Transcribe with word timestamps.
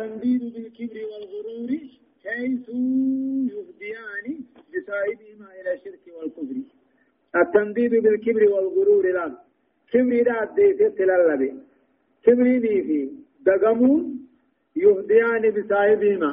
التنديد 0.00 0.42
بالكبر 0.54 1.00
والغرور 1.10 1.70
حيث 2.24 2.68
يهديان 3.52 4.26
بصاحبهما 4.72 5.48
إلى 5.60 5.70
الشرك 5.74 6.04
والكفر. 6.16 6.56
التنديد 7.36 7.90
بالكبر 8.04 8.42
والغرور 8.52 9.12
لا. 9.12 9.26
كبر 9.92 10.22
لا 10.26 10.38
ديت 10.56 10.82
تلالبي 10.98 11.50
كبري 12.24 12.60
في 12.60 13.10
دغمون 13.46 14.26
يهديان 14.76 15.42
بصاحبهما. 15.50 16.32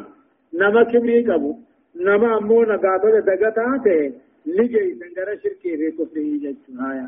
نما 0.54 0.84
كبري 0.84 1.20
قبو. 1.30 1.52
نما 1.96 2.38
أمو 2.38 2.64
نقاطة 2.64 3.20
دغتاته 3.20 4.14
لجي 4.46 4.96
سنجر 5.00 5.30
شركي 5.44 5.78
في 5.78 5.92
كفره 5.92 6.28
جتشايا 6.44 7.08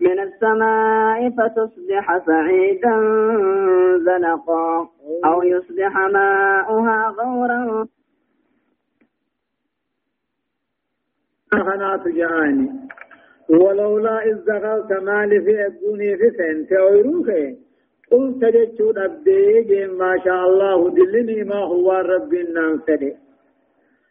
من 0.00 0.20
السماء 0.20 1.30
فتصبح 1.30 2.26
سعيدا 2.26 2.96
زلقا. 3.98 4.88
أو 5.24 5.42
يصبح 5.42 5.96
ماؤها 5.96 7.14
غورا. 7.18 7.86
خنات 11.62 12.08
جاني 12.08 12.70
ولولا 13.48 14.26
إذ 14.26 14.36
دخلت 14.44 14.92
مالي 14.92 15.40
في 15.40 15.66
أبوني 15.66 16.16
في 16.16 16.30
سنت 16.30 16.72
أويروخي 16.72 17.56
قلت 18.12 18.44
جتشود 18.44 18.98
أبدي 18.98 19.86
ما 19.86 20.18
شاء 20.24 20.44
الله 20.48 20.90
دلني 20.90 21.44
ما 21.44 21.56
هو 21.56 21.92
رب 21.92 22.34
النام 22.34 22.82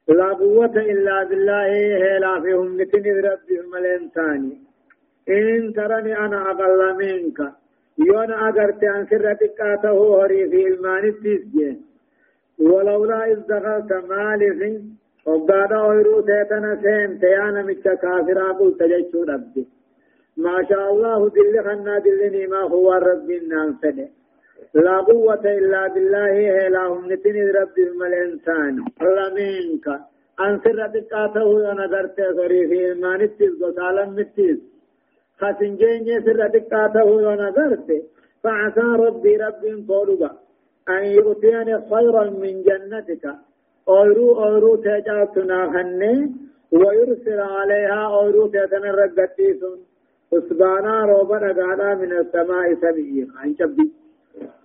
لا 0.07 0.33
قوة 0.33 0.75
إلا 0.75 1.23
بالله 1.23 1.71
هلا 2.17 2.41
فيهم 2.41 2.81
نتني 2.81 3.11
ربهم 3.11 3.75
الإنساني 3.75 4.62
إن 5.29 5.73
ترني 5.73 6.17
أنا 6.17 6.51
أقل 6.51 6.97
منك. 6.97 7.39
يونا 7.97 8.49
أقرت 8.49 8.83
عن 8.83 9.05
سرتك 9.05 9.61
آته 9.61 10.23
هري 10.25 10.49
في 10.49 10.67
المان 10.67 11.05
التسجين 11.05 11.81
ولولا 12.59 13.31
إذ 13.31 13.39
دخلت 13.47 13.91
مالي 14.09 14.81
وقادا 15.25 15.81
ويرو 15.81 16.21
تيتنا 16.21 16.79
سين 16.83 17.19
تيانا 17.19 17.61
متك 17.63 17.99
كافرا 18.01 18.51
قلت 18.51 18.83
جتشود 18.83 19.29
أبدي 19.29 19.67
ما 20.37 20.65
شاء 20.69 20.93
الله 20.93 21.29
دل 21.29 21.63
خنا 21.63 21.99
دلني 21.99 22.47
ما 22.47 22.61
هو 22.61 22.93
رب 22.93 23.31
النام 23.31 23.77
لا 24.73 24.97
قوة 24.97 25.45
إلا 25.45 25.87
بالله 25.93 26.33
هم 26.87 27.11
نتني 27.11 27.51
رب 27.51 27.77
الإنسان 28.09 28.73
الله 29.01 29.27
منك. 29.37 29.87
أن 30.39 30.59
سرتك 30.63 31.13
آته 31.13 31.71
أنا 31.71 31.85
درت 31.87 32.17
سوري 32.37 32.67
في 32.67 32.93
خسنجين 35.39 36.21
سرتك 36.25 36.73
آته 36.73 37.33
أنا 37.33 37.49
درت 37.57 37.89
فعسى 38.43 38.87
ربي 39.05 39.37
رب 39.37 39.63
قولوا 39.89 40.29
أن 40.89 41.03
يؤتيني 41.05 41.75
خيرا 41.89 42.23
من 42.43 42.63
جنتك. 42.67 43.25
أورو 43.87 44.27
أورو 44.43 44.75
تجاتنا 44.75 45.59
خني 45.73 46.31
ويرسل 46.71 47.39
عليها 47.39 48.01
أورو 48.17 48.47
تجاتنا 48.47 48.91
رقتيسون 48.91 49.79
حسبانا 50.31 51.05
روبا 51.05 51.37
نغانا 51.39 51.95
من 51.95 52.11
السماء 52.21 52.75
سبيل. 52.83 53.27
عن 53.37 53.55
شبي 53.59 53.91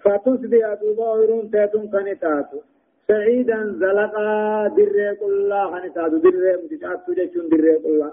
فتصبح 0.03 0.63
أدوبا 0.73 1.13
ويرون 1.13 1.51
تيتون 1.51 1.87
كنتاتو 1.93 2.59
سعيدا 3.09 3.59
زلقا 3.81 4.29
دري 4.77 5.15
كلا 5.21 5.63
خنتاتو. 5.71 6.17
دري 6.25 6.53
متشاتو 6.63 7.13
جشون 7.19 7.49
دري 7.49 7.79
كلا 7.85 8.11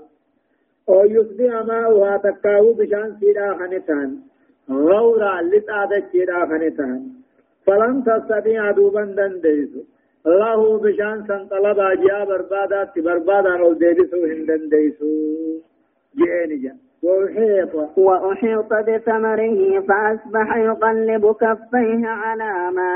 أو 0.90 1.06
يصبح 1.06 1.66
ماؤها 1.68 2.18
تكاو 2.18 2.74
بشان 2.74 3.16
سيدا 3.20 3.54
خنتان. 3.60 4.10
غورا 4.70 5.42
لتعدد 5.42 6.04
سيدا 6.12 6.46
خنتان. 6.46 7.02
فلن 7.66 8.04
تستطيع 8.04 8.72
دوبا 8.72 9.04
دنديسو 9.04 9.80
الله 10.28 10.80
بشان 10.80 11.24
سن 11.28 11.48
طلب 11.48 11.80
اجيا 11.80 12.24
بربادات 12.26 13.00
بربادا 13.00 13.58
نول 13.58 13.78
ديبسو 13.78 14.26
هندن 14.26 14.70
ديسو 14.70 15.06
جيني 16.18 16.58
جان 16.64 16.78
وأحيط. 17.04 17.76
وأحيط 17.98 18.74
بثمره 18.88 19.80
فأصبح 19.88 20.58
يقلب 20.58 21.32
كفيه 21.42 22.08
على 22.08 22.72
ما 22.78 22.94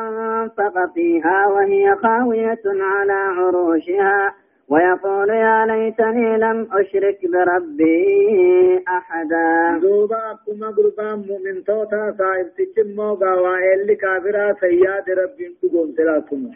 أنفق 0.00 0.92
فيها 0.94 1.46
وهي 1.46 1.96
خاوية 1.96 2.64
على 2.66 3.12
عروشها. 3.12 4.34
ويقول 4.68 5.30
يا 5.30 5.66
ليتني 5.66 6.36
لم 6.38 6.68
أشرك 6.72 7.20
بربي 7.32 8.84
أحدا. 8.88 9.78
دوبا 9.82 10.32
أكما 10.32 10.68
قربان 10.76 11.18
مؤمن 11.28 11.64
توتا 11.64 12.14
صاحب 12.18 12.48
تجمو 12.56 13.14
قوائل 13.14 13.94
كافرا 13.94 14.52
سياد 14.60 15.10
ربي 15.10 15.46
قدوم 15.62 15.92
سلاتهم 15.96 16.52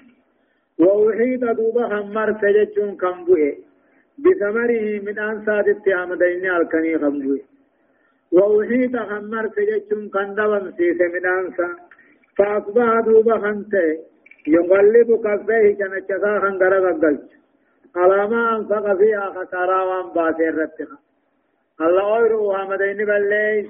وأحيط 0.79 1.45
دوبا 1.59 1.85
همر 1.87 2.29
سججون 2.41 2.97
كم 2.97 3.25
بؤي 3.25 3.51
بثمره 4.23 4.87
من 5.07 5.19
أنساد 5.19 5.69
التيامدين 5.69 6.51
الكني 6.51 6.99
خمجوي 6.99 7.43
وأحيط 8.33 8.97
خمر 8.97 9.49
سجتشم 9.57 10.09
كندوم 10.15 10.71
سيس 10.77 11.01
من 11.15 11.27
أنسا 11.27 11.69
فأصبح 12.37 13.01
دوبا 13.07 13.39
خنته. 13.39 13.99
يغلب 14.47 15.09
كفيه 15.25 15.77
جنچسا 15.79 16.33
خنگرا 16.43 16.79
غلچ 16.85 17.38
على 17.97 18.29
ما 18.29 18.57
أنفق 18.57 18.97
فيها 18.97 19.35
خسارا 19.37 19.83
وان 19.83 20.13
باسر 20.15 20.55
رتخا 20.59 20.99
الله 21.81 22.17
أيرو 22.17 22.51
وحمدين 22.51 22.97
بليس 23.07 23.67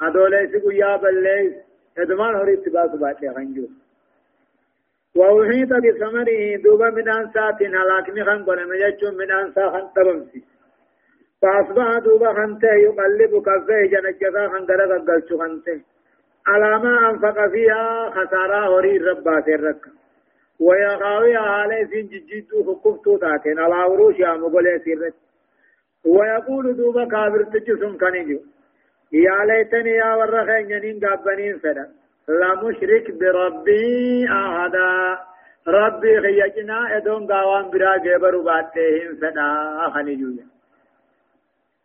أدوليس 0.00 0.64
قيا 0.64 0.96
بليس 0.96 1.52
ادمان 1.98 2.34
هريت 2.34 2.68
باس 2.68 2.90
باتي 2.90 3.34
خنجو 3.34 3.66
وأحيط 5.16 5.68
بثمره 5.84 6.56
دوبا 6.64 6.90
من 6.90 7.08
أنسات 7.08 7.62
هلاكني 7.62 8.24
خن 8.24 8.44
قنا 8.44 8.64
مجتشون 8.66 9.14
من 9.16 9.32
أنسا 9.32 9.70
خن 9.70 9.86
تبمسي 9.96 10.42
فأصبح 11.42 11.98
دوبا 11.98 12.32
خنته 12.34 12.74
يقلب 12.86 13.32
كفيه 13.46 13.82
جنجتا 13.92 14.48
خن 14.48 14.66
قرق 14.66 14.92
قلشو 15.08 15.38
خنته 15.38 15.80
على 16.46 16.66
أنفق 17.10 17.48
فيها 17.52 18.10
خسارة 18.10 18.66
هوري 18.66 18.98
ربا 18.98 19.40
سرك 19.46 20.01
ويا 20.66 20.92
خاوية 21.00 21.38
على 21.38 21.86
سين 21.90 22.06
ججيتو 22.12 22.56
حكفتو 22.66 23.16
تاتين 23.22 23.58
على 23.58 23.74
عروش 23.74 24.16
يا 24.18 24.32
مغولي 24.36 24.78
سرك 24.84 25.14
ويقول 26.06 26.76
دوبا 26.76 27.04
كابر 27.12 27.42
تجسم 27.52 27.92
كنجو 28.02 28.38
يا 29.12 29.36
ليتني 29.48 29.90
يا 30.02 30.10
ورخين 30.18 30.70
ينين 30.70 30.96
قابنين 31.04 31.58
فدا 31.58 31.86
لا 32.28 32.50
مشرك 32.62 33.06
بربي 33.20 34.26
أحدا. 34.30 34.92
ربي 35.68 36.20
خيجنا 36.20 36.96
ادون 36.96 37.26
قاوان 37.26 37.70
برا 37.70 37.96
جبر 38.04 38.34
باتهم 38.46 39.16
فدا 39.20 39.48
خنجويا 39.94 40.46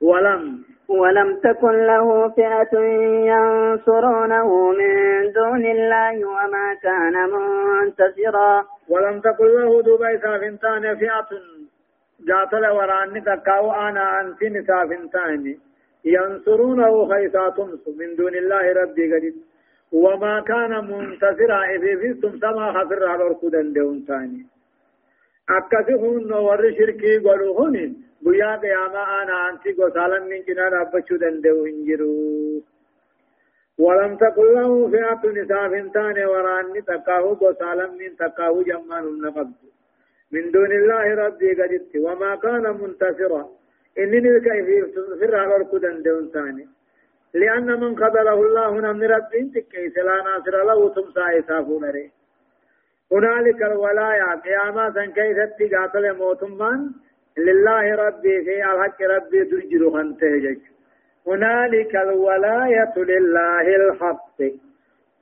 ولم 0.02 0.64
ولم 0.88 1.40
تكن 1.44 1.76
له 1.88 2.30
فئة 2.30 2.74
ينصرونه 3.32 4.72
من 4.72 4.94
دون 5.34 5.66
الله 5.66 6.26
وما 6.26 6.68
كان 6.84 7.16
منتصرا. 7.34 8.66
ولم 8.90 9.20
تكن 9.20 9.46
له 9.46 9.82
دبي 9.82 10.18
سافنتان 10.24 10.96
فئة 10.96 11.30
جاتل 12.28 12.66
وراني 12.78 13.22
تكاو 13.22 13.72
أنا 13.72 14.22
أنت 14.22 14.44
نسافنتان 14.44 15.56
ينصرونه 16.06 16.94
خيسات 17.10 17.60
من 18.00 18.16
دون 18.16 18.36
الله 18.36 18.74
ربي 18.82 19.14
قديد. 19.14 19.36
وما 19.92 20.40
كان 20.42 20.72
منتصرا 20.92 21.60
إذ 21.74 22.00
فيستم 22.00 22.40
سما 22.40 22.66
خسر 22.76 23.08
على 23.08 23.24
ركودن 23.24 23.74
دون 23.74 24.06
ثاني 24.08 24.46
أكثرون 25.50 26.34
ور 26.34 26.62
شركي 26.78 27.18
قلوهن 27.18 27.96
بيا 28.22 28.56
قياما 28.62 29.04
أنا 29.24 29.50
أنتي 29.50 29.72
قسالا 29.72 30.20
من 30.20 30.42
جنان 30.48 30.74
أبشو 30.82 31.16
دندو 31.16 31.66
هنجرو. 31.66 32.62
ولم 33.80 34.16
تقل 34.24 34.54
له 34.56 34.72
فئة 34.92 35.24
نساء 35.38 35.70
فنتان 35.72 36.18
وراني 36.32 36.82
تقاه 36.82 37.26
قسالا 37.42 37.88
من 38.00 38.12
تقاه 38.22 38.56
جمان 38.68 39.04
النقب. 39.14 39.52
من 40.34 40.52
دون 40.52 40.72
الله 40.80 41.06
ربي 41.24 41.50
قدت 41.60 41.92
وما 42.06 42.36
كان 42.36 42.66
منتصرا. 42.82 43.44
كيف 43.98 44.68
يفسر 44.70 45.36
على 45.36 45.56
ركودن 45.58 46.02
دون 46.02 46.30
ثاني 46.34 46.68
لأن 47.34 47.80
من 47.80 47.96
قبله 47.96 48.34
الله 48.34 48.72
نمن 48.80 49.04
رب 49.04 49.32
تكيس 49.56 49.98
لا 49.98 50.18
ناصر 50.28 50.56
له 50.70 50.90
تمسا 50.96 51.40
إسافون 51.40 51.86
ري 51.86 52.12
هنالك 53.12 53.62
الولايا 53.64 54.36
قياما 54.46 54.92
سن 54.96 55.12
كيست 55.12 55.74
قاتل 55.74 56.18
موتمان 56.18 56.92
لله 57.38 57.96
ربي 57.96 58.44
في 58.46 58.56
الحق 58.72 59.02
ربي 59.02 59.44
درجر 59.44 59.92
خنته 59.92 60.58
هنالك 61.28 61.96
الولاية 61.96 62.94
لله 62.98 63.76
الحق. 63.76 64.40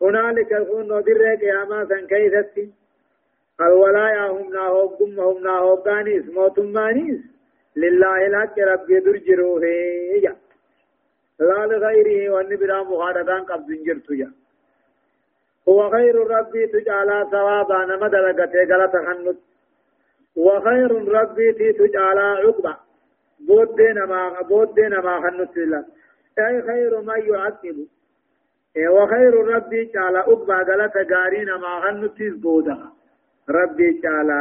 هنالك 0.02 0.54
الكون 0.54 0.88
در 0.88 1.36
قياما 1.42 1.86
سن 1.86 2.08
كيستي 2.08 2.72
الولاية 3.62 4.28
هم 4.32 4.54
ناهوكم 4.54 5.20
هم 5.20 5.44
ناهوكانيس 5.44 6.26
موتمانيس. 6.30 7.22
لله 7.76 8.28
الحق 8.28 8.60
ربي 8.60 9.00
درجروه 9.00 9.66
يا 10.26 10.36
لا 11.40 11.66
لغيره 11.66 12.30
وان 12.34 12.56
برا 12.56 12.84
مخادتان 12.84 13.44
قبض 13.50 13.70
جرتو 13.86 14.14
هو 15.70 15.90
خير 15.92 16.28
ربي 16.28 16.68
تجعل 16.68 17.28
ثوابا 17.32 17.86
نمد 17.86 18.16
لقته 18.16 18.64
غلط 18.64 18.92
خنت 18.92 19.38
وخير 20.36 21.08
ربي 21.08 21.74
تجعل 21.74 22.18
عقبا 22.18 22.78
بودنا 23.48 24.06
ما 24.06 24.42
بودنا 24.42 25.02
ما 25.02 25.22
خنت 25.22 25.58
الله 25.58 25.86
أي 26.40 26.62
خير 26.62 27.02
ما 27.02 27.16
يعقب 27.18 27.88
وخير 28.78 29.34
ربي 29.48 29.86
جعل 29.86 30.16
عقبا 30.16 30.56
غلط 30.56 30.94
غارين 31.12 31.50
ما 31.54 31.82
خنت 31.82 32.22
بودا. 32.22 32.78
ربي 33.50 34.02
جعل 34.04 34.32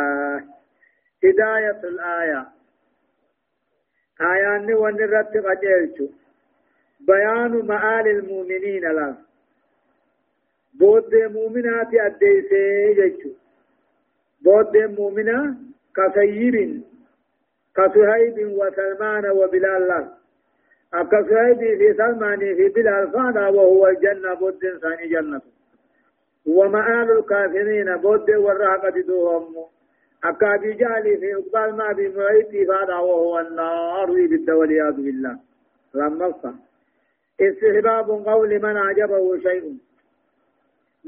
هداية 1.25 1.81
الآية. 1.85 2.47
آيان 4.21 4.75
ونرت 4.75 5.37
قجلت 5.37 6.11
بيان 7.01 7.67
معال 7.67 8.07
المؤمنين 8.09 8.85
له 8.93 9.17
بود 10.81 11.15
مؤمنات 11.15 11.95
أديسي 11.95 12.95
جيشو 12.95 13.31
بود 14.45 14.77
مؤمنة 14.77 15.57
كسيب 15.97 16.83
كسهيب 17.77 18.37
وسلمان 18.59 19.31
وبلال 19.31 20.09
أكسهيب 20.95 21.59
في 21.59 21.95
سلمان 21.97 22.39
في 22.39 22.69
بلال 22.69 23.11
فانا 23.13 23.49
وهو 23.49 23.87
الجنة 23.87 24.35
بود 24.35 24.79
ثاني 24.83 25.09
جنة 25.09 25.41
ومآل 26.47 27.11
الكافرين 27.19 27.97
بود 27.97 28.31
والرهقة 28.31 29.01
دوهم 29.01 29.55
أكابي 30.25 30.73
جالي 30.73 31.17
في 31.17 31.35
أقبال 31.35 31.77
ما 31.77 31.93
بمعيتي 31.93 32.67
فانا 32.67 32.99
وهو 32.99 33.39
النار 33.39 34.07
بالد 34.07 34.51
والعياذ 34.51 34.97
بالله 34.97 35.39
لما 35.95 36.35
استحباب 37.41 38.11
قول 38.11 38.63
من 38.63 38.77
عجبه 38.77 39.39
شيء 39.39 39.79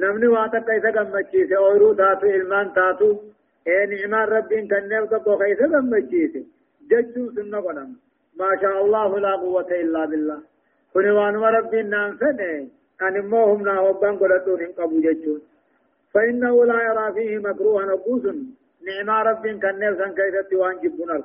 نمني 0.01 0.27
واتا 0.27 0.59
كيسا 0.59 0.91
غمچيسه 0.97 1.57
اويرو 1.57 1.95
تاتو 2.01 2.27
علمان 2.37 2.73
تاتو 2.77 3.11
اي 3.69 3.87
نعمان 3.91 4.29
ربين 4.29 4.69
كنيل 4.69 5.05
تبو 5.13 5.39
كيسا 5.39 5.67
غمچيسه 5.73 6.43
ججو 6.91 7.23
سنة 7.37 7.61
قدم 7.67 7.91
ما 8.41 8.51
شاء 8.63 8.77
الله 8.85 9.19
لا 9.19 9.33
قوة 9.43 9.71
إلا 9.83 10.05
بالله 10.11 10.39
كن 10.95 11.11
وان 11.11 11.35
ربين 11.57 11.87
نام 11.91 12.11
سنه 12.21 12.69
أن 13.03 13.17
موهم 13.31 13.61
نا 13.69 13.81
وبان 13.81 14.15
قدتون 14.21 14.63
قبو 14.79 14.97
ججو 15.07 15.35
فإنه 16.13 16.65
لا 16.71 16.79
يرى 16.89 17.07
فيه 17.17 17.39
مكروها 17.39 17.85
نقوس 17.87 18.25
نعما 18.87 19.23
ربين 19.29 19.57
كنيل 19.63 19.93
سن 19.99 20.13
كيسا 20.19 20.43
تيوان 20.49 20.77
جبنا 20.83 21.17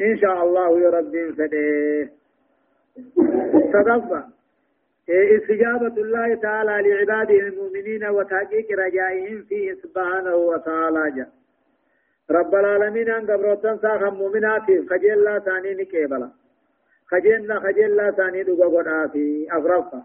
إن 0.00 0.14
شاء 0.22 0.36
الله 0.44 0.68
يا 0.80 0.90
ربين 0.98 1.28
سنه 1.38 1.64
صدفة 3.72 4.20
استجابة 5.08 6.02
الله 6.02 6.34
تعالى 6.34 6.88
لعباده 6.88 7.38
المؤمنين 7.38 8.04
وتحقيق 8.04 8.66
رجائهم 8.72 9.42
فيه 9.42 9.74
سبحانه 9.74 10.34
وتعالى. 10.34 11.10
جا. 11.16 11.26
رب 12.30 12.54
العالمين 12.54 13.10
أن 13.10 13.30
قبروتن 13.30 13.78
ساخا 13.78 14.10
مؤمنات 14.10 14.62
خجل 14.62 15.12
الله 15.12 15.38
ثاني 15.38 15.74
نكيبلا. 15.74 16.30
خجلنا 17.06 17.60
خجل 17.60 17.84
الله 17.84 18.10
ثاني 18.10 18.42
دقا 18.42 19.06
في 19.06 19.46
أغرفة 19.52 20.02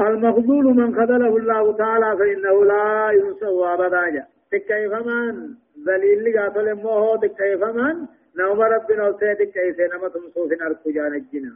المغزول 0.00 0.64
من 0.64 0.96
خذله 0.96 1.36
الله 1.36 1.76
تعالى 1.76 2.16
فإنه 2.18 2.64
لا 2.64 3.10
ينسو 3.10 3.64
أبدا. 3.64 4.10
جا. 4.10 4.24
تكيف 4.52 4.92
من 4.92 5.54
ذليل 5.86 6.24
لقاتل 6.24 6.74
موهو 6.74 7.16
تكيف 7.16 7.64
من 7.64 8.06
نوم 8.36 8.60
ربنا 8.60 9.08
وسيدك 9.08 9.50
كيف 9.50 9.80
نمتم 9.80 10.08
تمسوف 10.08 10.52
أركو 10.62 10.90
جانجنا. 10.90 11.52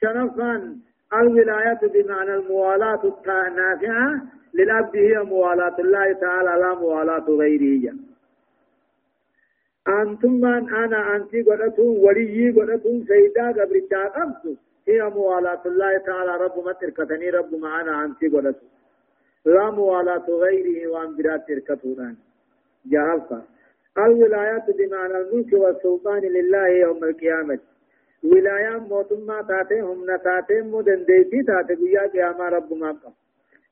شنفا 0.00 0.76
الولاية 1.14 1.80
بمعنى 1.82 2.34
الموالاة 2.34 3.02
النافعة 3.26 4.22
للعبد 4.54 4.96
هي 4.96 5.22
موالاة 5.22 5.76
الله 5.78 6.12
تعالى 6.12 6.60
لا 6.60 6.74
موالاة 6.74 7.26
غيره. 7.28 7.94
أنتم 9.88 10.32
من 10.32 10.74
أنا 10.74 11.16
أنت 11.16 11.32
قلتم 11.48 11.82
ولي 11.82 12.50
قلتم 12.50 13.04
سيدا 13.08 13.46
قبرتا 13.48 14.04
قبض 14.08 14.56
هي 14.88 15.02
موالاة 15.02 15.62
الله 15.66 15.98
تعالى 15.98 16.36
رب 16.44 16.64
ما 16.64 16.72
تركتني 16.72 17.30
رب 17.30 17.54
معنا 17.54 18.04
أنت 18.04 18.20
قلتم 18.34 18.66
لا 19.46 19.70
موالاة 19.70 20.26
غيره 20.28 20.90
وأن 20.90 21.16
برات 21.16 21.48
تركتونان. 21.48 22.16
جهلتا 22.86 23.42
الولاية 23.98 24.64
بمعنى 24.78 25.16
الملك 25.18 25.52
والسلطان 25.52 26.22
لله 26.22 26.68
يوم 26.68 27.04
القيامة. 27.04 27.58
ولايان 28.24 28.82
موتما 28.90 29.42
تاتي 29.42 29.80
هم 29.80 30.10
نتاتي 30.10 30.60
مدن 30.60 31.04
ديتي 31.04 31.42
تاتي 31.42 31.74
قيا 31.74 32.06
قياما 32.12 32.48
رب 32.48 32.72
ما 32.72 32.90
قم 32.90 33.12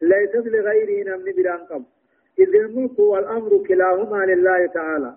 ليست 0.02 0.46
لغيره 0.46 1.08
نمني 1.08 1.32
بلان 1.32 1.58
قم 1.58 1.84
إذ 2.38 2.54
الملك 2.54 2.98
والأمر 2.98 3.64
كلاهما 3.68 4.24
لله 4.24 4.66
تعالى 4.66 5.12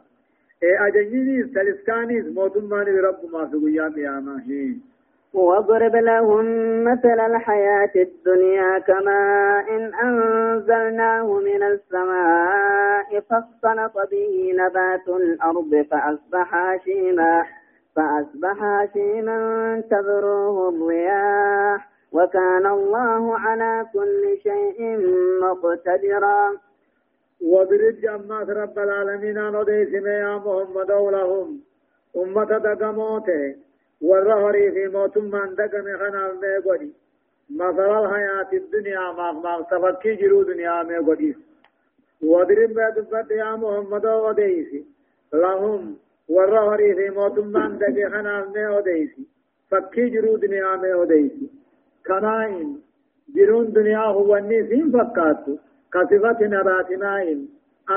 إيه 0.63 0.87
أجنينيز 0.87 1.53
تلسكانيز 1.53 2.25
موتما 2.33 2.83
رب 2.83 3.21
ما 3.33 3.49
سقيا 3.51 3.87
قياما 3.95 4.43
واضرب 5.33 5.95
لهم 5.95 6.45
مثل 6.83 7.19
الحياة 7.19 7.91
الدنيا 7.95 8.79
كما 8.79 9.19
إن 9.69 9.93
أنزلناه 9.93 11.39
من 11.39 11.63
السماء 11.63 13.19
فاختلط 13.29 13.93
به 14.11 14.51
نبات 14.55 15.07
الأرض 15.07 15.85
فأصبح 15.91 16.55
هشيما 16.55 17.45
فأصبح 17.99 18.63
هشيما 18.63 19.39
تذروه 19.89 20.69
الرياح 20.69 21.89
وكان 22.11 22.65
الله 22.65 23.39
على 23.39 23.85
كل 23.93 24.37
شيء 24.43 24.79
مقتدرا. 25.41 26.57
وضرب 27.41 27.95
جمعت 28.01 28.49
رب 28.49 28.79
العالمين 28.79 29.37
نديس 29.49 29.93
يا 30.05 30.35
محمد 30.45 30.91
ولهم 30.91 31.61
أمة 32.17 32.57
دقموته 32.57 33.55
والرهري 34.01 34.71
في 34.71 34.87
موت 34.87 35.17
من 35.17 35.55
دقم 35.55 35.97
خنا 35.99 36.31
الميقودي. 36.31 36.93
مثل 37.49 37.89
الحياة 38.03 38.49
الدنيا 38.53 39.11
ما 39.11 39.31
ما 39.31 39.61
جرو 40.15 40.43
دنيا 40.43 40.83
ميقودي. 40.83 41.37
وضرب 42.23 42.71
يا 43.31 43.55
محمد 43.55 44.05
لهم 45.33 45.97
warra 46.35 46.61
horii 46.69 46.93
fi 46.99 47.07
mootummaan 47.19 47.79
dage 47.79 48.09
kanaaf 48.15 48.51
mee 48.57 48.67
odeysi 48.79 49.27
fakkii 49.69 50.09
jiruu 50.15 50.35
duniyaa 50.41 50.77
mee 50.83 50.93
odeysi 51.03 51.51
kanaain 52.09 52.69
jiruun 53.35 53.73
duniyaa 53.75 54.11
huwanni 54.19 54.57
isiin 54.63 54.91
fakkaattu 54.97 55.59
kasifati 55.89 56.47
nabaatinaain 56.53 57.41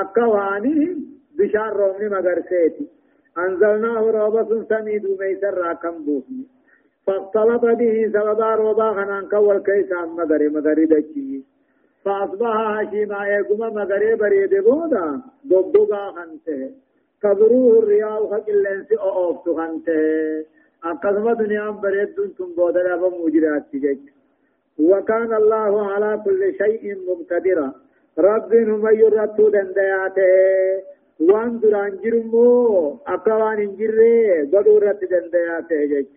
akka 0.01 0.27
waanii 0.35 0.89
bishaan 1.37 1.73
roobni 1.81 2.09
magarseeti 2.17 2.89
أنزلناه 3.37 4.11
روبة 4.11 4.63
سمي 4.69 4.99
دوميس 4.99 5.43
الراكم 5.43 6.05
بوفني 6.05 6.45
فاختلط 7.05 7.61
به 7.79 8.09
سببا 8.13 8.55
روبا 8.55 8.87
خنان 8.93 9.27
كول 9.27 9.57
كيس 9.67 9.91
عن 9.91 10.09
مدري 10.09 10.47
مدري 10.49 10.85
دجي 10.85 11.43
فأصبح 12.05 12.55
هشيما 12.77 13.27
يقوم 13.27 13.61
مدري 13.79 14.15
بريد 14.15 14.53
بودا 14.63 15.21
ضبضبا 15.47 16.11
خنته 16.15 16.71
تبروه 17.23 17.79
الرياء 17.79 18.19
خق 18.31 18.47
اللنس 18.49 18.91
أوف 18.91 19.37
تخنته 19.45 20.45
أقسم 20.83 21.27
دنيا 21.41 21.69
بريد 21.69 22.15
دنتم 22.15 22.49
بودر 22.57 22.93
أبا 22.93 23.09
مجرات 23.09 23.63
تجج 23.71 24.03
وكان 24.79 25.33
الله 25.33 25.91
على 25.91 26.21
كل 26.25 26.41
شيء 26.61 26.83
مقتدرا. 27.07 27.67
رب 28.17 28.53
هم 28.53 28.85
يرتو 29.01 29.49
دندياته. 29.49 30.93
وان 31.19 31.59
دران 31.59 31.97
جرمو 32.03 32.97
أقوان 33.07 33.59
انجره 33.59 34.49
قدورت 34.53 35.01
دندياته 35.11 35.85
جج 35.91 36.09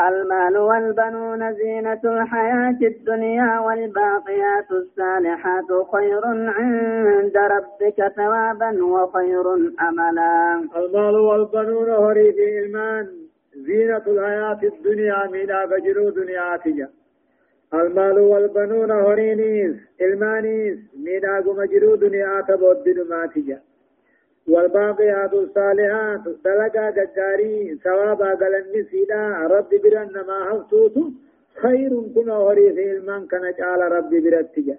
المال 0.00 0.58
والبنون 0.58 1.54
زينة 1.54 2.00
الحياة 2.04 2.78
الدنيا 2.82 3.60
والباقيات 3.60 4.70
الصالحات 4.70 5.86
خير 5.92 6.26
عند 6.26 7.36
ربك 7.36 8.12
ثوابا 8.16 8.84
وخير 8.84 9.54
أملا. 9.88 10.68
المال 10.76 11.16
والبنون 11.16 11.90
هري 11.90 12.34
إيمان. 12.38 13.06
زينة 13.56 14.02
الحياة 14.06 14.60
الدنيا 14.62 15.26
من 15.32 15.50
أفجر 15.50 16.10
دنيا 16.10 16.56
تجا 16.56 16.88
المال 17.74 18.18
والبنون 18.18 18.90
هرينيس 18.90 19.76
المانيس 20.00 20.78
من 20.96 21.66
جرو 21.66 21.94
دنيا 21.94 22.40
تبود 22.48 22.84
والباقيات 24.48 25.32
الصالحات 25.34 26.20
دلقا 26.44 26.90
ججاري 26.90 27.78
ثوابا 27.84 28.34
قال 28.34 28.54
النسيدا 28.54 29.22
رب 29.54 29.70
برن 29.84 30.14
ما 30.28 30.38
هفتوت 30.52 30.96
خير 31.62 31.90
كن 32.14 32.30
هوري 32.30 32.72
في 32.72 32.92
المان 32.96 33.26
كان 33.26 33.54
جعل 33.58 33.80
رب 33.92 34.10
برتجا 34.10 34.78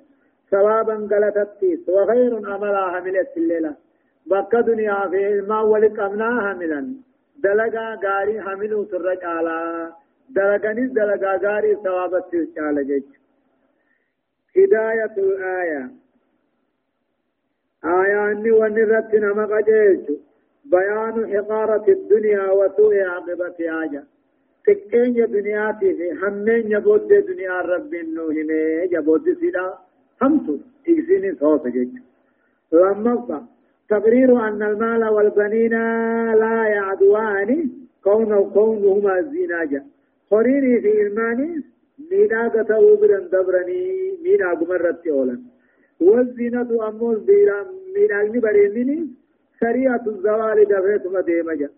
ثوابا 0.51 1.07
قالتتيس 1.11 1.89
وخير 1.89 2.49
عملا 2.51 2.91
حملت 2.91 3.37
الليلة. 3.37 3.75
بقى 4.25 4.63
دنيا 4.63 5.09
في 5.09 5.27
المان 5.27 5.65
ولك 5.65 5.99
أمنا 5.99 6.29
حملا. 6.41 6.93
دلقا 7.43 7.99
غاري 8.05 8.41
حملو 8.41 8.83
ترج 8.83 9.23
على 9.23 9.57
دلقانيس 10.29 10.91
دلقا 10.91 11.31
غاري 11.43 11.75
ثوابتيس 11.75 12.49
على 12.57 12.83
جج. 12.83 13.03
هداية 14.57 15.15
الآية. 15.17 15.91
آياني 17.85 18.51
ونرت 18.51 19.15
نما 19.15 19.45
قجيج 19.45 20.05
بيان 20.65 21.15
حقارة 21.33 21.85
الدنيا 21.97 22.51
وسوء 22.51 22.95
عاقبة 23.01 23.57
آجا. 23.83 24.03
تكين 24.65 25.13
دنياتي 25.31 25.93
في 25.97 26.07
همين 26.21 26.71
يبود 26.71 27.07
دنيا 27.07 27.61
رب 27.61 27.93
النوهمي 27.93 28.63
يبود 28.91 29.37
سيدا. 29.39 29.73
همتو 30.21 30.57
إكسيني 30.89 31.35
صوت 31.39 31.67
جيج 31.67 31.93
لما 32.73 33.47
تقرير 33.89 34.47
أن 34.47 34.63
المال 34.63 35.03
والبنين 35.15 35.75
لا 36.41 36.57
يعدوان 36.67 37.69
كون 38.03 38.49
كونهما 38.53 39.19
الزيناجا 39.19 39.83
خريري 40.31 40.81
في 40.81 41.01
إلماني 41.01 41.63
مينا 42.11 42.47
قتلوا 42.47 42.97
برن 42.97 43.25
دبرني 43.31 43.81
مينا 44.23 44.53
قمرت 44.53 45.07
أولا. 45.07 45.39
والزينة 46.01 46.87
أمول 46.87 47.19
بيرام 47.19 47.67
من 47.95 48.11
أجل 48.11 48.39
بريمني 48.39 49.07
سريعة 49.59 50.03
الزوال 50.07 50.65
دفعت 50.65 51.07
مديمجا 51.07 51.69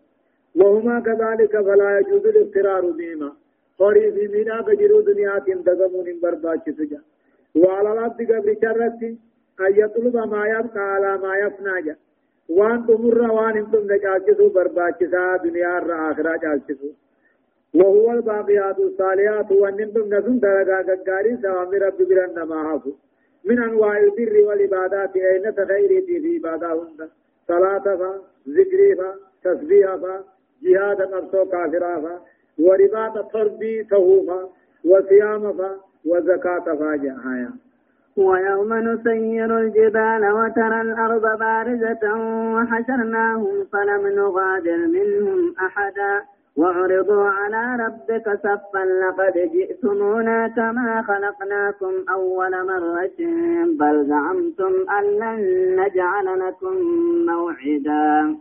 وهما 0.56 1.00
كذلك 1.00 1.62
فلا 1.62 2.00
يجوز 2.00 2.26
الافترار 2.26 2.92
بهما. 2.92 3.32
في 3.78 4.28
مينا 4.34 4.62
بجرو 4.62 5.02
دنيا 5.02 5.40
تندقمون 5.40 6.08
برباش 6.24 6.60
سجا 6.78 7.02
وعلى 7.56 7.94
العبد 7.94 8.32
قبل 8.32 8.58
شرتي 8.62 9.18
أن 9.66 9.72
يطلب 9.82 10.16
ما 10.18 10.48
يبقى 10.48 10.94
على 10.94 11.18
ما 11.18 11.38
يفنى 11.38 11.96
وان 12.50 12.86
تمر 12.88 13.22
وان 13.32 13.58
أنتم 13.58 13.84
نجالسوا 13.92 14.50
برباچسا 14.50 15.38
دنيا 15.44 15.80
را 15.80 16.12
آخرة 16.12 16.38
جالسوا 16.38 16.94
وهو 17.74 18.12
الباقيات 18.12 18.80
الصالحات 18.80 19.52
وان 19.52 19.80
أنتم 19.80 20.14
نسون 20.14 20.40
درجا 20.40 20.80
غغاري 20.88 21.38
سوام 21.42 21.72
رب 21.74 21.98
برن 22.10 22.42
ما 22.50 22.60
حفظ 22.70 22.94
من 23.46 23.64
أنواع 23.64 23.98
البر 23.98 24.42
والعبادات 24.48 25.16
أين 25.16 25.56
تغيري 25.56 26.02
في 26.02 26.36
عبادة 26.36 26.88
صلاة 27.48 27.80
فا 27.80 28.22
ذكر 28.50 28.96
فا 28.98 29.16
تسبيح 29.44 29.96
فا 29.96 30.24
جهاد 30.64 30.98
كافرا 31.52 32.02
فا 32.02 32.22
ورباط 32.60 33.32
تربي 33.34 33.84
تهوفا 33.84 34.50
وصيام 34.86 35.54
فا 35.58 35.76
وزكاة 36.06 36.76
فا 36.80 36.96
جهايا. 36.96 37.52
ويوم 38.18 38.74
نسير 38.74 39.60
الجبال 39.60 40.32
وترى 40.32 40.82
الأرض 40.82 41.40
بارزة 41.40 42.04
وحشرناهم 42.56 43.66
فلم 43.74 44.08
نغادر 44.08 44.78
منهم 44.78 45.56
أحدا. 45.66 46.22
وعرضوا 46.58 47.26
على 47.28 47.64
ربك 47.84 48.26
صفا 48.44 48.84
لقد 49.02 49.36
جئتمونا 49.54 50.48
كما 50.48 51.02
خلقناكم 51.02 51.94
أول 52.10 52.52
مرة 52.66 53.20
بل 53.80 54.06
زعمتم 54.06 54.74
أن 54.90 55.06
لن 55.20 55.40
نجعل 55.80 56.40
لكم 56.40 56.76
موعدا. 57.26 58.36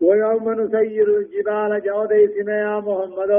ويوم 0.00 0.52
نسير 0.52 1.08
الجبال 1.08 1.82
جود 1.84 2.12
اسم 2.12 2.48
يا 2.48 2.80
محمد. 2.80 3.32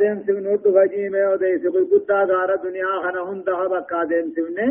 دیم 0.00 0.20
سونو 0.26 0.56
تو 0.56 0.72
فجیمے 0.72 1.22
أو 1.22 1.36
دیسی 1.36 1.68
کوئی 1.72 1.84
گتا 1.90 2.24
گارا 2.28 2.54
دنیا 2.62 3.00
خنا 3.02 3.22
ہندا 3.30 3.66
بکا 3.68 4.02
دیم 4.10 4.30
سونے 4.36 4.68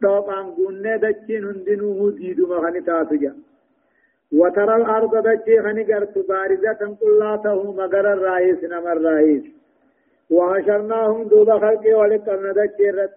تو 0.00 0.20
پام 0.26 0.50
گوننے 0.56 0.96
دچین 1.02 1.44
ہندینو 1.44 1.92
ہو 1.98 2.10
وترى 4.32 4.76
الأرض 4.76 5.16
دجي 5.26 5.62
خنقرت 5.62 6.18
بارزة 6.18 6.96
كلاته 7.00 7.72
مقر 7.72 8.12
الرئيس 8.12 8.64
نمر 8.64 8.92
الرئيس. 8.92 9.44
وحشرناهم 10.30 11.28
دوب 11.28 11.50
خلق 11.50 11.98
ولقرن 11.98 12.52
دجي 12.52 13.08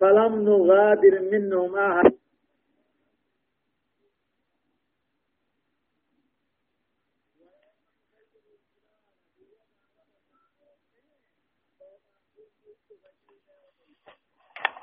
فلم 0.00 0.32
نغادر 0.48 1.20
منهم 1.32 1.76
أحد. 1.76 2.12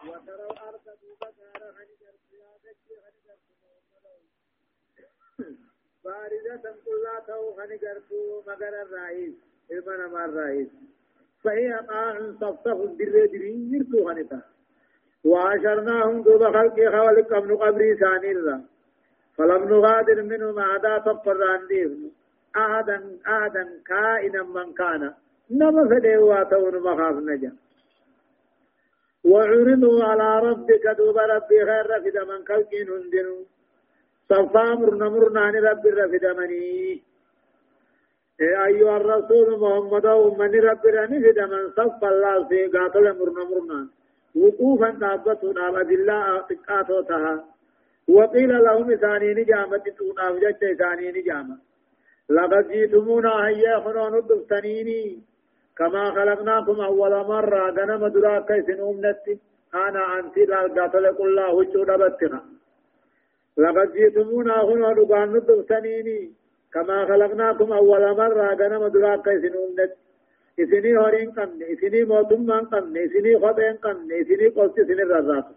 وترى 0.08 0.46
الأرض 0.52 0.86
دوب 1.02 1.22
خنقرت 1.24 2.26
يا 2.34 2.52
دجي 2.64 3.61
باردة 6.06 6.76
كلها 6.86 7.20
تو 7.28 7.54
خني 7.58 7.78
قرتو 7.78 8.42
مگر 8.48 8.74
الرئيس 8.82 9.34
إلمنا 9.72 10.08
ما 10.08 10.26
الرئيس. 10.26 10.68
فهي 11.44 11.74
قاع 11.74 12.32
صفصف 12.42 12.78
الدر 12.82 13.26
درين 13.26 13.74
يرتو 13.74 14.08
خنتا 14.08 14.42
وعشرناهم 15.24 16.22
دوب 16.22 16.44
خلق 16.44 16.78
خوالق 16.94 17.34
ابن 17.34 17.56
قبري 17.56 17.96
ثاني 17.96 18.32
الله. 18.32 18.62
فلم 19.38 19.64
نغادر 19.70 20.22
منهم 20.22 20.60
عدا 20.60 20.98
تقر 20.98 21.44
عن 21.44 21.68
ديهم 21.68 22.12
أحدا 22.56 23.18
أحدا 23.28 23.64
كائنا 23.86 24.44
من 24.44 24.74
كان. 24.74 25.14
نما 25.52 25.90
فديوا 25.90 26.44
تون 26.44 26.76
مخاف 26.80 27.16
نجا. 27.16 27.52
وعرضوا 29.24 30.04
على 30.04 30.50
ربك 30.50 30.88
دوب 30.98 31.18
ربي 31.18 31.66
خير 31.66 32.02
في 32.02 32.20
من 32.30 32.46
خلقين 32.48 32.90
هندنوا 32.90 33.44
صفا 34.32 34.64
مرنا 34.82 35.08
مرنا 35.10 35.42
عن 35.42 35.56
رب 35.70 35.84
الرفدمني 35.92 37.02
أيها 38.68 38.98
الرسول 38.98 39.48
محمد 39.64 40.06
ومن 40.06 40.52
رب 40.70 40.84
الرفدمن 40.92 41.64
صف 41.78 42.04
الله 42.12 42.36
في 42.50 42.60
قاتل 42.76 43.06
مرنا 43.20 43.44
مرنا 43.52 43.80
وقوفا 44.42 44.90
تابتون 45.02 45.58
على 45.58 45.82
الله 45.96 46.26
تقاتوتها 46.50 47.34
وقيل 48.18 48.52
لهم 48.64 48.96
ثاني 48.96 49.30
نجامة 49.34 49.78
تقنا 49.78 50.30
وجدت 50.30 50.64
ثاني 50.82 51.12
نجامة 51.18 51.56
لقد 52.30 52.68
جئتمونا 52.72 53.48
هيا 53.48 53.80
خنون 53.80 54.14
الدفتنيني 54.18 55.04
كما 55.78 56.12
خلقناكم 56.16 56.82
أول 56.82 57.12
مرة 57.34 57.70
غنم 57.78 58.08
دراك 58.08 58.46
كيسن 58.48 58.80
أمنتي 58.90 59.34
أنا 59.76 60.20
أنتي 60.20 60.46
لا 60.46 60.62
قاتل 60.76 61.06
الله 61.06 61.54
وجود 61.54 61.90
بتنا 62.02 62.42
لقد 63.64 63.90
جئتمونا 63.94 64.58
هنا 64.70 64.90
ربان 65.00 65.28
ندفتنيني 65.34 66.20
كما 66.74 66.98
خلقناكم 67.10 67.72
أول 67.74 68.04
مرة 68.18 68.46
غنم 68.60 68.88
دراك 68.88 69.28
إسنون 69.28 69.70
نت 69.80 69.94
إسني 70.60 70.98
هورين 70.98 71.32
قمن 71.38 71.62
إسني 71.74 72.04
موتم 72.12 72.52
قمن 72.72 72.98
إسني 73.06 73.40
خطين 73.44 73.76
قمن 73.84 74.12
إسني 74.22 74.48
قلت 74.56 74.80
إسني 74.80 75.04
الرزاق 75.04 75.48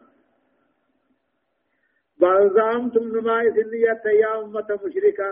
بل 2.20 2.50
زعمتم 2.56 3.04
نما 3.14 3.36
إسني 3.48 3.80
يا 4.22 4.32
أمة 4.40 4.68
مشركة 4.84 5.30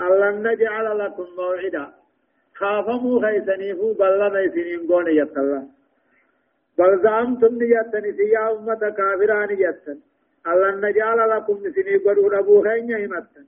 ألن 0.00 0.36
نجعل 0.46 0.98
لكم 0.98 1.26
موعدا 1.38 1.86
خافموا 2.60 3.22
خيسنيفو 3.24 3.92
بل 4.00 4.12
لنا 4.20 4.40
إسنين 4.46 4.80
قون 4.88 5.08
يتلا 5.20 5.62
بل 6.78 6.92
زعمتم 7.04 7.52
نيتني 7.60 8.28
يا 8.36 8.44
أمة 8.52 8.82
كافران 8.98 9.50
يتن 9.64 9.98
الله 10.48 10.70
نجعل 10.88 11.30
لكم 11.30 11.56
سني 11.74 11.96
قدو 12.04 12.28
ربو 12.28 12.62
خينيا 12.62 13.06
همتا 13.06 13.42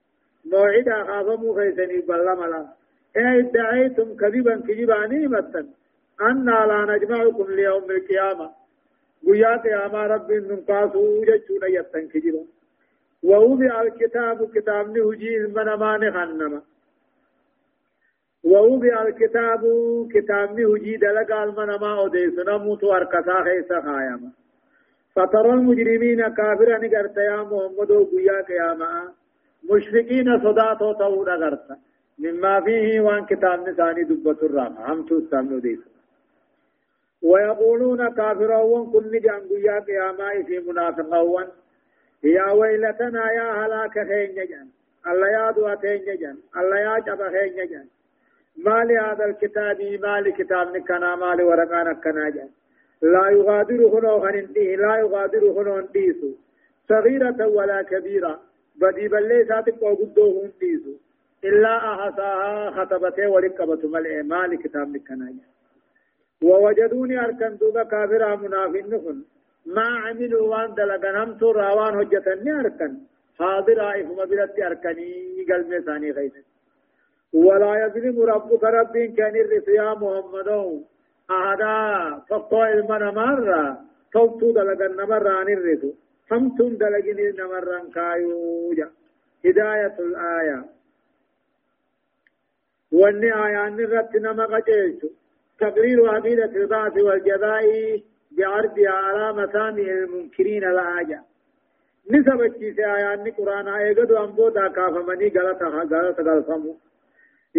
موعدا 0.50 1.04
خافمو 1.04 1.54
خيسني 1.54 2.00
بلملا. 2.08 2.66
إيه 3.16 3.40
ادعيتم 3.40 4.16
كذبا 4.20 4.54
كذباني 4.68 5.26
همتا 5.26 5.62
أنا 6.20 6.58
لا 6.70 6.78
نجمعكم 6.90 7.46
ليوم 7.50 7.90
القيامة. 7.90 8.50
ويا 9.26 9.56
قيامة 9.56 10.06
رب 10.06 10.32
ننقاسو 10.32 11.24
جتشون 11.24 11.62
يتن 11.76 12.08
كذبا. 12.12 12.44
ووضع 13.22 13.82
الكتاب 13.82 14.38
كتاب 14.54 14.84
نهجي 14.96 15.38
من 15.38 15.68
مان 15.82 16.12
خنما 16.12 16.62
ووضع 18.44 19.02
الكتاب 19.02 19.62
كتاب 20.14 20.60
نهجي 20.60 20.96
دلقال 20.96 21.48
من 21.58 21.70
ما 21.82 21.98
أوديسنا 21.98 22.56
موتو 22.56 22.92
أركسا 22.92 23.36
خيسا 23.44 23.80
خايما. 23.80 24.30
فترى 25.18 25.50
المجرمين 25.58 26.28
كافرا 26.28 26.78
نغرت 26.78 27.16
يا 27.16 27.38
محمد 27.50 27.90
ويا 27.90 28.38
قياما 28.48 28.90
مشركين 29.70 30.28
صداتو 30.44 30.92
تو 31.00 31.24
نغرت 31.28 31.66
مما 32.22 32.60
فيه 32.60 33.00
وان 33.00 33.24
كتاب 33.30 33.68
نساني 33.68 34.02
دبت 34.10 34.42
الرام 34.42 34.72
هم 34.86 34.98
تستمنوا 35.08 35.60
ديس 35.66 35.80
ويقولون 37.22 38.00
كافرون 38.18 38.82
كن 38.92 39.04
نجان 39.14 39.42
ويا 39.50 39.76
قياما 39.88 40.28
في 40.46 40.58
منافقون 40.68 41.46
يا 42.36 42.50
ويلتنا 42.58 43.24
يا 43.38 43.48
هلاك 43.60 43.94
خين 44.10 44.34
جن 44.50 44.66
الله 45.10 45.28
يا 45.36 45.50
دوا 45.56 45.74
خين 45.82 46.04
جن 46.22 46.36
الله 46.58 46.78
يا 46.86 46.98
جب 47.06 47.20
خين 47.34 47.56
جن 47.70 47.86
ما 48.64 48.78
لهذا 48.88 49.24
الكتاب 49.30 49.78
ما 50.04 50.14
لكتاب 50.20 50.76
نكنا 50.76 51.10
ما 51.22 51.30
لورقانا 51.38 51.92
كنا 52.04 52.28
جن 52.36 52.50
لا 53.02 53.30
يغادر 53.30 53.80
هنو 53.94 54.20
خننتيه 54.20 54.76
لا 54.76 54.96
يغادر 54.96 55.42
هنو 55.56 55.78
انتيسو. 55.78 56.30
صغيرة 56.88 57.46
ولا 57.46 57.82
كبيرة 57.82 58.40
بدي 58.80 59.08
بلي 59.08 59.44
ساتق 59.44 59.82
وقدوه 59.82 60.44
انتيسو. 60.44 60.94
إلا 61.44 61.74
أحساها 61.92 62.70
خطبته 62.70 63.30
ورقبة 63.30 63.88
ملئ 63.88 64.22
مال 64.22 64.58
كتاب 64.62 64.88
نكنا 64.96 65.34
ووجدوني 66.42 67.24
أركن 67.24 67.56
دوبا 67.56 67.82
كافر 67.82 68.36
منافق 68.36 69.14
ما 69.66 69.88
عملوا 70.04 70.48
وان 70.48 70.74
دلقن 70.74 71.16
هم 71.16 71.38
تو 71.38 71.50
راوان 71.50 71.94
هجتني 71.98 72.52
أركن. 72.60 72.92
حاضر 73.38 73.78
آئفما 73.90 74.24
برد 74.24 74.60
أركني 74.60 75.10
قلب 75.48 75.70
ثاني 75.86 76.10
غيث. 76.10 76.36
ولا 77.32 77.72
يظلم 77.84 78.22
ربك 78.22 78.64
رب 78.64 78.94
كان 79.18 79.36
الرس 79.36 79.68
يا 79.68 79.94
محمد 79.94 80.48
أهدا 81.30 82.22
فقو 82.28 82.64
المنا 82.64 83.10
مرة 83.10 83.80
توتو 84.12 84.52
دلقن 84.52 84.96
نمر 84.96 85.28
عن 85.28 85.48
الرس 85.48 85.84
همتم 86.30 86.68
دلقن 86.82 87.18
نمر 87.40 87.74
عن 87.74 87.90
كايوجا. 87.90 88.88
هداية 89.44 89.96
الآية. 89.98 90.64
واني 92.92 93.30
آيان 93.44 93.76
نغت 93.76 94.16
نمغ 94.16 94.58
جيشو 94.58 95.08
تقرير 95.60 96.08
عقيدة 96.14 96.44
البعث 96.44 96.96
والجزاء 96.96 97.64
بعرض 98.30 98.78
على 98.78 99.32
مسامع 99.32 99.82
المنكرين 99.82 100.64
الآية 100.64 101.22
نسبة 102.10 102.48
كيسي 102.48 102.86
آيان 102.86 103.30
قرآن 103.30 103.68
ايقدو 103.68 104.24
أنبودا 104.24 104.68
كافمني 104.68 105.28
غلطة 105.28 105.66
غلطة 105.68 106.22
غلطمو 106.22 106.76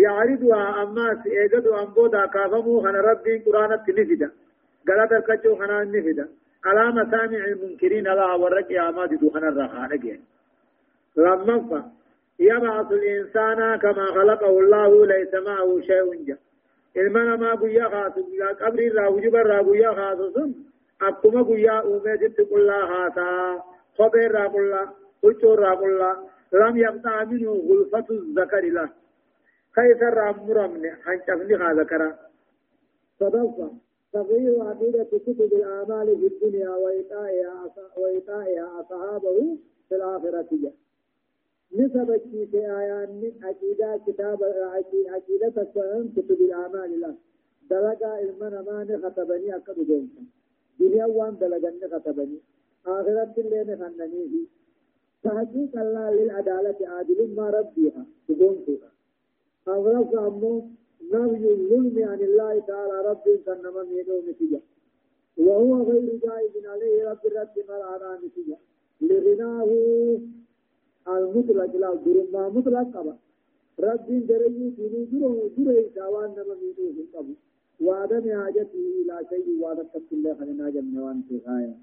يعرضها 0.06 0.84
أماس 0.84 1.20
ايقدو 1.28 1.76
أنبودا 1.76 2.26
كافمو 2.26 2.82
خنا 2.84 3.02
ربي 3.10 3.38
قرآن 3.46 3.72
التنفدة 3.74 4.32
غلطة 4.90 5.20
كجو 5.28 5.56
خنا 5.56 5.82
النفدة 5.82 6.26
على 6.66 6.84
مسامع 6.92 7.42
المنكرين 7.52 8.04
لا 8.04 8.34
ورق 8.42 8.70
آماد 8.88 9.12
دو 9.22 9.30
خنا 9.30 9.50
الرخانة 9.50 10.18
لما 11.18 11.92
يبعث 12.40 12.92
الإنسان 12.92 13.60
كما 13.84 14.06
خلقه 14.06 14.60
الله 14.60 15.06
ليس 15.06 15.34
معه 15.34 15.82
شيء 15.82 16.26
جه 16.28 16.38
ilma 16.96 17.24
namaa 17.24 17.56
guyyaa 17.58 17.90
kaasu 17.90 18.26
qabri 18.60 18.86
irraa 18.86 19.10
wujuba 19.10 19.42
irraa 19.42 19.64
guyyaa 19.64 19.96
kaasu 19.96 20.32
sun 20.34 20.56
akkuma 21.00 21.44
guyyaa 21.44 21.84
uumeetitti 21.84 22.46
qullaa 22.46 22.88
haasaa 22.92 23.64
kophee 23.98 24.26
irraa 24.26 24.50
qullaa 24.56 24.86
huccuu 25.22 25.54
irraa 25.54 25.76
qullaa 25.82 26.16
lam 26.52 26.78
yabxaa 26.78 27.26
minhu 27.26 27.54
gulfatu 27.68 28.18
zakari 28.36 28.72
la 28.78 28.88
كيف 29.80 30.04
مرمن 30.04 30.92
حنشفني 31.04 31.56
هذا 31.56 31.84
كرا. 31.84 32.20
صدفة 33.20 33.72
تغيير 34.14 34.64
عقيدة 34.64 35.04
كتب 35.04 35.42
الآمال 35.42 36.08
في 36.20 36.28
الدنيا 36.28 36.70
وإيطائها 37.98 38.82
أصحابه 38.82 39.58
في 39.90 39.96
الآخرة. 39.96 40.72
نسبة 41.76 42.18
في 42.18 42.48
آيان 42.54 43.32
عقيدة 43.44 44.02
كتاب 44.08 44.44
عقيدة 45.14 45.64
كتب 46.16 46.32
الأعمال 46.32 47.02
لا 47.02 47.16
دلقا 47.70 48.20
المنا 48.20 48.62
ما 48.62 48.84
نختبني 48.84 49.56
أكد 49.56 49.76
جونسا 49.88 50.24
دنيا 50.80 51.06
وان 51.06 51.38
دلقا 51.42 51.74
نختبني 51.84 52.40
آخرة 52.86 53.34
اللي 53.38 53.64
نخنني 53.64 54.24
في 54.30 54.48
تحقيق 55.24 55.74
الله 55.76 56.12
للعدالة 56.12 56.88
عادل 56.88 57.36
ما 57.36 57.50
ربيها. 57.50 58.06
تجونسها 58.28 58.92
أغرف 59.68 60.16
أمو 60.16 60.64
نبي 61.14 61.52
الظلم 61.52 61.96
عن 62.10 62.22
الله 62.22 62.60
تعالى 62.60 63.10
رب 63.10 63.26
كنما 63.46 63.84
مينو 63.84 64.22
نتيجة 64.30 64.62
وهو 65.38 65.84
غير 65.84 66.20
جائز 66.24 66.66
عليه 66.66 67.10
رب 67.10 67.24
الرد 67.26 67.56
ملعنا 67.70 68.20
نتيجة 68.26 68.58
لغناه 69.02 69.70
المطلق 71.08 71.76
لا 71.76 71.94
درما 72.06 72.50
مطلق 72.50 72.98
قبا 72.98 73.16
رب 73.80 74.08
دري 74.28 74.50
ديني 74.78 75.06
درو 75.12 75.48
دري 75.58 75.90
سوان 75.96 76.30
نما 76.38 76.56
مينو 76.62 77.06
قبو 77.14 77.34
وعدم 77.86 78.26
حاجته 78.42 78.84
إلى 79.02 79.16
شيء 79.30 79.48
وعدت 79.62 79.96
الله 80.12 80.34
خلنا 80.40 80.70
جمعوان 80.70 81.22
في 81.30 81.36
غاية. 81.48 81.76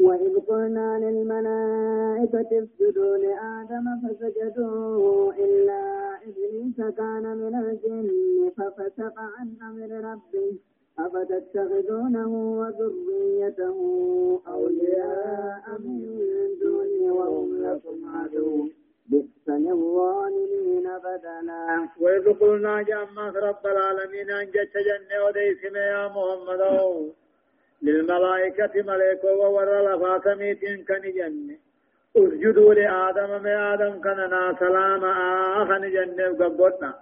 وإذ 0.00 0.34
قلنا 0.48 0.98
للملائكة 0.98 2.50
اسجدوا 2.62 3.16
لآدم 3.16 3.86
فسجدوا 4.02 5.32
إلا 5.32 6.01
إبليس 6.26 6.76
كان 6.96 7.24
من 7.36 7.54
الجن 7.54 8.08
ففسق 8.56 9.14
عن 9.18 9.48
أمر 9.62 9.90
ربه 10.10 10.52
أفتتخذونه 10.98 12.30
وذريته 12.60 13.78
أولياء 14.48 15.64
من 15.78 15.98
دوني 16.60 17.10
وهم 17.10 17.48
لكم 17.64 17.98
عدو. 18.16 18.68
بئس 19.10 19.46
للظالمين 19.48 20.86
بدلا. 21.04 21.88
وإذ 22.00 22.32
قلنا 22.32 22.82
جأما 22.82 23.28
رب 23.28 23.66
العالمين 23.66 24.30
أن 24.30 24.46
جت 24.46 24.74
جنة 24.88 25.16
وديسم 25.24 25.76
يا 25.76 26.08
محمد. 26.08 26.62
للملائكة 27.82 28.82
ملائكة 28.82 29.34
وور 29.36 29.68
لفاتميت 29.86 30.60
كن 30.88 31.04
جنة. 31.18 31.56
اسجدوا 32.16 32.74
لآدم 32.74 33.42
ما 33.42 33.74
آدم 33.74 33.92
كننا 34.04 34.56
سلام 34.60 35.04
آخن 35.60 35.82
جنة 35.90 36.28
وقبضنا 36.30 36.94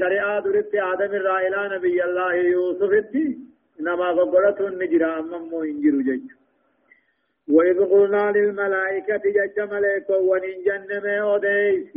شريعة 0.00 0.40
درت 0.40 0.74
آدم 0.74 1.12
الرائلة 1.20 1.76
نبي 1.76 2.04
الله 2.04 2.34
يوسف 2.34 2.92
التي 2.92 3.38
إنما 3.80 4.08
قبلته 4.18 4.66
النجرة 4.68 5.18
أمم 5.18 5.54
إنجر 5.54 5.96
جج 6.08 6.26
وإذ 7.48 7.84
قلنا 7.84 8.32
للملائكة 8.36 9.22
جج 9.38 9.60
ملائكة 9.60 10.16
ونين 10.18 10.58
جنة 10.66 11.06
أوديس 11.22 11.88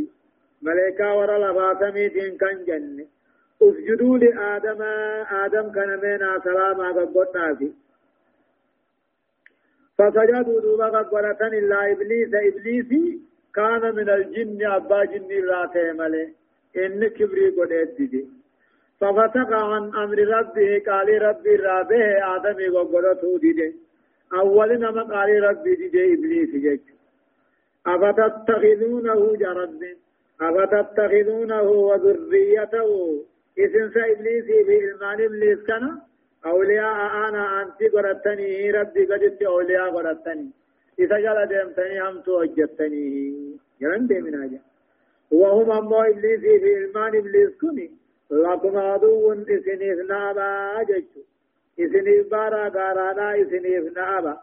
ملائكة 0.61 1.17
ورا 1.17 1.37
لفاتمي 1.43 2.07
دين 2.07 2.37
كان 2.37 2.57
جنة 2.67 3.05
اسجدوا 3.61 4.17
لآدم 4.17 4.81
آدم 5.43 5.71
كان 5.71 5.89
منا 6.03 6.41
سلاما 6.43 6.87
قبلنا 6.91 7.55
في 7.55 7.71
فسجدوا 9.97 10.61
دوبا 10.61 10.87
قبلة 10.87 11.41
إلا 11.59 11.91
إبليس 11.91 12.33
إبليسي 12.33 13.19
كان 13.55 13.95
من 13.95 14.09
الجن 14.09 14.65
أبا 14.65 15.05
جن 15.05 15.29
راتي 15.49 15.91
ملائكة 15.91 16.33
إن 16.77 17.07
كبري 17.07 17.49
قد 17.49 17.71
دي 17.97 18.25
ففتق 19.01 19.51
عن 19.53 19.83
أمر 20.03 20.17
ربه 20.19 20.81
قال 20.87 21.21
ربي 21.21 21.55
رابه 21.55 22.03
آدم 22.35 22.59
وقرته 22.75 23.37
دي 23.39 23.75
أول 24.33 24.79
نما 24.79 25.03
قال 25.03 25.43
ربي 25.43 25.75
دي 25.75 26.13
إبليس 26.13 26.49
جيك 26.49 26.85
أفتتخذونه 27.87 29.35
جرد. 29.35 29.81
أفتتخذونه 30.41 31.61
وذريته. 31.61 32.89
إذن 33.57 33.91
سإبليس 33.93 34.45
بإلمان 34.67 35.21
إبليس 35.25 35.59
كان 35.67 35.97
أولياء 36.45 36.95
أنا 37.27 37.61
أنت 37.61 37.93
قرتني 37.93 38.71
ربي 38.71 39.05
قدت 39.05 39.41
أولياء 39.41 39.89
قرتني 39.91 40.51
إذا 40.99 41.17
جل 41.19 41.45
دمتني 41.45 42.01
هم 42.01 42.21
توجدتني 42.21 43.33
جلن 43.81 44.07
دي 44.07 44.21
من 44.21 44.43
أجل 44.43 44.59
وهم 45.31 45.71
أمو 45.71 46.01
إبليس 46.01 46.39
في 46.39 46.77
إلمان 46.77 47.15
إبليس 47.15 47.49
كني 47.61 47.91
لكم 48.31 48.77
عدو 48.77 49.33
إسنيف 49.33 49.99
نابا 50.09 50.83
جيشو. 50.83 51.21
إسنيف 51.79 52.27
بارا 52.31 52.69
غارانا 52.69 53.41
إسنيف 53.41 53.97
نابا 53.97 54.37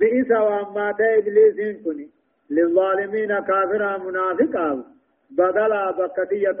بئس 0.00 0.30
وأما 0.30 0.94
إبليس 1.00 1.76
كني 1.84 2.08
للظالمين 2.50 3.38
كافرا 3.38 3.98
منافقا. 3.98 4.84
بدلا 5.30 5.90
بكتية 5.90 6.58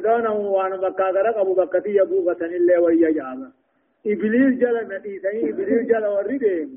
توتي 0.00 0.08
وأما 0.08 0.16
إدانا 0.16 0.30
وأنا 0.30 0.76
بكاغرق 0.76 1.38
أبو 1.38 1.54
بكتية 1.54 2.02
بوغة 2.02 2.36
اللي 2.44 2.78
ويا 2.78 3.10
جابا. 3.10 3.52
إبليس 4.06 4.58
جل 4.58 4.88
نتيسين 4.96 5.48
إبليس 5.48 5.86
جل 5.86 6.06
ورده 6.06 6.68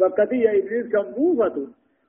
بكتية 0.00 0.50
إبليس 0.58 0.86
كم 0.92 1.02
بوغة 1.02 1.66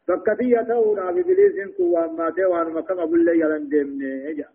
فكتية 0.07 0.61
تورا 0.61 1.11
ببليس 1.11 1.77
كوا 1.77 2.07
ما 2.07 2.29
تيوان 2.29 2.73
مكان 2.73 2.99
أبو 2.99 3.15
اللي 3.15 3.39
يلن 3.39 3.69
ديمني 3.69 4.45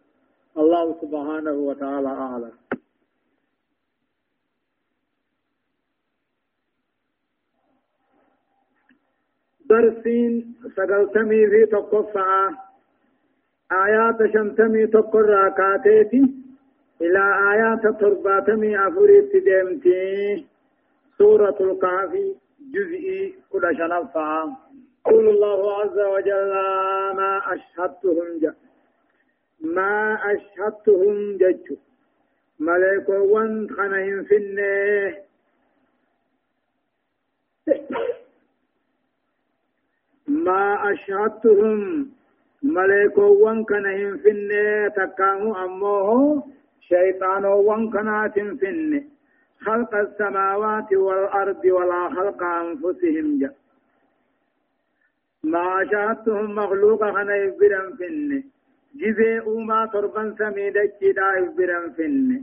الله 0.59 0.97
سبحانه 1.03 1.53
وتعالى 1.53 2.09
أعلم. 2.09 2.53
درسين 9.71 10.55
سقلتمي 10.77 11.47
في 11.47 11.67
تقفع 11.67 12.51
آيات 13.73 14.19
شمتمي 14.33 14.87
تقر 14.87 15.27
راكاتيتي 15.27 16.23
إلى 17.01 17.23
آيات 17.53 17.87
ترباتمي 18.01 18.89
أفريت 18.89 19.33
ديمتي 19.37 20.45
سورة 21.19 21.57
القافي 21.61 22.35
جزئي 22.75 23.35
كل 23.51 23.77
شنفا 23.79 24.57
قول 25.05 25.29
الله 25.29 25.81
عز 25.81 25.99
وجل 25.99 26.51
ما 27.17 27.41
أشهدتهم 27.55 28.39
جا 28.43 28.55
ما 29.61 30.19
أشهدتهم 30.33 31.37
جج 31.37 31.77
ملائكة 32.59 33.27
خنهم 33.77 34.25
في 34.25 34.37
النه 34.37 35.17
ما 40.47 40.93
أشهدتهم 40.93 42.11
كنهم 43.65 44.17
في 44.23 44.31
النه 44.31 44.89
تكامو 44.89 45.55
أموه 45.65 46.43
شيطان 46.81 47.45
وانكنات 47.45 48.35
في 48.61 48.69
النه 48.69 49.03
خلق 49.61 49.95
السماوات 49.95 50.93
والأرض 50.93 51.65
ولا 51.65 52.09
خلق 52.17 52.43
أنفسهم 52.43 53.39
جا 53.41 53.51
ما 55.45 55.89
شاهدتهم 55.91 56.55
مخلوقا 56.55 57.13
خنا 57.13 57.37
يبرم 57.37 57.89
فن 57.99 58.43
جزي 59.01 59.41
أوما 59.41 59.87
تربان 59.93 60.35
سميدة 60.39 60.93
جدا 61.03 61.29
يبرم 61.39 61.91
فن 61.97 62.41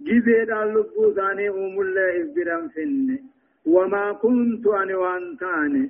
جزي 0.00 0.44
دا 0.44 0.64
لبو 0.64 1.12
ثاني 1.16 1.48
أوم 1.48 1.80
الله 1.80 2.08
يبرم 2.20 2.68
فن 2.68 3.18
وما 3.66 4.12
كنت 4.12 4.66
أنا 4.66 5.88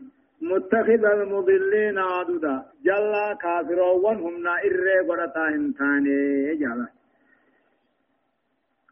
متخذ 0.50 1.04
المضلين 1.04 1.98
عددا 1.98 2.57
جلا 2.85 3.26
كافرون 3.42 4.00
وهم 4.04 4.42
نائر 4.42 4.76
قرطا 5.09 5.48
هنتاني 5.48 6.54
جلا. 6.62 6.87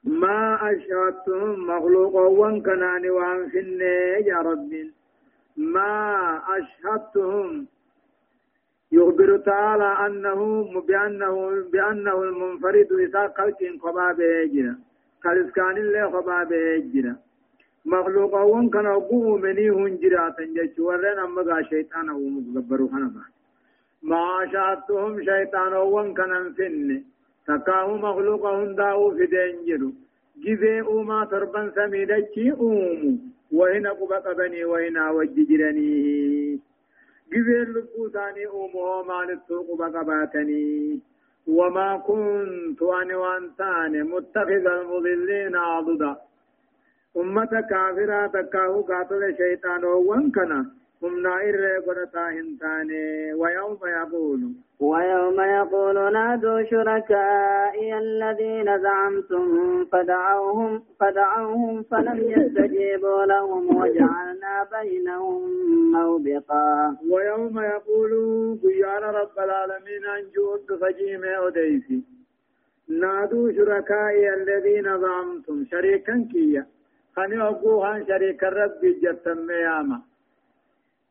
ما 0.04 0.58
أشهدتهم 0.70 1.66
مخلوقا 1.70 2.20
وانكناني 2.40 3.10
وان 3.10 3.48
فني 3.52 4.26
يا 4.30 4.38
ربي. 4.48 4.92
ما 5.56 6.02
أشهدتهم 6.58 7.66
يخبر 8.92 9.36
تعالى 9.36 9.90
أنه 10.06 10.40
بأنه 10.80 11.34
بأنه 11.72 12.22
المنفرد 12.22 12.92
إذا 12.92 13.26
قلت 13.26 13.60
قباب 13.82 14.20
يجرى 14.20 14.74
كالسكان 15.22 15.76
الله 15.76 16.04
قباب 16.06 16.52
يجرى 16.52 17.14
مخلوق 17.84 18.34
وان 18.34 18.70
كان 18.70 18.86
أبوه 18.86 19.38
مني 19.38 19.70
هنجرا 19.70 20.28
تنجج 20.38 20.80
ورن 20.80 21.18
أما 21.18 21.62
شيطان 21.62 22.08
أو 22.08 22.20
مقبرو 22.28 22.88
خنبا 22.88 23.24
ما 24.02 24.48
شاهدتهم 24.52 25.22
شيطان 25.24 25.72
وان 25.72 26.14
كان 26.14 26.32
انفن. 26.32 27.02
تكاه 27.46 27.96
مخلوق 27.96 28.46
هنداو 28.46 29.10
في 29.16 29.26
دنجرو 29.26 29.92
جزي 30.44 30.80
أوما 30.80 31.24
تربان 31.24 31.70
سميدتي 31.74 32.52
أومو. 32.52 33.18
وهنا 33.52 33.90
قبق 33.90 34.32
بني 34.32 34.64
وهنا 34.64 35.10
وججرني 35.10 35.92
جزير 37.32 37.68
لبو 37.68 38.08
ثاني 38.08 38.46
أمه 38.46 39.02
ما 39.08 39.18
نتوق 39.24 39.68
بقباتني 39.78 41.00
وما 41.46 41.96
كنت 41.96 42.82
أنا 42.82 43.16
وأنتاني 43.16 44.02
متخذ 44.02 44.66
المضلين 44.66 45.56
عضدا. 45.56 46.16
أمة 47.16 47.60
كافرة 47.70 48.26
تكاهو 48.26 48.80
قاتل 48.82 49.34
شيطان 49.36 49.84
وانكنا 49.84 50.66
هم 51.02 51.22
نائر 51.22 51.80
قرطا 51.86 52.30
هنتاني 52.30 53.32
ويوم 53.34 53.78
يقول 53.84 54.40
ويوم 54.80 55.40
يقول 55.40 56.12
نادوا 56.12 56.62
شركائي 56.62 57.98
الذين 57.98 58.78
زعمتم 58.82 59.84
فدعوهم 59.84 60.82
فدعوهم 61.00 61.82
فلم 61.82 62.18
يستجيبوا 62.30 63.24
لهم 63.24 63.76
وجعلنا 63.76 64.66
بينهم 64.72 65.40
موبقا 65.92 66.96
ويوم 67.10 67.58
يقول 67.60 68.12
بيان 68.62 69.02
رب 69.02 69.38
العالمين 69.38 70.04
أن 70.16 70.24
جود 70.34 70.78
فجيم 70.80 71.24
أديسي 71.24 72.02
نادوا 72.88 73.52
شركائي 73.52 74.34
الذين 74.34 75.00
زعمتم 75.00 75.64
شريكا 75.70 76.28
كيا 76.32 76.66
خني 77.16 77.42
أبوها 77.48 78.04
شريك 78.08 78.44
الرب 78.44 78.80
جتم 79.02 79.50
ياما 79.50 80.00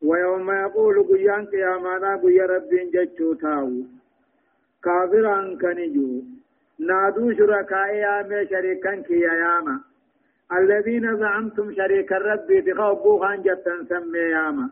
ويوم 0.02 0.50
يقول 0.50 0.96
قيان 1.10 1.46
قيامانا 1.46 2.16
قيا 2.22 2.46
رب 2.46 2.70
جتشو 2.94 3.34
تاو 3.34 3.70
كافرا 4.84 5.38
كنجو 5.62 6.10
نادوا 6.78 7.32
شركائي 7.38 7.98
يامي 7.98 8.46
شريكا 8.50 8.94
كيا 9.06 9.32
ياما 9.42 9.80
الذين 10.58 11.16
زعمتم 11.16 11.74
شريك 11.78 12.12
الرب 12.12 12.48
تخوبوها 12.66 13.36
جتا 13.36 13.74
سمي 13.88 14.18
ياما 14.18 14.66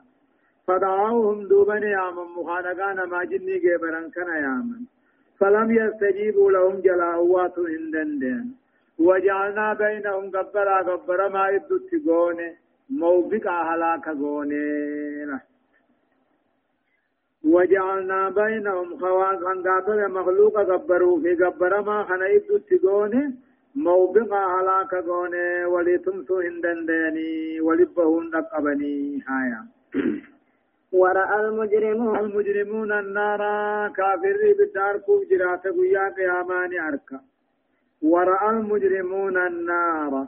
فدعوهم 0.66 1.38
دوبن 1.48 1.82
ياما 1.82 2.24
مخانقان 2.36 2.98
ما 3.12 3.24
جني 3.24 3.58
جبران 3.64 4.10
كان 4.10 4.28
ياما 4.44 4.78
فلم 5.38 5.70
يستجيبوا 5.70 6.50
لهم 6.52 6.80
جلاوات 6.86 7.58
هندن 7.58 8.44
وجعلنا 9.00 9.74
بينهم 9.74 10.30
قبرا 10.30 10.78
قبرا 10.82 11.28
ما 11.28 11.48
يدو 11.48 11.78
تقونه 11.78 12.50
موبقا 12.90 13.56
هلاك 13.68 14.08
غونينا 14.08 15.40
وجعلنا 17.44 18.20
بينهم 18.30 18.98
خواقا 19.00 19.52
قاتل 19.66 20.08
مخلوقا 20.16 20.62
قبروا 20.62 21.20
في 21.22 21.34
قبر 21.34 21.80
ما 21.80 22.04
خنيت 22.08 22.48
تقوني 22.70 23.34
موبقا 23.74 24.42
هلاك 24.54 24.92
غوني. 24.94 25.64
ولتمسو 25.64 26.40
هندن 26.40 26.86
ديني 26.86 27.60
ولبهن 27.60 28.30
نقبني 28.30 29.22
هايا 29.28 29.62
ورأى 30.92 31.40
المجرمون 31.40 32.18
المجرمون 32.18 32.92
النار 32.92 33.42
كافر 33.96 34.36
بالدار 34.58 34.98
كوف 34.98 35.22
جرات 35.30 35.66
قيا 35.66 36.08
قيامان 36.16 36.78
أركا 36.88 37.20
ورأى 38.02 38.50
المجرمون 38.50 39.36
النار. 39.46 40.26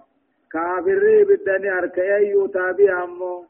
كافر 0.52 1.24
بدني 1.28 1.78
أركي 1.78 2.16
أيو 2.16 2.46
تابي 2.46 2.92
أمو. 2.92 3.44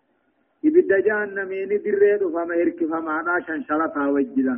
إبدا 0.64 0.98
جهنمين 0.98 1.68
دريد 1.68 2.22
فما 2.34 2.54
إرك 2.54 2.84
فما 2.90 3.22
ناشن 3.22 3.62
شلطا 3.62 4.06
وجدا. 4.06 4.56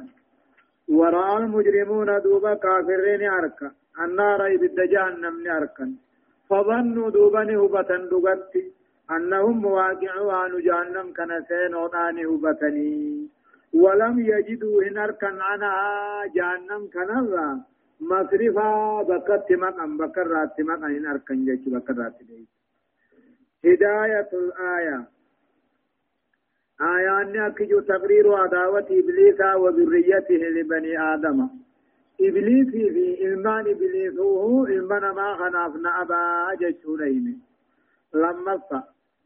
وراء 0.88 1.38
المجرمون 1.38 2.20
دوبا 2.24 2.54
كافرين 2.54 3.22
أركا. 3.30 3.70
النار 4.04 4.40
إبدا 4.54 4.84
جهنم 4.84 5.36
أركا 5.50 5.86
فظنوا 6.48 7.10
دوبني 7.10 7.56
هبتا 7.56 7.96
دغتي 8.10 8.64
أنهم 9.10 9.56
مواقعوا 9.62 10.32
عن 10.32 10.52
جهنم 10.66 11.06
كنسين 11.16 11.74
وداني 11.74 12.24
هبتني. 12.26 13.28
ولم 13.74 14.20
يجدوا 14.20 14.82
إن 14.82 14.98
أركن 14.98 15.40
عنها 15.40 15.78
جهنم 16.36 16.82
كنذا 16.94 17.48
مصرفا 18.00 19.02
بكت 19.02 19.52
مقام 19.52 19.96
بكرات 19.98 20.60
مقام 20.60 20.84
إن 20.84 21.06
أركن 21.06 21.44
جيش 21.44 21.68
بكرات 21.68 22.14
دي 22.28 22.48
هداية 23.64 24.28
الآية 24.32 25.04
آيان 26.80 27.40
أكجو 27.40 27.80
تقرير 27.80 28.34
عداوة 28.34 28.86
إبليس 28.90 29.40
وذريته 29.56 30.34
لبني 30.34 30.98
آدم 31.14 31.48
إبليس 32.20 32.68
في 32.68 33.26
إلمان 33.26 33.60
إبليس 33.68 34.18
هو 34.18 34.64
إلمان 34.66 35.00
ما 35.14 35.36
خنافنا 35.36 36.02
أبا 36.02 36.54
جيشونين 36.58 37.40
لما 38.14 38.60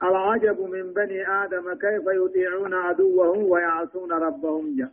العجب 0.03 0.61
من 0.61 0.93
بني 0.93 1.29
آدم 1.29 1.75
كيف 1.75 2.03
يطيعون 2.07 2.75
عدوهم 2.75 3.43
ويعصون 3.51 4.13
ربهم 4.13 4.77
جا 4.77 4.91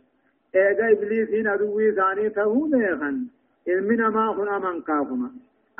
إيجا 0.54 0.90
إبليس 0.92 1.46
عدوي 1.46 1.92
ثاني 1.92 2.30
تهو 2.30 2.66
ميخن 2.66 3.26
ilmina 3.66 4.10
maa 4.10 4.34
kun 4.36 4.48
aman 4.48 4.82
kaafuma. 4.82 5.30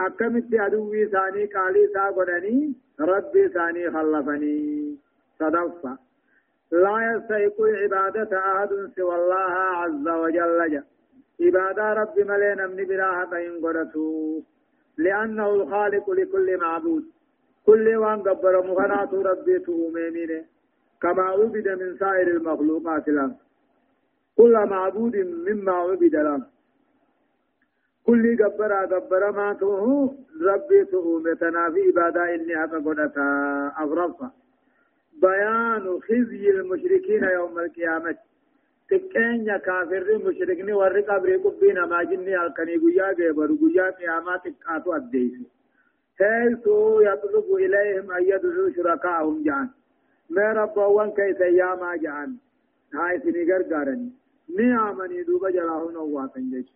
Akkamitti 0.07 0.59
aduwwii 0.59 1.05
isaanii 1.09 1.47
qaalii 1.55 1.85
isaa 1.91 2.11
godhanii 2.13 2.75
rabbi 3.13 3.47
isaanii 3.51 3.91
khallafanii 3.95 4.99
sadaffa. 5.39 5.99
لا 6.73 6.97
يستحق 7.15 7.59
عبادة 7.83 8.39
أحد 8.39 8.71
سوى 8.97 9.15
الله 9.15 9.53
عز 9.81 10.09
وجل 10.09 10.83
عبادة 11.41 11.93
رب 11.93 12.19
ملينا 12.19 12.67
من 12.67 12.85
براها 12.89 13.25
قين 13.25 13.53
قرتو 13.65 14.43
لأنه 14.99 15.47
الخالق 15.55 16.11
لكل 16.11 16.59
معبود 16.61 17.05
كل 17.67 17.97
وان 17.97 18.23
قبر 18.23 18.67
مغنات 18.67 19.15
ربي 19.15 19.59
تهمينه 19.59 20.45
كما 21.03 21.23
عبد 21.23 21.69
من 21.69 21.97
سائر 21.99 22.29
المخلوقات 22.37 23.09
له 23.09 23.31
كل 24.37 24.55
معبود 24.67 25.17
مما 25.17 25.73
عبد 25.73 26.15
له 26.15 26.43
كل 28.07 28.37
جبرا 28.37 28.85
جبرا 28.85 29.31
ما 29.31 29.53
توه 29.53 30.15
ربي 30.43 30.85
توه 30.85 31.19
متنا 31.19 31.71
في 31.71 31.81
عبادة 31.87 32.35
إني 32.35 32.57
حق 32.57 32.75
قدتا 32.87 33.29
أغرفا 33.79 34.31
بيان 35.23 36.01
خزي 36.01 36.51
المشركين 36.51 37.25
يوم 37.25 37.59
القيامة 37.59 38.17
تكين 38.91 39.57
كافر 39.57 40.19
مشركني 40.25 40.73
ورق 40.73 41.11
أبري 41.13 41.37
قبين 41.37 41.83
ما 41.83 42.03
جني 42.03 42.43
الكني 42.47 42.77
قيا 42.77 43.13
جبر 43.13 43.51
قيا 43.61 43.91
قيامات 43.91 44.49
تكاتو 44.49 44.93
أديس 44.97 45.33
حيث 46.19 46.67
يطلب 47.09 47.47
إليهم 47.55 48.11
أن 48.13 48.23
يدعوا 48.23 48.71
شركاءهم 48.77 49.43
جان 49.43 49.69
ما 50.31 50.53
ربوان 50.53 51.11
كيس 51.11 51.41
يا 51.41 51.75
ما 51.75 51.97
جعان 51.97 52.37
هاي 52.95 53.21
سني 53.21 53.53
غرغارني 53.53 54.11
نعمني 54.59 55.23
دوبا 55.23 55.51
جراهون 55.51 55.97
واتن 55.97 56.51
جيش 56.51 56.69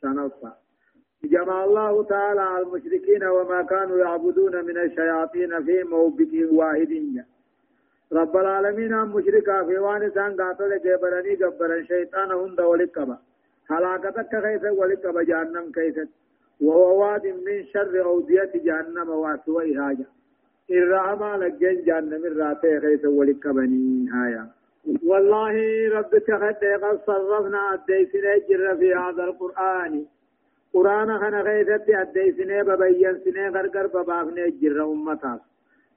شنوفا 0.00 0.61
جمع 1.24 1.64
الله 1.64 2.04
تعالى 2.04 2.60
المشركين 2.62 3.24
وما 3.24 3.62
كانوا 3.62 3.98
يعبدون 3.98 4.64
من 4.64 4.78
الشياطين 4.78 5.64
في 5.64 5.82
موبك 5.82 6.32
واحد. 6.52 7.24
رب 8.12 8.36
العالمين 8.36 8.94
مشركا 8.98 9.64
في 9.64 9.78
وان 9.78 10.10
سان 10.10 10.40
قاتل 10.40 10.80
جبرني 10.84 11.34
جبرن 11.36 11.84
شيطان 11.84 12.32
هند 12.32 12.60
ولكبا. 12.60 13.18
هلاكتك 13.70 14.28
كيف 14.42 14.62
ولكبا 14.78 15.22
جهنم 15.22 15.72
كيف؟ 15.72 16.08
وهو 16.60 17.02
واد 17.02 17.26
من 17.26 17.64
شر 17.72 18.04
أودية 18.04 18.52
جهنم 18.54 19.08
واسوي 19.08 19.76
هاجا 19.76 20.04
الرحمة 20.70 21.36
لجن 21.36 21.84
جهنم 21.84 22.24
الراتي 22.24 22.80
كيف 22.80 23.04
ولكبني 23.04 24.08
هايا 24.12 24.46
والله 25.06 25.54
رب 25.88 26.10
تخد 26.10 26.64
قد 26.82 27.00
صرفنا 27.06 27.74
الديسنا 27.74 28.38
جر 28.48 28.76
في 28.76 28.94
هذا 28.94 29.24
القرآن. 29.24 30.06
قرآن 30.74 31.18
خنا 31.18 31.40
غيثت 31.40 31.88
الديسنا 31.88 32.62
ببين 32.62 33.14
سنة 33.24 33.48
غرغر 33.54 33.86
ببافنا 33.86 34.46
جر 34.60 34.78
أمتاس 34.92 35.40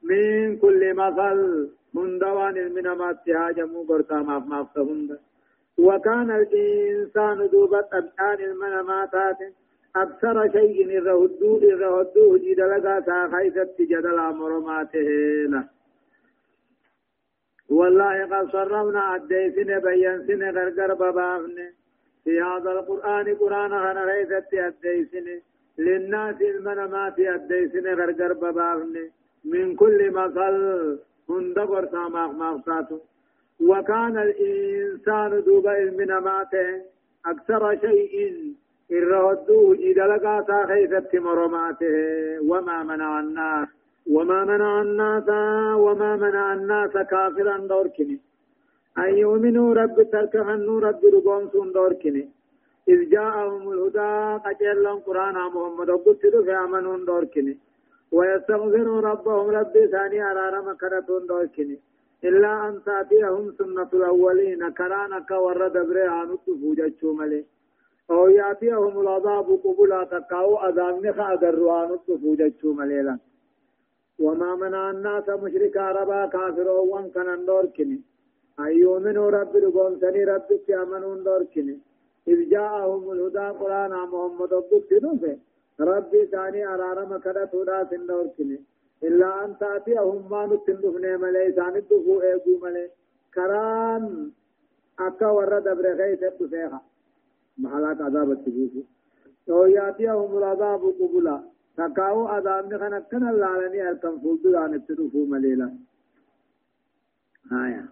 من 0.03 0.57
كل 0.57 0.93
مثل 0.93 1.69
هندوان 1.95 2.57
من 2.75 2.87
ما 2.99 3.09
تهاجموا 3.25 3.85
قرطا 3.89 4.19
ما 4.27 4.39
ما 4.39 4.67
هند 4.77 5.19
وكان 5.77 6.31
الإنسان 6.31 7.49
دوبة 7.51 7.87
أبحان 7.93 8.39
المنامات 8.49 9.13
أكثر 9.95 10.51
شيء 10.51 10.97
الرهدو 10.97 11.57
الرهدو 11.57 12.37
جد 12.37 12.59
لغا 12.59 13.01
ساخيثت 13.07 13.81
جدل 13.81 14.17
مرماته 14.39 15.09
له 15.53 15.63
والله 17.69 18.25
قد 18.31 18.51
صرفنا 18.51 19.15
الديسن 19.15 19.79
بيان 19.79 20.27
سن 20.27 20.43
غرغر 20.55 20.93
ببافن 20.93 21.57
في 22.25 22.41
هذا 22.41 22.71
القرآن 22.71 23.35
قرآن 23.35 23.73
هنا 23.73 24.03
غيثت 24.03 24.53
الديسن 24.53 25.27
للناس 25.77 26.41
المنامات 26.41 27.19
الديسن 27.19 27.85
غرغر 27.99 28.33
ببافن 28.33 28.95
من 29.45 29.75
كل 29.75 30.11
مثل 30.11 30.55
هند 31.29 31.59
قرصا 31.59 32.07
ماغ 32.09 32.31
ماغتاتو 32.31 32.99
وكان 33.59 34.17
الإنسان 34.17 35.43
دوبا 35.45 35.73
من 35.97 36.17
ماته. 36.17 36.81
أكثر 37.25 37.77
شيء 37.81 38.15
إرهدوه 38.91 39.77
إدلقا 39.79 40.43
ساخيثت 40.47 41.15
مرماته 41.15 41.95
وما 42.49 42.83
منع 42.83 43.19
الناس. 43.19 43.67
وما 44.09 44.45
منع 44.45 44.81
الناس. 44.81 45.29
وما 45.85 46.15
منع 46.15 46.53
الناس 46.53 46.91
كافرا 46.91 47.57
دوركني. 47.57 48.19
أن 48.97 49.17
يؤمنوا 49.17 49.73
رب 49.73 49.97
تركهنوا 50.11 50.79
رب 50.87 51.01
ربهم 51.15 51.49
سون 51.53 51.71
دوركني 51.71 52.29
إذ 52.87 53.09
جاءهم 53.09 53.71
الهدى 53.73 54.13
قجل 54.45 54.85
قرآن 55.05 55.33
محمد 55.55 55.89
قلت 56.05 56.23
في 56.45 56.53
أمنون 56.65 57.05
دوركني 57.05 57.57
ويستغفروا 58.11 59.01
ربهم 59.01 59.49
ربي 59.49 59.87
ثاني 59.87 60.19
أرارم 60.31 60.67
كرتون 60.81 61.27
دوكني 61.27 61.77
إلا 62.23 62.67
أن 62.67 62.83
تأتيهم 62.85 63.45
سنة 63.57 63.89
الأولين 63.93 64.69
كرانك 64.69 65.31
ورد 65.31 65.75
بريعان 65.89 66.29
التفوجة 66.31 67.01
ملي. 67.19 67.45
أو 68.11 68.27
يأتيهم 68.27 68.99
العذاب 68.99 69.47
قبلا 69.63 70.03
تقاو 70.03 70.57
أذان 70.67 70.95
نخا 71.05 71.33
أدروان 71.33 71.89
التفوجة 71.93 72.61
ملي 72.63 73.17
وما 74.19 74.55
منع 74.55 74.89
الناس 74.91 75.29
مشرك 75.29 75.77
عربا 75.77 76.25
كافروا 76.25 76.79
وان 76.93 77.09
كان 77.09 77.45
دوركني 77.45 77.95
أن 77.95 78.14
يؤمنوا 78.59 79.29
رب 79.29 79.53
لقوم 79.57 79.99
سني 80.01 80.23
رب 80.23 80.49
كامنون 80.67 81.23
دوركني 81.23 81.75
إذ 82.27 82.49
جاءهم 82.49 83.11
الهدى 83.11 83.47
قرآن 83.59 83.91
محمد 84.11 84.53
قلت 84.53 84.91
نفسه 85.03 85.37
ربي 85.79 86.25
ثاني 86.25 86.61
أرارم 86.73 87.17
كذا 87.17 87.45
تودا 87.45 87.87
سندور 87.89 88.27
كني. 88.37 88.59
إلا 89.03 89.45
أن 89.45 89.57
تأتيهم 89.59 90.29
ما 90.31 90.41
نتندفن 90.45 91.05
ملي 91.21 91.51
ثاني 91.57 91.79
دفو 91.89 92.21
إيقو 92.21 92.53
ملي 92.63 92.85
كران 93.35 94.03
أكا 94.99 95.27
ورد 95.35 95.63
دبر 95.63 95.85
غيث 95.99 96.23
تسيخا 96.39 96.79
محلاك 97.57 98.01
عذاب 98.01 98.31
التبوسي 98.31 98.83
أو 99.49 99.65
يأتيهم 99.65 100.37
العذاب 100.37 100.81
قبلا. 100.99 101.37
تكاو 101.77 102.27
عذاب 102.27 102.73
نخنا 102.73 102.99
كنا 102.99 103.31
لالني 103.41 103.89
أركم 103.89 104.19
فلدو 104.23 104.57
عن 104.57 104.73
التدفو 104.73 105.25
مليلا 105.25 105.67
آية 107.51 107.85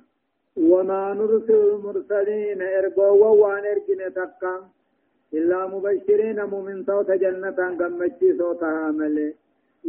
وما 0.58 1.14
نرسل 1.14 1.62
المرسلين 1.76 2.62
إرقوا 2.62 3.28
وان 3.28 3.64
إرقنا 3.66 4.10
تكا 4.10 4.56
إلا 5.34 5.68
مبشرين 5.68 6.44
مؤمن 6.46 6.84
صوت 6.88 7.12
جنة 7.12 7.60
قمتشي 7.80 8.38
صوتها 8.38 8.92
ملي 8.92 9.34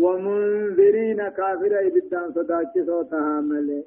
ومنذرين 0.02 1.28
كافر 1.28 1.72
إبدان 1.86 2.32
صداتشي 2.36 2.84
صوتها 2.86 3.40
ملي 3.40 3.84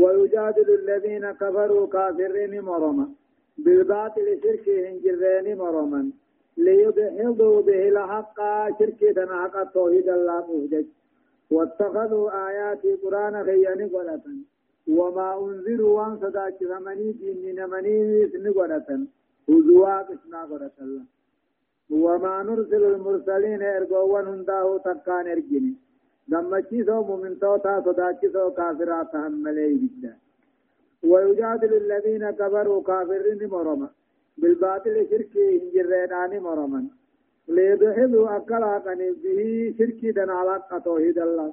ويجادل 0.00 0.68
الذين 0.80 1.30
كفروا 1.40 1.86
كافرين 1.86 2.60
مرما 2.60 3.06
بالباطل 3.58 4.26
شركهم 4.42 4.94
جرين 5.04 5.58
مرما 5.58 6.10
ليدحضوا 6.56 7.62
به 7.62 7.88
الحق 7.88 8.38
شركي 8.78 9.14
حق 9.42 9.72
توحيد 9.74 10.08
الله 10.08 10.44
مهجج 10.50 10.86
واتخذوا 11.50 12.48
آيات 12.48 12.82
قرآن 13.02 13.34
غيان 13.48 13.80
قلة 13.94 14.26
وما 14.88 15.28
أنذروا 15.44 16.00
وان 16.00 16.16
صداتشي 16.22 16.64
فمني 16.66 17.12
دين 17.12 17.58
مني 17.70 18.28
سنقلة 18.32 18.88
هزوا 19.48 19.96
قسنا 20.08 20.40
قرأت 20.50 20.78
الله 20.80 21.04
وما 21.90 22.42
نرسل 22.42 22.84
المرسلين 22.84 23.62
ارغوان 23.62 24.26
هنداه 24.26 24.78
تكان 24.84 25.26
ارجني 25.34 25.74
دمچي 26.28 26.84
سو 26.84 27.02
مؤمن 27.08 27.38
توتا 27.40 27.80
صداچي 27.86 28.28
سو 28.34 28.50
كافرات 28.58 29.16
هم 29.16 29.34
ملي 29.42 29.74
جدا 29.82 30.12
ويجادل 31.10 31.72
الذين 31.82 32.30
كفروا 32.30 32.82
كافرين 32.82 33.40
مرما 33.52 33.88
بالباطل 34.38 35.06
شركي 35.10 35.44
هنجرين 35.58 36.42
مرما 36.42 36.82
ليدحضوا 37.48 38.36
أكلا 38.36 38.78
به 39.24 39.74
شركي 39.78 40.10
دن 40.12 40.30
على 40.30 40.62
توحيد 40.84 41.18
الله. 41.18 41.52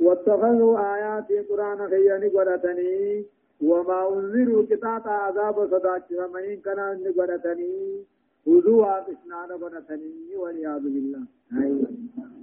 واتخذوا 0.00 0.94
آيات 0.94 1.28
قرآن 1.48 1.88
خياني 1.88 2.28
قرأتني 2.28 3.24
وما 3.62 4.08
أنذروا 4.08 4.66
كتاتا 4.70 5.08
عذاب 5.08 5.56
صداك 5.70 6.06
فمن 6.18 6.56
كان 6.64 6.80
نقرتني 7.04 8.04
خذوها 8.46 8.94
قسنان 9.06 9.50
قرتني 9.62 10.36
والعياذ 10.36 10.82
بالله. 10.82 11.22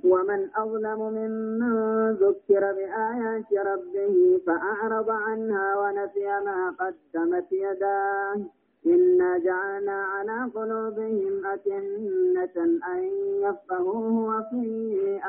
ومن 0.04 0.48
أظلم 0.56 1.00
ممن 1.18 2.12
ذكر 2.12 2.64
بآيات 2.78 3.54
ربه 3.54 4.42
فأعرض 4.46 5.10
عنها 5.10 5.68
ونسي 5.80 6.28
ما 6.46 6.76
قدمت 6.80 7.52
يداه. 7.52 8.40
إنا 8.86 9.38
جعلنا 9.38 10.04
على 10.04 10.52
قلوبهم 10.56 11.46
أكنة 11.46 12.56
أن 12.94 13.02
يفقهوه 13.46 14.14
وفي 14.30 14.66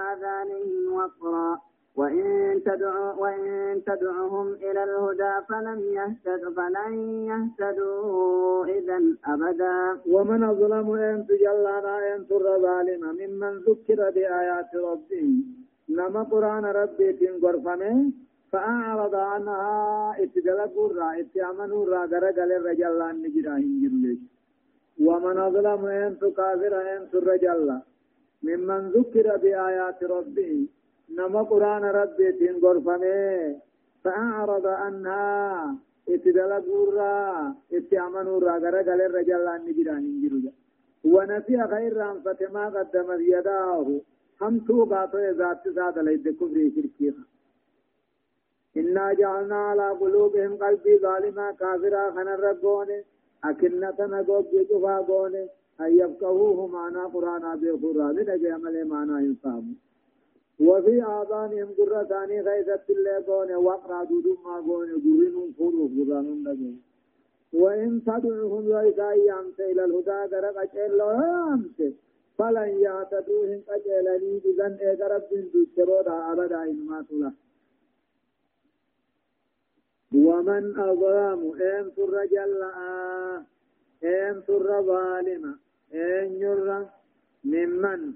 آذانهم 0.08 0.92
وقرا. 0.94 1.69
وإن 1.96 2.62
تدعو 2.64 3.22
وإن 3.22 3.82
تدعوهم 3.86 4.48
إلى 4.52 4.84
الهدى 4.84 5.34
فلن 5.48 5.80
يهتدوا 5.98 6.52
فلن 6.56 6.92
يهتدوا 7.30 8.66
إذا 8.66 8.98
أبدا. 9.26 10.00
ومن 10.14 10.42
أظلم 10.42 10.88
أن 10.94 11.26
تجلنا 11.26 12.14
أن 12.14 12.26
تر 12.28 12.58
ظالما 12.66 13.12
ممن 13.12 13.52
ذكر 13.68 14.10
بآيات 14.10 14.74
ربه. 14.74 15.28
نما 15.88 16.22
قرآن 16.22 16.64
ربي 16.64 17.12
تنقرفمه 17.12 17.96
فأعرض 18.52 19.14
عنها 19.14 20.14
اتدلقوا 20.22 20.86
الرا 20.90 21.20
اتعمنوا 21.20 21.84
الرا 21.84 22.06
درقل 22.06 22.52
الرجال 22.52 23.22
نجرا 23.22 23.56
هنجر 23.56 24.16
ومن 25.06 25.36
أظلم 25.38 25.86
أن 25.86 26.18
تكافر 26.18 26.74
أن 26.96 27.00
تر 27.12 27.26
ممن 28.42 28.80
ذكر 28.96 29.36
بآيات 29.36 30.04
ربه. 30.04 30.66
نما 31.16 31.42
قرآن 31.42 31.84
ربي 31.84 32.32
تين 32.32 32.56
غرفمه 32.62 33.56
فأعرض 34.04 34.66
عنها 34.66 35.74
اتدلقورا 36.08 37.54
اتعمنوا 37.72 38.40
را 38.40 38.54
غرا 38.62 38.80
غل 38.88 39.00
الرجال 39.00 39.48
ان 39.48 39.60
نجران 39.68 40.02
نجروا 40.14 40.52
ونسي 41.04 41.56
خير 41.72 41.96
رام 41.96 42.16
فتما 42.24 42.64
قدمت 42.68 43.20
يداه 43.20 44.00
هم 44.40 44.58
تو 44.66 44.84
باتو 44.84 45.18
ذات 45.40 45.68
ذات 45.68 45.96
ليد 45.98 46.28
كفر 46.28 46.56
شركيها 46.74 47.24
إنا 48.76 49.12
جعلنا 49.12 49.56
على 49.70 49.88
قلوبهم 49.90 50.56
قلبي 50.56 50.98
ظالما 50.98 51.52
كافرا 51.60 52.10
خنا 52.10 52.34
ربون 52.34 52.88
أكنة 53.44 53.98
نقوب 54.00 54.46
جفا 54.70 55.00
بون 55.00 55.34
أن 55.80 55.90
يفقهوه 56.00 56.66
معنا 56.66 57.02
قرآن 57.06 57.60
بخورا 57.60 58.12
من 58.12 58.28
أجل 58.30 58.52
عمل 58.52 58.88
معنا 58.88 59.20
ينفهمون 59.20 59.89
وفي 60.60 61.02
آذانهم 61.02 61.68
قرة 61.78 62.04
ثاني 62.04 62.40
غيثة 62.40 62.80
اللي 62.90 63.56
وقرأ 63.56 64.04
دودم 64.04 64.36
ما 64.44 64.56
قونه 64.66 64.94
قرنهم 65.04 65.52
فروف 65.58 65.90
قرانهم 65.98 66.48
لقين 66.48 66.82
وإن 67.52 68.02
تدعوهم 68.06 68.68
وإذا 68.68 69.12
يامت 69.12 69.60
إلى 69.60 69.84
الهدى 69.84 70.36
قرق 70.36 70.58
أجل 70.60 70.98
يامت 71.00 71.94
فلن 72.38 72.68
يهتدوهم 72.86 73.60
أجلني 73.68 74.40
بذن 74.44 74.78
إقرب 74.80 75.22
من 75.32 75.44
دوشرودا 75.52 76.32
أبدا 76.32 76.62
إنما 76.62 77.04
تلا. 77.08 77.32
ومن 80.14 80.80
أظلم 80.80 81.40
إن 81.62 81.90
سر 81.96 82.24
جل 82.24 82.62
إن 84.04 84.42
سر 84.46 84.82
ظالم 84.82 85.58
إن 85.94 86.26
ير 86.44 86.86
ممن 87.44 88.14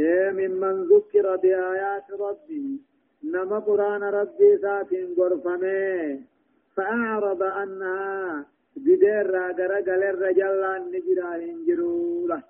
ممن 0.00 0.82
ذكر 0.82 1.36
بآيات 1.36 2.10
ربه 2.10 2.78
نما 3.24 3.58
قرآن 3.58 4.02
ربي 4.02 4.54
ذات 4.54 4.92
غرفمه 5.18 6.20
فأعرض 6.76 7.42
عنها 7.42 8.46
بدير 8.76 9.30
راجر 9.30 9.72
قال 9.72 10.02
الرجال 10.02 10.64
النجرا 10.64 11.36
هنجرولا 11.36 12.40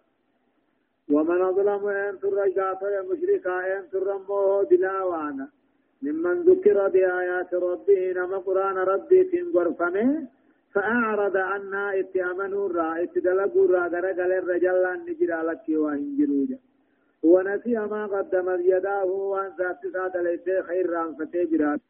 ومن 1.13 1.41
أظلم 1.43 1.87
أن 1.87 2.19
ترجعت 2.21 2.83
المشركا 2.83 3.79
أن 3.79 3.83
ترموه 3.93 4.65
دلاوانا 4.71 5.49
ممن 6.03 6.43
ذكر 6.43 6.89
بآيات 6.89 7.55
ربه 7.55 8.13
نما 8.13 8.39
قرآن 8.39 8.77
ربي 8.77 9.25
تنغرفمه 9.25 10.27
فأعرض 10.75 11.37
عنها 11.37 12.01
اتأمنوا 12.01 12.69
را 12.69 13.03
اتدلقوا 13.03 13.67
را 13.67 13.83
قال 13.93 14.05
الرجال 14.43 14.85
النجرا 14.87 15.43
لك 15.43 15.65
وهنجرولا 15.69 16.59
ونسي 17.23 17.75
ما 17.75 18.07
قدمت 18.07 18.61
يداه 18.61 19.05
وأن 19.05 19.53
ذات 19.59 19.81
ساد 19.93 20.17
ليس 20.17 20.67
خير 20.67 20.91
رام 20.91 21.15
فتي 21.15 21.45
برات 21.45 21.81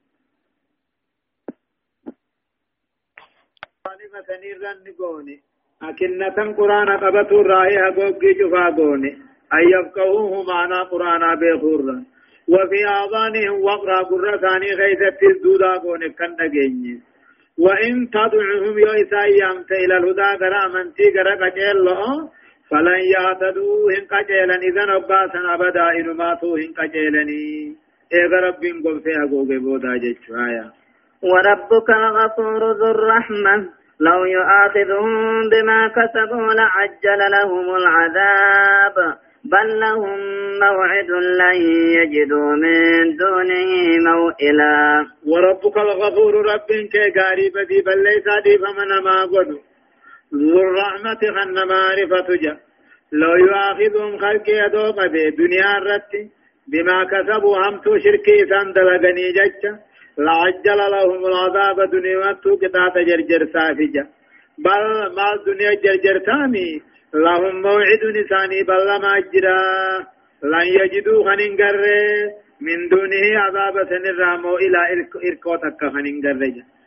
مثني 4.14 4.52
رن 4.52 4.94
قوني 4.98 5.42
أكنة 5.82 6.38
قرآن 6.58 6.88
قبط 7.02 7.32
الرائي 7.32 7.78
حقوقي 7.78 8.32
جفا 8.32 8.76
قوني. 8.76 9.12
أن 9.52 9.64
يفقهوه 9.74 10.42
معنى 10.42 10.78
قرآن 10.92 11.22
بخورا 11.40 12.04
وفي 12.48 12.80
آذانهم 13.00 13.64
وقرأ 13.64 14.02
قرة 14.02 14.36
ثاني 14.36 14.70
غيثة 14.80 15.20
الدودا 15.30 15.72
قوني 15.78 16.08
كن 16.08 16.36
نجيني 16.40 17.00
وإن 17.58 18.10
تدعوهم 18.10 18.78
يوسا 18.78 19.22
يامت 19.40 19.72
إلى 19.72 19.96
الهدى 19.96 20.30
قرا 20.40 20.68
منتي 20.68 21.06
قرا 21.16 21.34
قجل 21.42 21.88
فلن 22.70 23.00
يهتدوا 23.14 23.92
هن 23.92 24.04
قجيلا 24.12 24.54
إذن 24.54 24.90
أباسا 24.90 25.40
أبدا 25.54 25.90
إنما 25.90 26.34
تو 26.40 26.56
هن 26.56 26.72
قجيلني 26.78 27.76
إذا 28.12 28.36
رب 28.46 28.62
قل 28.84 29.00
فيها 29.04 29.24
قوغي 29.30 29.58
بودا 29.58 29.96
جيشوايا 29.96 30.70
وربك 31.22 31.90
الغفور 31.90 32.72
ذو 32.72 32.90
الرحمة. 32.90 33.68
لو 34.00 34.24
يؤاخذهم 34.24 35.48
بما 35.50 35.88
كسبوا 35.88 36.52
لعجل 36.54 37.20
لهم 37.30 37.66
العذاب. 37.74 39.16
بل 39.44 39.80
لهم 39.80 40.18
موعد 40.60 41.10
لن 41.40 41.56
يجدوا 41.98 42.52
من 42.64 43.16
دونه 43.16 43.70
موئلا. 44.08 45.06
وربك 45.26 45.76
الغفور 45.78 46.34
رب 46.34 46.68
كي 46.92 47.10
قارب 47.18 47.66
دي 47.68 47.82
بل 47.86 48.02
ليس 48.02 48.26
دي 48.44 48.58
فمن 48.58 49.04
ما 49.04 49.22
قدوا 49.22 49.67
ذو 50.34 50.60
الرحمة 50.60 51.20
خن 51.36 51.54
معرفة 51.68 52.28
جا. 52.42 52.56
لو 53.12 53.34
يؤاخذهم 53.36 54.18
خلق 54.18 54.48
يدوق 54.48 54.98
في 55.12 55.30
دنيا 55.30 55.78
الرت 55.78 56.12
بما 56.72 57.04
كسبوا 57.04 57.56
همتو 57.58 57.98
شركي 57.98 58.46
سندلغني 58.50 59.32
ججا 59.38 59.78
لعجل 60.18 60.78
لهم 60.94 61.26
العذاب 61.26 61.90
دنيا 61.90 62.18
واتو 62.18 62.56
كتات 62.56 62.94
جرجر 63.08 63.42
سافجا 63.52 64.04
بل 64.64 64.84
ما 65.16 65.26
الدنيا 65.36 65.74
جرجر 65.84 66.16
سامي 66.26 66.82
لهم 67.14 67.62
موعد 67.62 68.02
نساني 68.16 68.62
بل 68.62 68.88
ما 69.02 69.12
جرا 69.32 69.58
لن 70.52 70.66
يجدوا 70.78 71.24
خننقر 71.26 71.82
من 72.60 72.88
دونه 72.88 73.24
عذاب 73.44 73.76
سنرامو 73.90 74.56
إلى 74.56 74.78
إركوتك 75.28 75.80
خننقر 75.94 76.40
جا. 76.56 76.77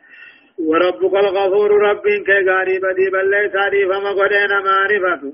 وربك 0.58 1.14
الغفور 1.14 1.70
رب 1.88 2.02
كغاري 2.26 2.78
بدي 2.78 3.10
بل 3.12 3.30
ليس 3.30 3.56
عريف 3.56 3.88
ما 3.88 4.10
قدنا 4.10 4.60
معرفة 4.60 5.32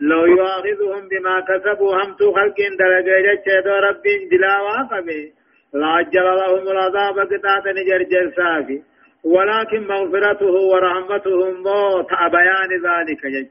لو 0.00 0.24
يؤاخذهم 0.26 1.08
بما 1.08 1.40
كسبوا 1.40 1.94
هم 1.94 2.14
تو 2.14 2.32
خلق 2.32 2.58
درجة 2.78 3.36
جد 3.46 3.68
رب 3.68 4.02
جلا 4.30 4.60
واقبه 4.60 5.32
لعجل 5.74 6.24
لهم 6.24 6.68
العذاب 6.68 7.18
قطعة 7.18 7.64
نجر 7.76 8.32
سافي 8.36 8.82
ولكن 9.24 9.86
مغفرته 9.86 10.54
ورحمته 10.72 11.50
موت 11.50 12.10
بيان 12.32 12.70
ذلك 12.86 13.26
جج 13.26 13.48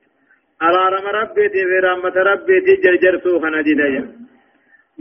أرارم 0.61 1.05
ربي 1.07 1.49
في 1.49 1.79
رحمة 1.83 2.15
ربي 2.31 2.59
جرجر 2.83 3.19
سوخنا 3.23 3.61
جدا 3.61 3.87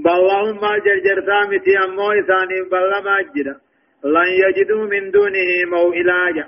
بالله 0.04 0.52
ما 0.62 0.78
جرجر 0.78 1.18
سامتي 1.26 1.78
أمو 1.84 2.12
إساني 2.12 2.58
بل 2.70 2.90
ما 3.04 3.16
جدا 3.36 3.56
لن 4.04 4.28
يجدوا 4.44 4.84
من 4.86 5.10
دونه 5.10 5.50
موئلاجا 5.70 6.46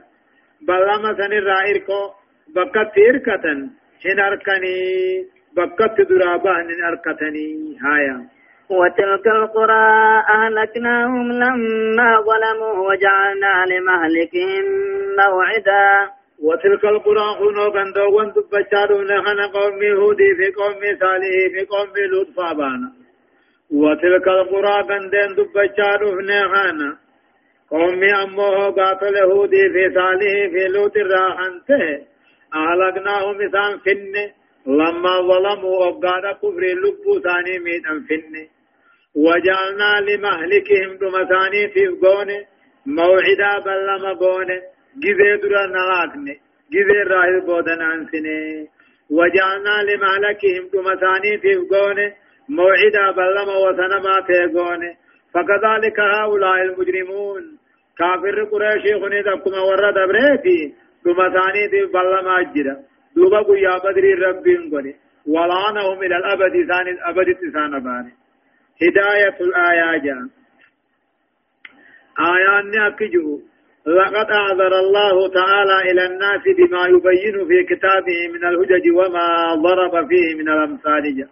بل 0.63 0.81
لما 0.89 1.15
سنر 1.19 1.49
إركو 1.71 2.01
بكت 2.55 2.95
إركة 3.09 3.45
هن 4.05 4.21
أركني 4.21 4.79
بكت 5.57 5.97
درابا 6.11 6.51
هن 6.51 6.85
أركتني. 6.85 7.79
هايا. 7.85 8.27
وتلك 8.71 9.27
القرى 9.27 10.23
أهلكناهم 10.29 11.33
لما 11.33 12.11
ظلموا 12.29 12.89
وجعلنا 12.89 13.55
لمهلكهم 13.71 14.65
موعدا. 15.19 16.11
وتلك 16.43 16.85
القرى 16.85 17.27
خنو 17.39 17.71
بندو 17.71 18.17
وانتو 18.17 18.41
بشارون 18.53 19.09
خنا 19.25 19.47
قوم 19.47 19.83
هودي 20.01 20.35
في 20.39 20.47
قوم 20.59 20.81
صالح 21.01 21.35
في 21.55 21.67
قوم 21.73 21.93
لوط 22.13 22.29
فابانا 22.37 22.93
وتلك 23.71 24.29
القرى 24.29 24.83
بندن 24.89 25.35
دبشارون 25.37 26.31
خنا 26.53 27.04
قومي 27.71 28.13
أمه 28.23 28.71
قاتل 28.71 29.17
هودي 29.23 29.69
في 29.73 29.95
صالح 29.95 30.33
في 30.53 30.69
لوط 30.69 30.97
الراحنته 30.97 31.83
أهلكناهم 32.55 33.37
إسان 33.41 33.79
فن۔ 33.85 34.15
لما 34.67 35.15
ظلموا 35.29 35.89
أبقاد 35.89 36.25
كفر 36.43 36.63
لبو 36.83 37.21
ثاني 37.21 37.59
ميتا 37.59 37.95
فن۔ 38.09 38.55
وجعلنا 39.17 40.01
لمهلكهم 40.01 40.97
دمثاني 40.97 41.69
في 41.69 41.87
قون 41.87 42.31
موعدا 42.87 43.59
بلما 43.59 44.13
قون 44.13 44.47
جذي 45.03 45.37
درا 45.43 45.67
نغاكني 45.67 46.35
جذي 46.73 47.03
راهي 47.11 47.41
بودن 47.41 47.83
أنسني 47.83 48.69
وجعلنا 49.11 49.77
لمهلكهم 49.89 50.63
دمثاني 50.73 51.39
في 51.39 51.55
قون 51.55 51.99
موعدا 52.49 53.11
بلما 53.11 53.57
وسنما 53.57 54.21
تيقون 54.27 54.83
فكذلك 55.35 56.01
هؤلاء 56.01 56.63
المجرمون. 56.63 57.43
كافر 57.99 58.45
قريش 58.45 58.85
خني 59.03 59.23
دكما 59.23 59.61
ورد 59.69 59.95
بريتي 60.09 60.75
دوما 61.05 61.29
ثاني 61.35 61.67
دي 61.73 61.85
بلا 61.95 62.23
ما 62.23 62.43
جرا 62.55 62.77
دوبا 63.17 63.41
قيا 63.43 63.79
بدري 63.85 64.15
ربين 64.15 64.71
قولي. 64.71 64.95
ولعنهم 65.27 66.03
إلى 66.03 66.17
الأبد 66.17 66.53
ثاني 66.69 66.91
الأبد 66.91 67.35
تسان 67.35 67.73
باني 67.85 68.13
هداية 68.83 69.37
الآيات 69.41 70.03
آيان 72.21 72.81
أكجو 72.87 73.41
لقد 73.87 74.31
أعذر 74.31 74.79
الله 74.79 75.29
تعالى 75.29 75.91
إلى 75.91 76.07
الناس 76.07 76.43
بما 76.59 76.87
يبين 76.87 77.49
في 77.49 77.75
كتابه 77.75 78.29
من 78.35 78.45
الهجج 78.49 78.97
وما 78.97 79.55
ضرب 79.55 80.09
فيه 80.09 80.35
من 80.39 80.49
الأمثال 80.49 81.17
جا. 81.17 81.29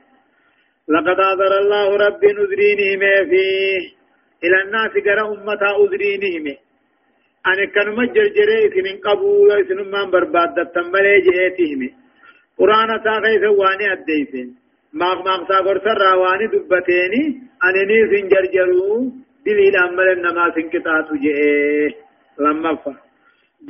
لقد 0.89 1.21
أعذر 1.21 1.59
الله 1.59 1.97
رب 1.97 2.25
نذرينهم 2.25 3.01
فيه 3.31 3.81
إلى 4.45 4.63
الناس 4.65 4.93
قرأ 5.07 5.33
أمتا 5.33 5.71
أذرينهم. 5.83 6.57
أنا 7.47 7.65
كانوا 7.75 7.95
مجرجري 7.97 8.67
إثنين 8.67 8.97
قبول 9.07 9.53
إثنين 9.61 9.91
من 9.91 10.11
برباد 10.11 10.57
تنبلي 10.75 11.21
جئتهم 11.27 11.81
قرآن 12.59 12.91
ساقي 13.05 13.39
ثواني 13.43 13.93
أديسين. 13.93 14.49
ماغ 14.93 15.23
ماغ 15.27 15.49
ساقر 15.49 15.79
سر 15.85 15.99
راواني 15.99 16.47
دبتيني. 16.47 17.25
أنا 17.65 17.83
نيسين 17.89 18.29
جرجرو. 18.29 19.13
دليل 19.47 19.77
أمل 19.77 20.09
النما 20.13 20.45
سنكتات 20.55 21.09
جئه 21.23 21.95
لما 22.39 22.75
فا. 22.75 22.95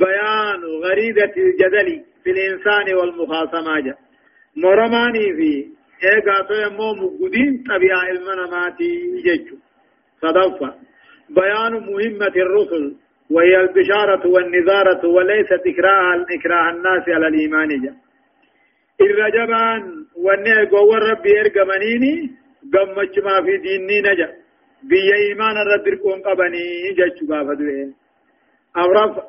بيان 0.01 0.61
غريبة 0.85 1.33
الجدل 1.37 2.03
في 2.23 2.29
الإنسان 2.31 2.93
والمخاصمة 2.97 3.95
مرماني 4.57 5.25
في 5.37 5.67
إيقا 6.11 6.37
تو 6.47 6.53
يمو 6.53 6.93
مقودين 6.93 7.63
طبيعة 7.69 8.03
المناماتي 8.11 8.91
جيجو 9.25 9.55
صدفة 10.21 10.69
بيان 11.29 11.73
مهمة 11.89 12.35
الرسل 12.45 12.95
وهي 13.33 13.55
البشارة 13.61 14.27
والنذارة 14.27 15.07
وليست 15.07 15.63
إكراه 15.67 16.25
إكراه 16.37 16.69
الناس 16.71 17.03
على 17.15 17.27
الإيمان 17.27 17.67
جا 17.83 17.93
الرجبان 19.01 20.05
والنعق 20.15 20.73
والرب 20.73 21.25
يرقمنيني 21.25 22.15
قمت 22.73 23.19
ما 23.25 23.35
في 23.45 23.57
ديني 23.57 23.99
نجا 24.07 24.29
بي 24.89 25.13
إيمان 25.23 25.55
الرد 25.63 25.99
قوم 26.03 26.21
قبني 26.21 26.65
جج 26.97 27.17
قافة 27.29 27.59
أو 28.77 28.91
رفع 28.91 29.23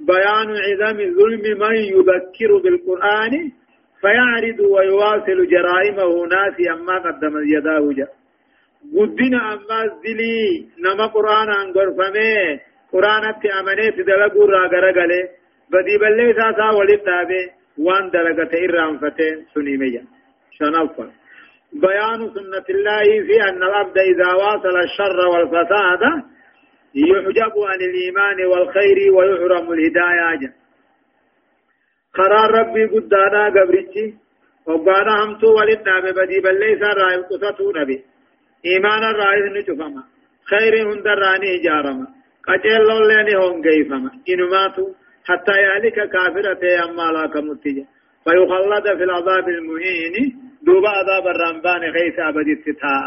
بيان 0.00 0.48
عظم 0.66 0.98
ظلم 1.18 1.44
من 1.62 1.74
يذكر 1.76 2.50
بالقرآن 2.64 3.52
فيعرض 4.02 4.60
ويواصل 4.60 5.38
جرائمه 5.52 6.26
ناس 6.26 6.56
أما 6.74 6.98
قدم 6.98 7.34
يداه 7.56 7.92
جا 7.98 8.08
قدنا 8.96 9.40
أما 9.54 9.78
الزلي 9.84 10.66
نما 10.84 11.06
قرآن 11.06 11.48
أنقر 11.50 11.88
فمي 11.98 12.60
قرآن 12.92 13.24
في 13.94 14.02
دلقوا 14.02 14.46
را 14.46 14.66
غرغلي 14.72 15.22
بدي 15.72 15.98
بلي 15.98 16.34
ساسا 16.34 16.70
ولد 16.78 17.04
دابي. 17.04 17.42
وان 17.78 18.10
دلقت 18.10 18.54
إرام 18.54 18.98
فتين 18.98 19.46
سنيميا 19.54 20.04
شنفر. 20.58 21.08
بيان 21.72 22.20
سنة 22.34 22.66
الله 22.70 23.26
في 23.26 23.42
أن 23.48 23.62
العبد 23.62 23.98
إذا 23.98 24.32
واصل 24.32 24.76
الشر 24.86 25.18
والفساد 25.32 26.02
يحجب 26.94 27.54
عن 27.70 27.80
الإيمان 27.88 28.44
والخير 28.50 28.98
ويحرم 29.16 29.72
الهداية. 29.72 30.40
جا. 30.40 30.61
قرار 32.16 32.50
ربي 32.58 32.84
قدانا 32.94 33.42
قبرتي 33.56 34.06
وقانا 34.66 35.12
همتو 35.24 35.48
ولدنا 35.58 36.00
ببدي 36.04 36.38
بل 36.44 36.56
ليس 36.60 36.82
رأي 37.00 37.16
قصته 37.30 37.66
نبي 37.80 37.98
إيمان 38.70 39.02
الرأي 39.10 39.40
نجفما 39.56 40.02
خير 40.50 40.74
هند 40.88 41.06
راني 41.22 41.52
جارما 41.64 42.06
قجل 42.48 42.82
لولين 42.88 43.28
هم 43.42 43.62
قيفما 43.66 44.10
إنماتو 44.32 44.86
حتى 45.28 45.54
يهلك 45.64 45.98
كافرة 46.14 46.62
أما 46.84 47.06
لا 47.14 47.26
كمتجا 47.34 47.84
فيخلد 48.24 48.86
في 48.98 49.04
العذاب 49.08 49.48
المهين 49.48 50.14
دوب 50.66 50.84
عذاب 50.86 51.26
الرمبان 51.34 51.82
خيس 51.92 52.18
أبدي 52.18 52.52
التتاء 52.52 53.02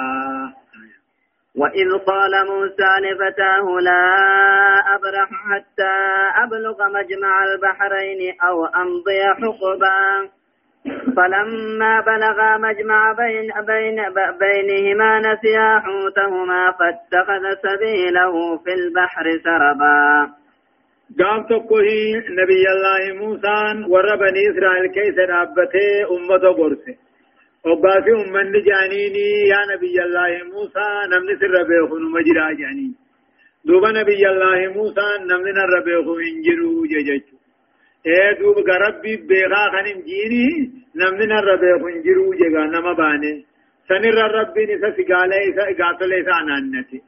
وإذ 1.57 1.97
قال 1.97 2.31
موسى 2.47 2.91
لفتاه 3.01 3.79
لا 3.81 4.05
أبرح 4.95 5.29
حتى 5.29 5.95
أبلغ 6.43 6.77
مجمع 6.89 7.43
البحرين 7.43 8.35
أو 8.43 8.65
أمضي 8.65 9.21
حقبا. 9.23 10.29
فلما 11.15 12.01
بلغا 12.01 12.57
مجمع 12.57 13.11
بين 13.11 13.51
بين 13.67 13.95
بينهما 14.39 15.19
نسيا 15.19 15.79
حوتهما 15.79 16.71
فاتخذ 16.71 17.43
سبيله 17.63 18.57
في 18.57 18.73
البحر 18.73 19.25
سربا. 19.43 20.29
قام 21.19 21.43
تقوه 21.43 21.89
نبي 22.39 22.63
الله 22.75 23.25
موسى 23.25 23.87
ور 23.89 24.15
بني 24.15 24.51
إسرائيل 24.51 24.87
كيس 24.87 25.17
رابته 25.29 26.15
أمة 26.15 26.53
برسه 26.57 27.04
وبافي 27.65 28.11
أمن 28.21 28.51
جانيني 28.67 29.27
يا 29.53 29.61
نبي 29.71 29.97
الله 30.05 30.31
موسى 30.53 30.87
نمن 31.11 31.29
سر 31.39 31.55
بيخون 31.69 32.03
مجرى 32.15 32.55
جانين 32.59 32.93
دوبا 33.65 33.89
نبي 33.91 34.23
الله 34.33 34.59
موسى 34.77 35.07
نمن 35.29 35.57
نر 35.59 35.73
بيخون 35.87 36.21
انجرو 36.29 36.85
ججج 36.91 37.25
اے 38.07 38.19
دوب 38.39 38.57
غربي 38.69 39.15
بيغا 39.29 39.63
خنم 39.73 39.99
جيني 40.09 40.45
نمن 41.01 41.27
نر 41.33 41.49
بيخون 41.63 41.91
انجرو 41.93 42.33
جگا 42.41 42.63
نما 42.73 42.93
بانه 42.99 43.33
سنر 43.89 44.17
ربي 44.37 44.63
نسا 44.69 44.89
سگاله 44.97 45.35
إسا 45.49 45.63
إغاتل 45.71 46.13
إسا 46.21 46.33
عنانتي 46.39 46.99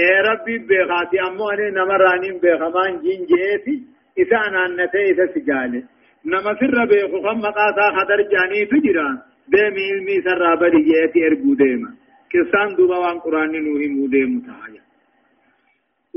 اے 0.00 0.10
ربي 0.28 0.58
بيغاتي 0.58 1.20
أمو 1.28 1.50
أني 1.50 1.70
نمرانين 1.70 2.38
بيغمان 2.42 3.00
جين 3.02 3.20
جيتي 3.30 3.76
إسا 4.20 4.36
عنانتي 4.36 5.10
إسا 5.10 5.26
سگاله 5.34 5.82
نما 6.30 6.52
سر 6.60 6.84
بيخو 6.92 7.22
خم 7.24 7.38
مقاتا 7.46 7.86
خدر 7.96 8.20
جاني 8.32 8.66
تجران 8.72 9.18
ديمي 9.52 9.84
علمي 9.92 10.16
سر 10.26 10.54
بدي 10.60 10.80
جيتي 10.88 11.26
ارغو 11.26 11.54
ديما 11.54 11.90
كسان 12.30 12.74
دوبا 12.76 12.98
وان 12.98 13.18
قرآن 13.18 13.52
نوحي 13.64 13.88
موديم 13.96 14.32
تايا 14.46 14.82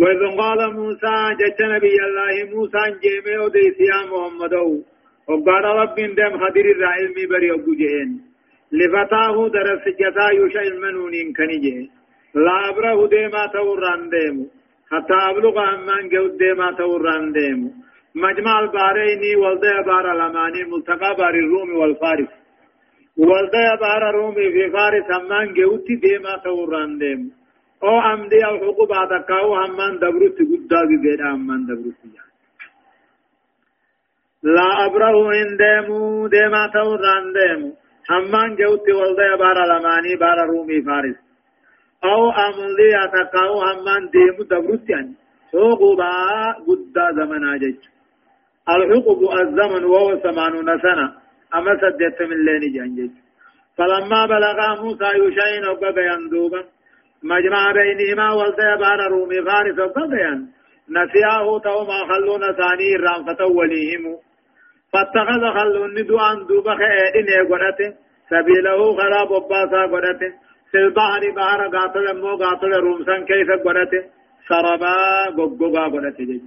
وإذ 0.01 0.21
قال 0.39 0.59
موسى 0.77 1.15
جج 1.39 1.59
نبي 1.75 1.95
الله 2.07 2.35
موسى 2.53 2.83
جيمي 3.03 3.37
وديس 3.43 3.79
يا 3.91 3.99
محمد 4.11 4.53
وقال 5.29 5.63
رب 5.81 5.95
دم 6.17 6.33
خدر 6.41 6.65
الرعلمي 6.75 7.25
بري 7.31 7.51
أبو 7.51 7.73
جهن 7.81 8.11
لفتاه 8.71 9.35
درس 9.55 9.85
جتا 9.99 10.27
يوشا 10.37 10.61
المنونين 10.61 11.33
كنجه 11.37 11.77
لا 12.45 12.69
أبره 12.69 13.07
ديما 13.07 13.43
توران 13.53 14.09
ديمو 14.09 14.45
حتى 14.91 15.17
أبلغ 15.29 15.55
أمان 15.73 16.09
جود 16.09 16.37
ديما 16.37 16.71
توران 16.79 17.31
ديمو 17.31 17.69
مجمع 18.15 18.59
البارين 18.59 19.23
والده 19.37 19.81
بار 19.87 20.05
الأماني 20.15 20.63
ملتقى 20.63 21.15
بار 21.19 21.33
الروم 21.43 21.69
والفارس 21.75 22.40
والدا 23.17 23.75
بار 23.75 24.15
رومي 24.15 24.51
في 24.51 24.71
فارس 24.71 25.11
همان 25.11 25.53
جوتي 25.53 25.95
ديما 25.95 26.37
توران 26.43 26.97
ديم. 26.97 27.31
أو 27.83 27.99
أمدي 28.13 28.45
أو 28.45 28.57
حقوق 28.57 28.91
أتكاو 28.93 29.55
همان 29.55 29.99
دبرت 29.99 30.37
قدا 30.51 30.81
بيد 30.85 31.21
همان 31.21 31.65
دبرت 31.65 32.01
لا 34.43 34.85
أبره 34.85 35.31
إن 35.41 35.57
ديمو 35.57 36.27
ديما 36.27 36.67
توران 36.73 37.25
ديم 37.37 37.73
همان 38.09 38.55
جوتي 38.55 38.91
والدا 38.91 39.35
بار 39.35 39.57
لماني 39.71 40.15
بار 40.15 40.37
رومي 40.49 40.81
فارس. 40.81 41.15
أو 42.03 42.29
أمدي 42.29 42.91
أتكاو 43.03 43.61
همان 43.61 44.09
ديمو 44.13 44.43
دبرت 44.51 44.89
يعني. 44.89 45.13
حقوق 45.53 46.01
قدا 46.67 47.05
زمن 47.17 47.43
آجج. 47.53 47.79
الحقوق 48.69 49.33
الزمن 49.33 49.83
وهو 49.83 50.17
ثمانون 50.17 50.79
سنة. 50.79 51.20
أما 51.55 51.73
سدت 51.81 52.21
من 52.21 52.45
لين 52.45 52.73
جانجج 52.73 53.11
فلما 53.77 54.25
بلغ 54.25 54.83
موسى 54.83 55.09
يشين 55.23 55.65
وقبا 55.69 56.01
يندوبا 56.01 56.63
مجمع 57.23 57.71
بينهما 57.71 58.33
والتي 58.33 58.75
بار 58.81 58.99
رومي 59.11 59.41
فارس 59.41 59.79
وقبا 59.79 60.47
نسياه 60.89 61.59
توما 61.59 61.99
خلون 62.09 62.41
ثاني 62.59 62.95
الرام 62.95 63.25
وليهم. 63.57 64.17
فاتخذ 64.93 65.43
خلون 65.57 65.91
ندوان 65.99 66.45
دوبا 66.47 66.75
خيدين 66.75 67.27
يقنته 67.39 67.93
سبيله 68.29 68.79
خراب 68.97 69.31
وباسا 69.31 69.81
قنته 69.93 70.31
في 70.71 70.77
البحر 70.77 71.21
بحر 71.37 71.61
قاتل 71.75 72.05
مو 72.21 72.35
قاتل 72.43 72.73
رومسان 72.85 73.25
كيف 73.25 73.49
قنته 73.65 74.01
سربا 74.47 74.95
قبقا 75.37 75.85
قنته 75.93 76.23
جج 76.29 76.45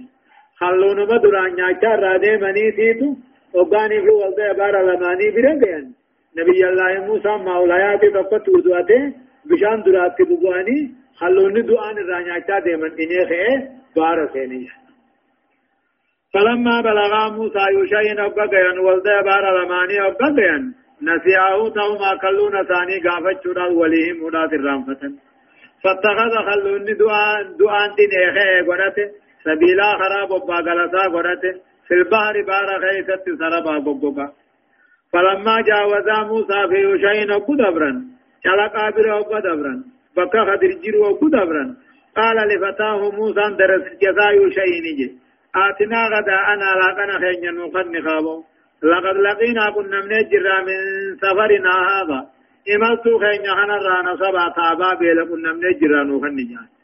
خلون 0.59 1.05
بدران 1.05 1.55
ناچار 1.55 1.97
رادے 2.07 2.35
منی 2.43 2.71
تیتو 2.77 3.09
وقاني 3.55 4.01
في 4.01 4.09
والده 4.09 4.53
بار 4.59 4.75
لماني 4.87 5.27
برنگين 5.35 5.85
نبي 6.37 6.59
الله 6.69 7.05
موسى 7.07 7.29
مولايات 7.49 8.01
تقت 8.15 8.49
ودواته 8.49 9.13
بشان 9.49 9.77
درات 9.85 10.21
بواني 10.29 10.79
خلوني 11.19 11.61
دعان 11.61 11.97
الرانياتا 11.97 12.59
ديمن 12.59 12.91
إنيه 13.03 13.25
خيه 13.29 13.69
بار 13.95 14.29
سينيه 14.33 14.71
فلما 16.33 16.81
بلغا 16.81 17.29
موسى 17.29 17.65
يشين 17.79 18.19
أبقين 18.19 18.77
والده 18.85 19.21
بار 19.21 19.43
لماني 19.57 19.97
أبقين 20.07 20.63
نسياه 21.01 21.69
توما 21.77 22.11
كلون 22.23 22.55
ثاني 22.69 22.95
غافت 23.05 23.43
شرال 23.43 23.71
وليهم 23.81 24.23
ودات 24.23 24.53
الرامفتن 24.53 25.13
فاتخذ 25.83 26.33
خلوني 26.49 26.93
دعان 26.93 27.57
دعان 27.59 27.89
دين 27.97 28.11
إيه 28.19 28.61
قرأته 28.67 29.07
سبيلا 29.45 29.89
خراب 29.99 30.31
وباقلسا 30.31 31.03
قرأته 31.13 31.53
في 31.87 31.93
البحر 31.93 32.35
بار 32.47 32.69
غيثت 32.85 33.25
سربا 33.39 33.77
بقبا 33.85 34.27
فلما 35.13 35.61
جاوزا 35.61 36.23
موسى 36.23 36.67
في 36.69 36.77
يشين 36.89 37.31
قدبرا 37.47 37.91
شلقا 38.43 38.89
بره 38.89 39.21
قدبرا 39.31 39.83
بكا 40.17 40.41
خدر 40.45 40.71
جيرو 40.83 41.15
قدبرا 41.21 41.75
قال 42.17 42.37
لفتاه 42.47 43.11
موسى 43.17 43.45
درس 43.59 43.83
جزا 44.01 44.27
يشين 44.31 44.85
جي 44.97 45.07
آتنا 45.55 46.01
غدا 46.13 46.37
أنا 46.53 46.69
لاقنا 46.79 47.19
خينيا 47.23 47.51
نخن 47.51 47.95
خابو 48.05 48.43
لقد 48.83 49.15
لقينا 49.25 49.69
كنا 49.75 49.99
من 50.01 50.29
جرا 50.31 50.57
من 50.67 50.79
سفرنا 51.21 51.73
هذا 51.89 52.19
إملتو 52.73 53.19
خينيا 53.19 53.53
خنرانا 53.59 54.15
سبع 54.15 54.49
تابا 54.57 54.93
بيلا 54.99 55.25
كنا 55.25 55.53
من 55.53 55.61
جرا 55.81 56.03
نخن 56.03 56.37
جان 56.49 56.74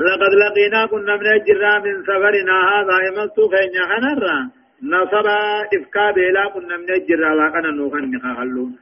لقد 0.00 0.32
لقينا 0.42 0.86
كنا 0.86 1.16
من 1.16 1.26
الجرا 1.26 1.78
من 1.78 2.02
سفرنا 2.02 2.56
هذا 2.72 2.96
يملتو 3.06 3.48
خينيا 3.48 3.84
خنرا 3.90 4.50
نصبا 4.82 5.40
إفكا 5.76 6.10
بيلا 6.10 6.48
كنا 6.48 6.76
من 6.76 6.90
الجرا 6.90 7.34
لقنا 7.34 7.70
نوخن 7.70 8.10
نخلون 8.10 8.76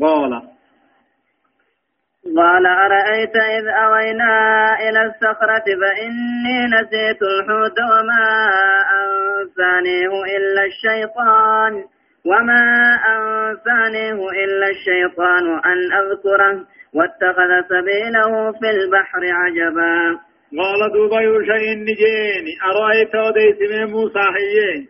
قال. 0.00 0.42
قال 2.36 2.66
أرأيت 2.66 3.36
إذ 3.36 3.66
أوينا 3.68 4.32
إلى 4.80 5.06
الصخرة 5.06 5.66
فإني 5.80 6.58
نسيت 6.74 7.22
الحوت 7.22 7.78
وما 7.92 8.50
أنسانيه 9.00 10.12
إلا 10.36 10.62
الشيطان. 10.70 11.84
وما 12.24 12.64
أنسانيه 13.16 14.18
إلا 14.44 14.66
الشيطان 14.70 15.44
أن 15.64 15.78
أذكره. 15.92 16.66
واتخذ 16.94 17.50
سبيله 17.68 18.52
في 18.52 18.70
البحر 18.70 19.20
عجبا. 19.32 20.27
قال 20.58 20.92
دوبا 20.92 21.20
يوشين 21.20 21.78
نجيني. 21.82 22.52
أرأيت 22.70 23.14
وديس 23.14 23.70
من 23.70 23.84
موسى 23.92 24.24
حيين. 24.34 24.88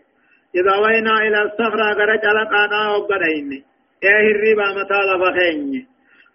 إذا 0.55 0.77
وينا 0.77 1.19
إلى 1.19 1.43
الصخرة 1.43 1.95
قرج 1.95 2.25
لقانا 2.37 2.97
وقرين 2.97 3.65
إيه 4.05 4.27
الربا 4.35 4.69
متى 4.79 5.01
لفخين 5.09 5.87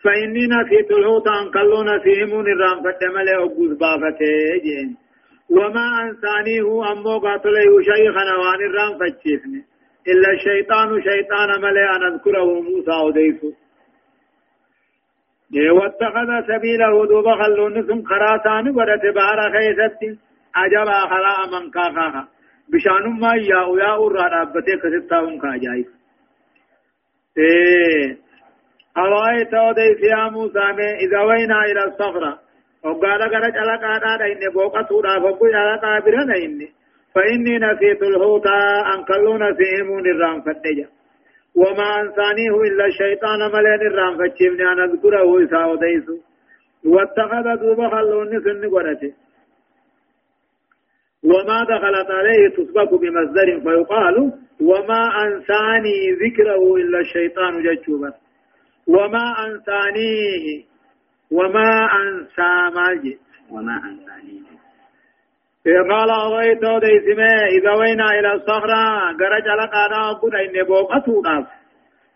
فإني 0.04 0.48
نسيت 0.48 0.92
الحوت 0.92 1.28
أن 1.28 1.52
كلو 1.52 1.84
نسيمون 1.84 2.46
الرام 2.52 2.78
فتملي 2.84 3.36
أبوز 3.44 3.72
بافتي 3.78 4.60
جين 4.64 4.96
وما 5.50 5.88
أنسانيه 6.04 6.92
أمو 6.92 7.20
قاتله 7.20 7.82
شيخنا 7.82 8.36
وان 8.42 8.62
الرام 8.70 8.94
فتشيفني. 9.00 9.62
إلا 10.08 10.32
الشيطان 10.34 11.02
شيطان 11.02 11.62
ملي 11.62 11.86
أن 11.96 12.14
أذكره 12.14 12.62
موسى 12.62 12.96
وديسو 13.06 13.52
واتخذ 15.56 16.30
سبيله 16.48 17.06
دوب 17.06 17.26
خلون 17.42 17.82
ثم 17.88 18.04
خراسان 18.04 18.68
ودت 18.70 19.06
بار 19.16 19.52
خيست. 19.52 20.20
عجبا 20.56 21.00
خلا 21.12 21.36
من 21.52 21.72
كاخا 21.72 22.28
بشان 22.74 23.20
ما 23.20 23.34
يا 23.36 23.62
يا 23.82 23.92
اور 23.96 24.16
رابطه 24.16 24.76
كستا 24.84 25.40
كاجايف 25.42 25.88
إيه. 27.38 28.18
أرأيت 28.98 29.54
وديس 29.54 30.04
يا 30.12 30.30
موسى 30.30 30.60
إذا 31.06 31.20
وينا 31.20 31.66
إلى 31.66 31.84
الصخرة. 31.84 32.40
وقال 32.84 33.22
قال 33.22 33.54
جلق 33.54 33.84
آنا 33.84 34.26
إني 34.26 34.48
بوقع 34.54 34.84
سورا 34.90 35.20
فقل 35.20 35.52
جلق 35.52 35.86
آبرنا 35.86 36.36
إني 36.36 36.70
فإني 37.16 37.58
نسيت 37.58 38.02
الهوتا 38.04 38.58
أن 38.94 39.04
كلون 39.04 39.42
سيمون 39.58 40.06
الرام 40.08 40.42
فتجا 40.42 40.88
وما 41.56 42.02
أنسانيه 42.02 42.62
إلا 42.68 42.86
الشيطان 42.86 43.40
ملين 43.54 43.82
الرام 43.92 44.18
فتشيبني 44.18 44.64
أن 44.72 44.80
أذكره 44.80 45.44
إسا 45.44 45.66
وديس 45.66 46.08
واتخذ 46.86 47.46
دوب 47.62 47.88
خلون 47.92 48.44
سن 48.44 48.70
قرته 48.70 49.14
وما 51.24 51.64
دخلت 51.64 52.12
عليه 52.12 52.50
تسبق 52.50 52.94
بمصدر 52.94 53.60
فيقال 53.64 54.32
وما 54.62 55.04
أنساني 55.26 56.12
ذكره 56.12 56.76
إلا 56.76 57.00
الشيطان 57.00 57.64
جتشوبا 57.64 58.14
وما 58.88 59.46
أنسانيه 59.48 60.64
وما 61.32 61.90
أنسى 62.02 62.76
ماجي 62.76 63.18
وما 63.52 63.76
أنسانيه. 63.76 64.53
قال 65.66 66.10
أغيت 66.10 66.60
ديسمه 66.60 67.46
إذا 67.58 67.72
وينا 67.72 68.20
إلى 68.20 68.34
الصخرة 68.34 68.84
قرج 69.20 69.48
لك 69.62 69.74
أنا 69.74 70.12
أقول 70.12 70.36
إني 70.36 70.64
بوقته 70.64 71.22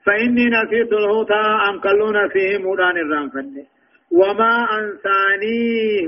فإني 0.05 0.45
نسيت 0.45 0.93
الهوتا 0.93 1.69
أن 1.69 1.79
كلون 1.79 2.29
فيه 2.29 2.57
مودان 2.57 2.97
الرانفن 2.97 3.63
وما 4.11 4.67
أنسانيه 4.79 6.07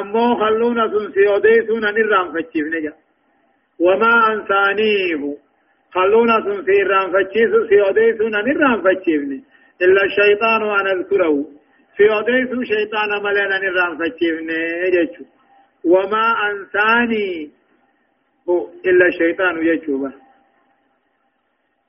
أمو 0.00 0.34
خلون 0.36 0.90
سنسي 0.90 1.28
وديسون 1.28 1.84
أن 1.84 1.96
الرانفتشيف 1.96 2.66
نجا 2.66 2.92
وما 3.80 4.32
أنسانيه 4.32 5.36
خلون 5.94 6.28
سنسي 6.44 6.82
الرانفتشيف 6.82 7.50
سيوديسون 7.68 8.34
أن 8.34 8.50
الرانفتشيف 8.50 9.22
نجا 9.22 9.42
إلا 9.82 10.04
الشيطان 10.04 10.62
أن 10.62 10.86
أذكره 10.98 11.44
في 11.96 12.04
أديس 12.12 12.68
شيطان 12.68 13.22
ملينا 13.24 13.96
فجيبني 13.98 14.90
جيشو 14.90 15.24
وما 15.84 16.34
أنساني. 16.50 17.50
إلا 18.86 19.06
الشيطان 19.06 19.66
يجوبه. 19.66 20.12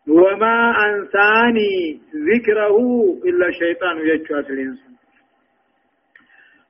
وما 0.07 0.73
أنساني 0.89 2.01
ذكره 2.15 2.77
إلا 3.25 3.47
الشيطان 3.47 3.97
يجو 3.97 4.39
أسلين 4.39 4.79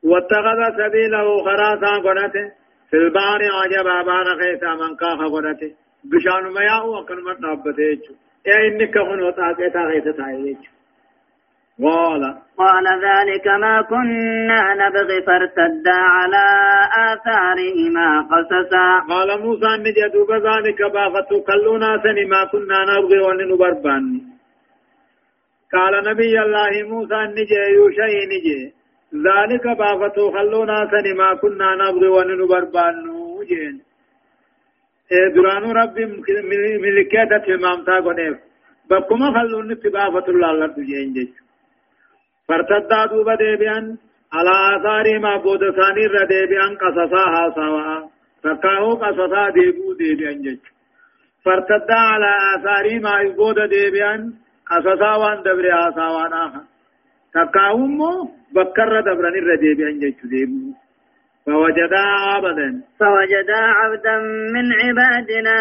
واتخذ 0.03 0.59
سبيله 0.77 1.43
خراسا 1.43 1.97
قناته 2.03 2.51
في 2.89 2.97
البحر 2.97 3.41
عجبا 3.61 4.01
بان 4.01 4.27
خيسا 4.39 4.73
من 4.75 4.95
كاخ 4.95 5.19
قناته 5.33 5.71
بشان 6.03 6.53
ما 6.53 6.61
يأو 6.61 7.01
من 7.01 7.41
نابته 7.41 7.83
يجو 7.83 8.13
يا 8.45 8.55
إنك 8.67 8.97
خنوة 8.97 9.51
آتيتا 9.51 9.87
خيسا 9.89 10.11
تايجو 10.11 10.80
قال. 11.83 12.23
قال 12.57 12.85
ذلك 13.07 13.47
ما 13.47 13.81
كنا 13.81 14.61
نبغي 14.81 15.21
فارتدا 15.27 15.99
على 16.17 16.45
آثارهما 17.09 18.09
قصصا. 18.31 18.87
قال 19.09 19.29
موسى 19.41 19.71
نجي 19.85 20.07
دوب 20.13 20.31
ذلك 20.31 20.79
بافتو 20.95 21.41
كلنا 21.47 21.91
سني 22.03 22.25
ما 22.25 22.41
كنا 22.51 22.79
نبغي 22.91 23.19
وننبربان 23.19 24.05
قال 25.73 25.93
نبي 26.09 26.35
الله 26.45 26.73
موسى 26.91 27.19
نجي 27.37 27.61
يوشي 27.77 28.17
نجي 28.31 28.59
ذلك 29.27 29.65
بافتو 29.81 30.31
خلونا 30.31 30.77
سني 30.91 31.13
ما 31.13 31.29
كنا 31.41 31.69
نبغي 31.81 32.07
وننبربان 32.15 32.95
جين 33.49 33.75
درانو 35.35 35.71
ربي 35.71 36.05
ملكيتة 36.83 37.45
المامتا 37.55 37.95
قنيف 38.05 38.37
بكما 38.89 39.27
خلون 39.35 39.71
نتبافتو 39.71 40.31
الله 40.31 40.51
لرد 40.51 40.79
جين 40.89 41.13
جيش 41.15 41.50
فرتدا 42.51 43.05
دوبا 43.05 43.35
ديبيان 43.35 43.97
على 44.33 44.53
آثار 44.75 45.19
ما 45.19 45.37
بود 45.37 45.61
ثاني 45.75 46.05
را 46.13 46.23
ديبيان 46.31 46.75
قصصا 46.81 47.23
هاسوا 47.35 48.09
فكاهو 48.43 48.95
قصصا 49.03 49.49
ديبو 49.49 49.93
ديبيان 49.93 50.41
جج 50.41 50.59
فرتدا 51.45 51.99
على 52.13 52.31
آثار 52.55 52.99
ما 52.99 53.13
بود 53.37 53.59
ديبيان 53.75 54.33
قصصا 54.71 55.11
وان 55.21 55.41
دبر 55.45 55.71
هاسوا 55.71 56.27
ناها 56.33 56.63
فكاهو 57.33 57.77
مو 57.77 58.11
بكر 58.55 59.01
دبرن 59.01 59.35
را 59.49 59.55
ديبيان 59.55 59.99
جج 59.99 60.19
ديبو 60.33 60.73
فوجدا 61.45 62.03
عبدا. 62.31 62.69
فوجدا 62.99 63.61
عبدا 63.79 64.15
من 64.55 64.65
عبادنا 64.81 65.57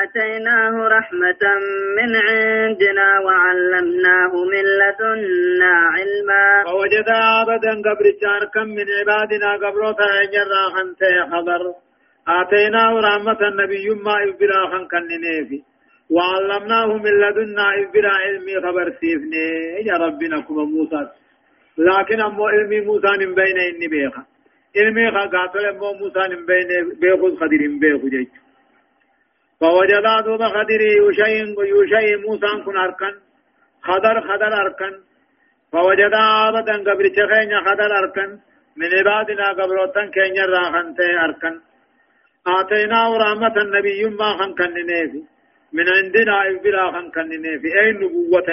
آتيناه 0.00 0.74
رحمة 0.96 1.42
من 1.96 2.10
عندنا 2.28 3.08
وعلمناه 3.24 4.32
من 4.52 4.64
لدنا 4.80 5.72
علما. 5.94 6.44
فوجدا 6.70 7.18
عبدا 7.36 7.72
قبر 7.86 8.06
كم 8.54 8.68
من 8.78 8.86
عبادنا 8.98 9.50
قبر 9.56 9.82
فأجر 9.98 10.50
خنت 10.74 11.02
خبر. 11.32 11.62
آتيناه 12.28 12.92
رحمة 13.08 13.40
النبي 13.48 13.86
ما 14.04 14.14
إبرا 14.28 14.60
خن 14.70 14.84
كننيفي 14.92 15.62
وعلمناه 16.10 16.86
من 17.04 17.14
لدنا 17.22 17.66
إبرا 17.82 18.12
علمي 18.24 18.54
خبر 18.64 18.86
سيفني. 19.00 19.46
يا 19.88 19.96
ربنا 20.04 20.40
كما 20.40 20.64
موسى. 20.64 21.02
لكن 21.78 22.20
أمو 22.20 22.46
علمي 22.46 22.80
موسى 22.80 23.10
من 23.20 23.34
بين 23.34 23.58
إني 23.58 23.88
بيخا. 23.88 24.22
علمي 24.76 25.06
قاتل 25.10 25.78
مو 25.78 25.92
موسى 25.92 26.22
من 26.28 26.46
بين 26.46 26.68
بيخذ 27.00 27.36
خدير 27.40 27.62
بيخ 27.82 28.02
جيج 28.12 28.28
فوجد 29.60 30.06
دوب 30.26 30.42
خدير 30.56 30.80
يشين 31.08 31.48
يشين 31.72 32.20
موسى 32.24 32.50
كن 32.64 32.76
أركن 32.76 33.14
خدر 33.82 34.20
خدر 34.28 34.52
أركن 34.62 34.94
فوجد 35.72 36.14
عبدا 36.14 36.76
قبر 36.86 37.06
چخين 37.16 37.50
خدر 37.66 37.90
أركن 38.00 38.30
من 38.76 38.90
عبادنا 38.98 39.46
قبروتن 39.58 40.10
كين 40.14 40.36
راخن 40.54 40.94
تي 40.96 41.10
أركن 41.24 41.54
آتيناه 42.46 43.10
رحمة 43.22 43.56
النبي 43.64 44.04
ما 44.04 44.30
خن 44.38 44.54
كننيفي 44.58 45.22
من 45.72 45.86
عندنا 45.96 46.34
إبلا 46.50 46.92
خن 46.92 47.10
كننيفي 47.14 47.68
أي 47.80 47.92
نبوة 47.92 48.50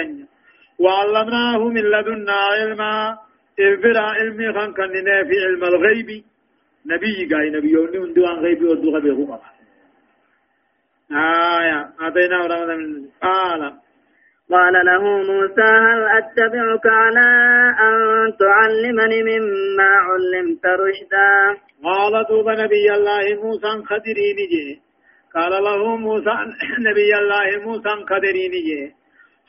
وعلمناه 0.78 1.58
من 1.58 1.84
لدنا 1.94 2.32
علما 2.32 3.18
إبرا 3.60 4.00
علمي 4.00 4.52
خان 4.52 4.72
كان 4.72 4.92
في 5.28 5.36
علم 5.46 5.64
الغيب 5.64 6.24
نبي 6.86 7.34
قاي 7.34 7.50
نبي 7.50 7.70
يوني 7.70 7.98
من 7.98 8.12
دوان 8.14 8.38
غيبي 8.38 8.64
ودو 8.64 8.96
غبي 8.96 9.10
هو 9.10 9.38
آية 11.10 11.88
أعطينا 12.00 12.42
ورمضة 12.42 12.76
من 12.76 13.06
قال 13.22 13.62
قال 14.50 14.72
له 14.86 15.02
موسى 15.02 15.70
هل 15.86 16.00
أتبعك 16.18 16.86
على 16.86 17.28
أن 17.88 17.96
تعلمني 18.40 19.22
مما 19.22 19.90
علمت 20.06 20.66
رشدا 20.66 21.56
قال 21.84 22.26
دوب 22.28 22.48
نبي 22.48 22.94
الله 22.94 23.42
موسى 23.42 23.82
خدري 23.86 24.32
نجي 24.38 24.80
قال 25.34 25.64
له 25.64 25.96
موسى 25.96 26.36
نبي 26.88 27.16
الله 27.20 27.64
موسى 27.64 27.88
خدري 28.10 28.48
نجي 28.48 28.94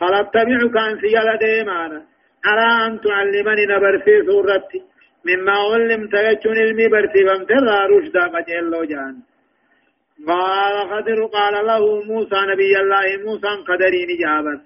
هل 0.01 0.13
أتبعك 0.13 0.77
أن 0.77 0.99
سيال 1.01 1.37
ديمانا 1.37 2.03
على 2.45 2.85
أن 2.85 3.01
تعلمني 3.01 3.65
نبرسي 3.65 4.15
سورتي 4.27 4.81
مما 5.27 5.51
علمت 5.71 6.13
يجون 6.13 6.57
علمي 6.57 6.87
برسي 6.87 7.21
فامترى 7.27 7.77
رشدا 7.91 8.23
قجل 8.33 8.65
لو 8.71 8.83
جان 8.83 9.15
قال 10.27 10.75
خضر 10.89 11.25
قال 11.25 11.65
له 11.67 11.83
موسى 12.11 12.39
نبي 12.51 12.73
الله 12.83 13.05
موسى 13.25 13.51
قدرين 13.67 14.09
جابت 14.21 14.61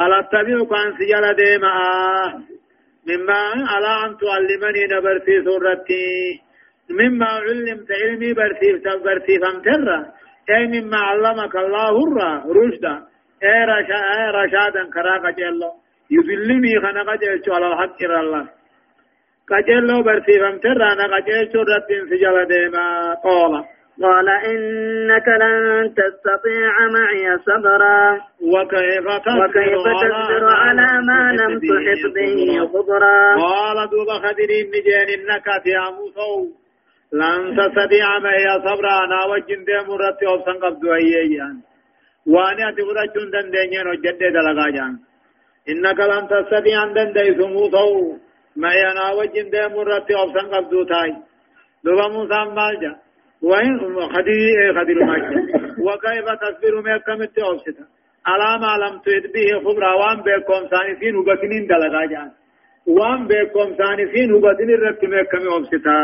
هل 0.00 0.12
اتبعك 0.20 0.72
عن 0.80 0.88
سجل 0.98 1.24
ديما 1.40 1.74
مما 3.08 3.42
على 3.72 3.92
أن 4.04 4.16
تعلمني 4.20 4.82
نبرسي 4.92 5.36
سورتي 5.44 6.40
مما 6.90 7.26
علمت 7.46 7.88
علمي 8.02 8.32
برسي 8.32 8.72
برسي 9.04 9.38
فامترى 9.42 9.98
أي 10.50 10.66
مما 10.74 10.98
علمك 10.98 11.56
الله 11.56 11.94
الرشدا 12.50 12.94
أي 13.42 13.58
رشادا 14.38 14.82
كراك 14.94 15.36
جلو 15.38 15.83
يذلني 16.10 16.80
خنا 16.80 17.02
قجلت 17.02 17.48
على 17.48 17.66
الحق 17.66 18.02
الله 18.02 18.48
قجلو 19.50 20.02
برسيفم 20.02 20.58
ترانا 20.58 21.04
قجلت 21.16 21.56
رد 21.56 21.90
سجل 22.10 22.46
ديما 22.48 23.14
قولا. 23.24 23.64
قال 24.02 24.28
إنك 24.28 25.28
لن 25.28 25.94
تستطيع 25.94 26.72
معي 26.96 27.38
صبرا. 27.46 28.20
وكيف 28.52 29.06
تصبر, 29.26 30.44
على 30.62 30.88
ما 31.08 31.22
لم 31.32 31.52
تحط 31.60 32.04
به 32.16 32.68
خبرا. 32.72 33.36
قال 33.36 33.78
دوب 33.90 34.10
خدرين 34.24 34.66
نجين 34.74 35.08
إنك 35.14 35.46
يا 35.66 35.84
موسى 35.96 36.32
لن 37.12 37.40
تستطيع 37.58 38.18
معي 38.18 38.46
صبرا. 38.66 39.04
أنا 39.04 39.24
وجن 39.30 39.64
دي 39.64 39.76
مرتي 39.88 40.26
وفسن 40.26 40.56
قبض 40.62 40.84
أيّيان 40.88 41.56
واني 42.26 42.68
أتفرجون 42.68 43.30
دندين 43.30 43.86
وجد 43.88 44.18
دلقا 44.18 44.70
جان 44.70 44.92
إنك 45.68 46.00
لن 46.00 46.28
تستطيع 46.28 46.82
أن 46.82 46.92
دندي 46.92 47.34
سموثو 47.38 48.16
معي 48.56 48.82
أنا 48.92 49.12
وجن 49.18 49.50
دي 49.50 49.62
مرتي 49.74 50.14
وفسن 50.14 50.46
قبض 50.54 50.88
تاي. 50.88 51.16
دوب 51.84 52.00
موسى 52.12 52.40
مالجا. 52.56 52.92
وين 53.42 53.78
خدي 54.14 54.40
خدي 54.76 54.92
الماجد 54.92 55.34
وكيف 55.86 56.26
تصبر 56.42 56.80
ما 56.80 56.98
كمت 56.98 57.38
أوسطا 57.38 57.84
على 58.26 58.48
ما 58.62 58.72
لم 58.84 58.98
تهد 59.04 59.32
به 59.34 59.48
خبرا. 59.64 59.92
وان 59.94 60.18
بكم 60.26 60.68
سانسين 60.70 61.16
وبكنين 61.16 61.66
دلغا 61.66 62.06
جان. 62.06 62.30
وان 62.86 63.26
بكم 63.26 63.76
سانسين 63.76 64.32
وبكنين 64.32 64.78
رك 64.80 65.04
ما 65.04 65.22
كم 65.22 65.48
أوسطا 65.48 65.98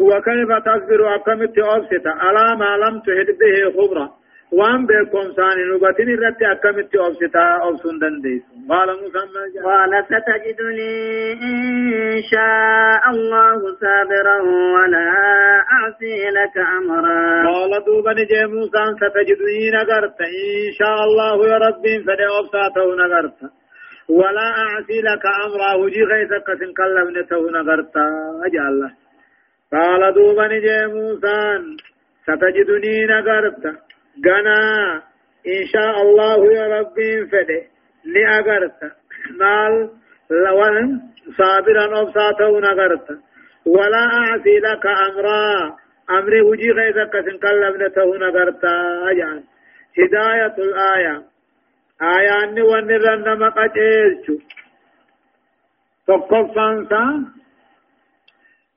وكيف 0.00 0.50
تصبر 0.66 1.14
أكمت 1.14 1.58
أوسطا 1.58 2.10
على 2.10 2.56
ما 2.58 2.76
لم 2.76 3.00
تهد 3.00 3.28
به 3.40 3.54
خبرا. 3.76 4.19
وان 4.52 4.86
بكم 4.86 5.32
ثاني 5.36 5.62
نبتين 5.70 6.08
الرت 6.14 6.42
أكمت 6.42 6.96
أبسطا 6.96 7.68
أبسون 7.68 7.98
دنديس 7.98 8.42
قال 8.68 8.88
موسى 9.00 9.18
قال 9.64 9.92
ستجدني 10.04 11.32
إن 11.42 12.22
شاء 12.30 13.02
الله 13.10 13.58
صابرا 13.82 14.36
ولا 14.74 15.08
أعصي 15.76 16.16
لك 16.38 16.56
أمرا 16.78 17.46
قال 17.52 17.84
دوبا 17.86 18.12
نجي 18.12 18.44
موسى 18.54 18.82
ستجدني 19.02 19.70
نغرت 19.70 20.20
إن 20.20 20.72
شاء 20.78 20.98
الله 21.06 21.48
يا 21.48 21.58
ربي 21.66 21.94
فدي 22.06 22.26
أبساته 22.40 22.86
نغرت 23.02 23.38
ولا 24.08 24.48
أعصي 24.64 24.98
لك 25.08 25.24
أمرا 25.46 25.74
وجي 25.74 26.02
غيثك 26.04 26.46
سنقلبنته 26.60 27.50
نغرت 27.50 27.96
أجعل 28.46 28.68
الله 28.72 28.90
قال 29.72 30.14
دوبا 30.14 30.46
نجي 30.46 30.86
موسى 30.94 31.38
ستجدني 32.22 33.06
نغرت 33.06 33.89
غنا 34.26 35.02
إن 35.46 35.66
شاء 35.72 36.02
الله 36.02 36.52
يا 36.52 36.78
ربي 36.80 37.26
فده 37.26 37.62
لأغرت 38.04 38.80
مال 39.40 39.90
لون 40.30 41.00
صابرا 41.38 42.00
أبساته 42.02 42.60
نغرت 42.60 43.08
ولا 43.66 44.04
أعصي 44.20 44.58
لك 44.58 44.86
أمرا 44.86 45.76
أمري 46.10 46.40
وجي 46.40 46.70
غيثك 46.70 47.12
سنقلبنته 47.26 48.16
نغرت 48.16 48.64
أجان 49.10 49.42
هداية 49.98 50.54
الآية 50.58 51.22
آية 52.02 52.44
أني 52.44 52.62
ونرن 52.62 53.38
مقاجيلشو 53.38 54.36
تقفنسا 56.06 57.04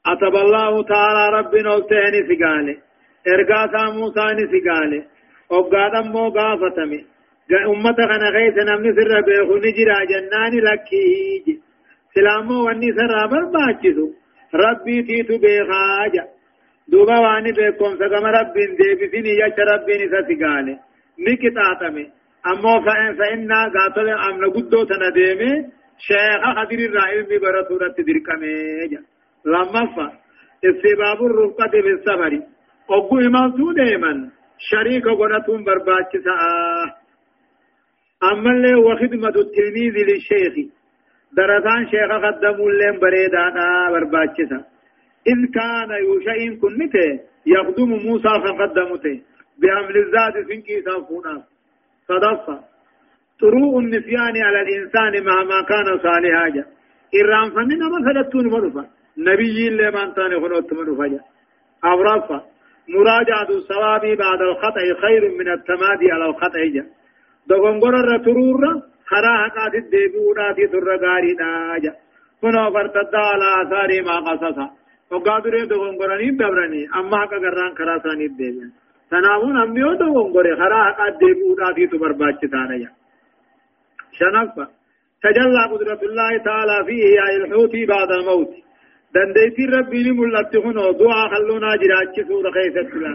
أتب 0.05 0.35
الله 0.35 0.83
تعالى 0.83 1.37
ربنا 1.37 1.73
وتهني 1.73 2.23
في 2.27 2.35
قاله 2.43 2.77
إرقاتا 3.27 3.83
موسى 3.97 4.47
في 4.51 4.69
قاله 4.69 5.12
وقال 5.49 5.95
أمو 5.95 6.29
قافتمي 6.29 7.05
أمة 7.73 7.97
خنا 8.09 8.29
غيث 8.35 8.57
نمني 8.69 8.91
سر 8.97 9.21
بيخو 9.27 9.55
نجرا 9.63 9.97
جناني 10.09 10.59
لكيج 10.65 11.45
سلامو 12.13 12.65
واني 12.65 12.89
سر 12.97 13.13
برباچسو 13.31 14.07
ربي 14.63 15.01
تيتو 15.07 15.37
بيخاجا 15.43 16.23
دوبا 16.91 17.17
واني 17.19 17.51
بيكم 17.57 17.91
سقم 17.99 18.25
ربين 18.37 18.69
ديبسيني 18.79 19.31
يش 19.41 19.57
ربين 19.71 20.01
سسقالي 20.13 20.75
نكتاتمي 21.25 22.05
أمو 22.51 22.73
فإن 22.85 23.15
فإنا 23.19 23.59
قاتل 23.75 24.09
أمن 24.09 24.43
قدو 24.55 24.83
تنديمي 24.89 25.51
شيخ 26.07 26.43
خدر 26.57 26.79
الرائل 26.89 27.23
ببرسورة 27.29 27.95
دركمي 28.07 28.55
لما 29.45 29.83
فا 29.95 30.07
استباب 30.69 31.19
الرفقة 31.29 31.73
بالسفر 31.85 32.33
أبو 32.89 33.19
إمام 33.19 33.51
سوديمن 33.57 34.29
شريك 34.69 35.05
قناتون 35.19 35.63
برباچسا 35.63 36.35
أما 38.31 38.51
اللي 38.51 38.75
وخدمة 38.75 39.35
التلميذ 39.43 39.95
للشيخ 40.09 40.53
درسان 41.37 41.81
شيخ 41.91 42.11
قدموا 42.25 42.71
لهم 42.71 42.99
بريدانا 42.99 43.65
برباچسا 43.93 44.59
إذ 45.31 45.39
كان 45.57 45.89
يوشئين 46.05 46.59
كنته 46.61 47.19
يخدم 47.45 47.89
موسى 48.05 48.33
فقدمته. 48.43 49.21
بحمل 49.59 49.95
الذات 49.97 50.35
سنكي 50.47 50.81
سنفونا 50.81 51.43
صدفة. 52.07 52.73
طروء 53.41 53.79
النسيان 53.79 54.35
على 54.47 54.61
الإنسان 54.61 55.13
مهما 55.27 55.61
كان 55.69 55.87
صالحا 56.05 56.49
جا 56.55 56.65
إرام 57.19 57.49
فمن 57.55 57.79
مثلا 57.95 58.29
تون 58.31 58.45
مرفا 58.53 58.83
نبي 59.17 59.67
اللي 59.67 59.91
من 59.91 60.13
تاني 60.13 60.35
خنوت 60.41 60.73
مرفا 60.73 61.07
جا 61.07 61.19
أورافا 61.85 62.52
مراجعة 62.89 63.49
الصواب 63.49 64.01
بعد 64.01 64.41
الخطأ 64.41 65.01
خير 65.01 65.31
من 65.39 65.51
التمادي 65.51 66.11
على 66.11 66.25
الخطأ 66.25 66.65
جا 66.73 66.85
دوغنغور 67.47 67.95
الرترور 67.99 68.81
خرا 69.05 69.33
حقات 69.43 69.75
الدبورا 69.75 70.53
في 70.53 70.65
در 70.65 70.97
غاري 70.97 71.33
داجا. 71.33 71.93
هنا 72.43 72.69
فرتد 72.69 73.15
على 73.15 73.47
آثار 73.61 74.01
ما 74.01 74.19
قصصا. 74.19 74.69
وقادر 75.11 75.65
دوغنغورني 75.65 76.31
دبرني 76.31 76.87
أما 76.95 77.17
حقا 77.17 77.37
قران 77.37 77.75
خرا 77.77 77.97
ثاني 77.97 78.25
الدبيا 78.25 78.69
تناون 79.11 79.57
أميو 79.57 79.93
دوغنغور 79.93 80.55
خرا 80.55 80.83
حقات 80.83 81.13
دبورا 81.21 81.73
في 81.73 81.87
تبرباچ 81.87 82.39
تانيا 82.51 82.91
شنفة 84.19 84.67
تجلى 85.23 85.63
قدرة 85.71 86.01
الله 86.09 86.37
تعالى 86.37 86.85
فيه 86.85 87.03
يا 87.17 87.45
الحوتي 87.45 87.85
بعد 87.85 88.11
الموت. 88.11 88.49
دنديتي 89.15 89.65
ربي 89.65 90.11
ملت 90.11 90.55
هنا 90.55 90.91
دعاء 90.91 91.27
خلونا 91.33 91.75
جراج 91.81 92.15
سورة 92.27 92.51
خيسة 92.51 92.89
سلا 92.91 93.13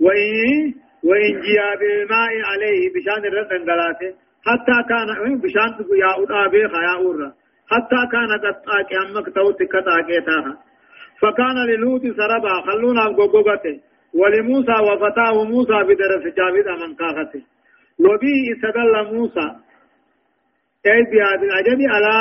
وإن 0.00 0.74
وإن 1.08 1.40
جيا 1.44 1.68
بالماء 1.80 2.32
عليه 2.50 2.82
بشان 2.94 3.22
الرد 3.30 3.52
انقلاته 3.52 4.10
حتى 4.46 4.76
كان 4.90 5.08
بشان 5.44 5.70
يا 6.02 6.10
أدابي 6.22 6.68
خيا 6.68 6.94
أورا 7.00 7.30
حتى 7.72 8.00
كان 8.12 8.30
قد 8.44 8.56
آكي 8.78 8.96
أمك 9.02 9.26
توت 9.34 9.62
كتاكي 9.72 10.20
تاها 10.26 10.54
فكان 11.20 11.56
للوت 11.68 12.02
سربا 12.02 12.54
خلونا 12.66 13.02
غوغوغته 13.02 13.80
ولموسى 14.14 14.76
وفتاه 14.86 15.44
موسى 15.44 15.78
بدرس 15.88 16.24
جاويد 16.36 16.68
من 16.82 16.94
كاغته 16.94 17.42
وبه 18.04 18.36
استدل 18.52 19.14
موسى 19.14 19.46
أي 20.86 21.02
بهذا 21.10 21.42
العجب 21.48 21.80
على 21.94 22.14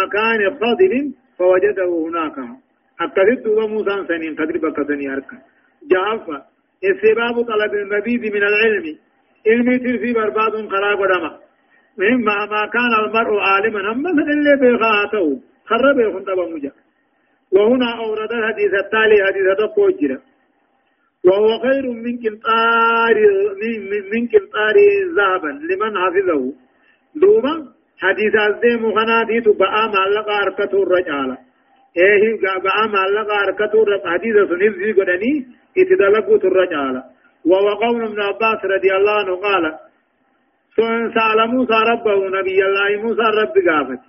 مكان 0.00 0.58
فاضل 0.60 1.14
فوجده 1.38 1.90
هناك 2.06 2.61
أكدت 3.04 3.46
وموسى 3.46 4.04
سنين 4.08 4.34
قدر 4.34 4.56
بكتني 4.62 5.12
أركا 5.14 5.36
جافا 5.90 6.38
استباب 6.90 7.34
طلب 7.50 7.72
المزيد 7.74 8.22
من 8.34 8.42
العلم 8.50 8.86
علمي 9.46 9.78
ترفي 9.78 10.12
برباد 10.12 10.54
خراب 10.72 11.00
ودما 11.00 11.38
مما 11.98 12.46
ما 12.52 12.66
كان 12.74 12.92
المرء 13.04 13.38
عالما 13.40 13.80
أما 13.92 14.12
من 14.12 14.30
اللي 14.32 14.56
بيغاته 14.60 15.40
خرب 15.66 15.98
يخن 16.00 16.52
مجا 16.54 16.72
وهنا 17.52 17.98
أورد 17.98 18.32
الحديث 18.32 18.72
التالي 18.84 19.16
حديث 19.26 19.46
تقوجر 19.58 20.18
وهو 21.24 21.58
خير 21.58 21.90
من 21.90 22.14
كنطار 22.22 23.16
من, 24.12 24.28
كنطار 24.32 24.76
ذهبا 25.16 25.48
لمن 25.68 25.92
حفظه 25.98 26.52
دوما 27.14 27.54
حديث 27.98 28.34
الزيم 28.48 28.94
خناتي 28.94 29.40
تبقى 29.40 29.92
معلقة 29.94 30.42
أركته 30.42 30.82
الرجالة 30.82 31.36
إيه 31.96 32.40
بقى 32.40 32.88
معلقة 32.88 33.34
أركته 33.44 33.84
حديث 34.12 34.36
سنف 34.36 34.74
في 34.76 34.92
قدني 34.92 35.46
اتدلقوا 35.78 36.36
الرجالة 36.36 37.02
وهو 37.46 37.68
قول 37.74 38.02
ابن 38.04 38.20
عباس 38.20 38.64
رضي 38.64 38.92
الله 38.96 39.12
عنه 39.12 39.36
قال 39.36 39.78
سأل 41.14 41.48
موسى 41.50 41.74
ربه 41.92 42.28
نبي 42.40 42.64
الله 42.66 43.02
موسى 43.02 43.22
رب 43.22 43.54
قافت 43.68 44.00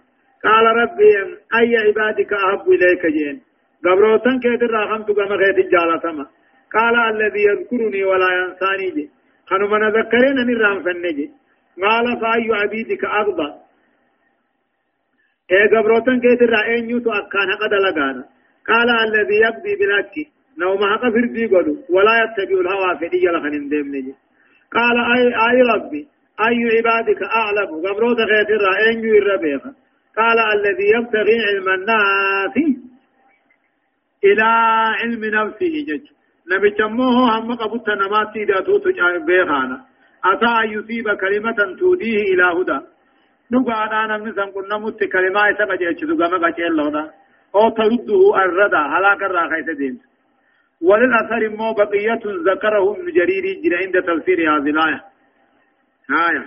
قال 0.44 0.66
ربي 0.66 1.12
أي 1.60 1.78
عبادك 1.78 2.34
أحب 2.34 2.70
إليك 2.70 3.06
جين 3.06 3.42
قبروتن 3.86 4.40
كيت 4.40 4.62
الرحمت 4.64 5.12
كما 5.12 5.38
خيت 5.38 5.58
الجالة 5.66 6.28
قال 6.74 6.96
الذي 7.16 7.44
يذكرني 7.44 8.04
ولا 8.04 8.28
ينساني 8.40 8.90
جي 8.96 9.10
خنو 9.48 9.68
من 9.68 9.90
ذكرين 9.90 10.36
من 10.48 10.62
رام 10.62 10.84
فنجي 10.84 11.32
قال 11.84 12.06
فأي 12.22 12.48
عبيدك 12.62 13.06
قبروتن 15.52 16.20
كيت 16.20 16.41
الرأين 16.41 16.89
يوتو 16.89 17.12
أكان 17.12 17.50
قد 17.62 17.74
لغانا 17.74 18.24
قال 18.68 18.89
الذي 19.08 19.36
يقضي 19.46 19.76
بالحق 19.80 20.16
نوم 20.58 20.80
حق 20.91 21.02
فردي 21.14 21.46
قدو 21.46 21.76
ولا 21.89 22.14
يتبع 22.24 22.62
الهوى 22.62 22.98
فدي 23.00 23.26
لخن 23.28 23.70
ديم 23.70 23.88
نجي 23.96 24.14
قال 24.72 24.98
أي, 25.16 25.24
أي 25.48 25.62
ربي 25.74 26.08
أي 26.48 26.58
عبادك 26.76 27.22
أعلم 27.24 27.70
قبروت 27.86 28.18
كيت 28.18 28.50
الرأين 28.58 29.04
يو 29.04 29.18
الربيخ 29.18 29.62
قال 30.18 30.38
الذي 30.56 30.88
يبتغي 30.96 31.38
علم 31.48 31.70
الناس 31.70 32.56
إلى 34.24 34.50
علم 35.00 35.26
نفسه 35.26 35.74
جج 35.88 36.06
نبي 36.52 36.70
جموه 36.70 37.39
هم 37.39 37.56
قبضت 37.56 37.89
نماتي 37.89 38.46
داتو 38.46 38.78
تجاه 38.78 39.18
بيخانا 39.18 39.86
أتى 40.26 40.74
يصيب 40.74 41.08
كلمة 41.24 41.76
توديه 41.80 42.22
إلى 42.34 42.44
هدى 42.44 42.93
أنا 43.56 44.18
نمسا 44.18 44.43
قلنا 44.56 44.78
مت 44.78 45.04
كلمة 45.04 45.51
إسا 45.51 45.66
قجيش 45.66 46.04
دقا 46.04 46.28
ما 46.32 46.47
قجيش 46.47 46.68
الله 46.68 47.12
أو 47.56 47.70
ترده 47.70 48.43
الردى 48.43 48.84
هلاك 48.93 49.24
الراخيس 49.24 49.78
دين 49.78 49.99
وللأثر 50.82 51.49
مو 51.49 51.74
بقية 51.74 52.24
ذكره 52.49 52.91
ابن 52.91 53.12
جرير 53.18 53.45
جرى 53.64 53.76
عند 53.86 53.95
تفسير 54.08 54.39
هذه 54.39 54.70
الآية 54.70 55.01
آية 56.28 56.45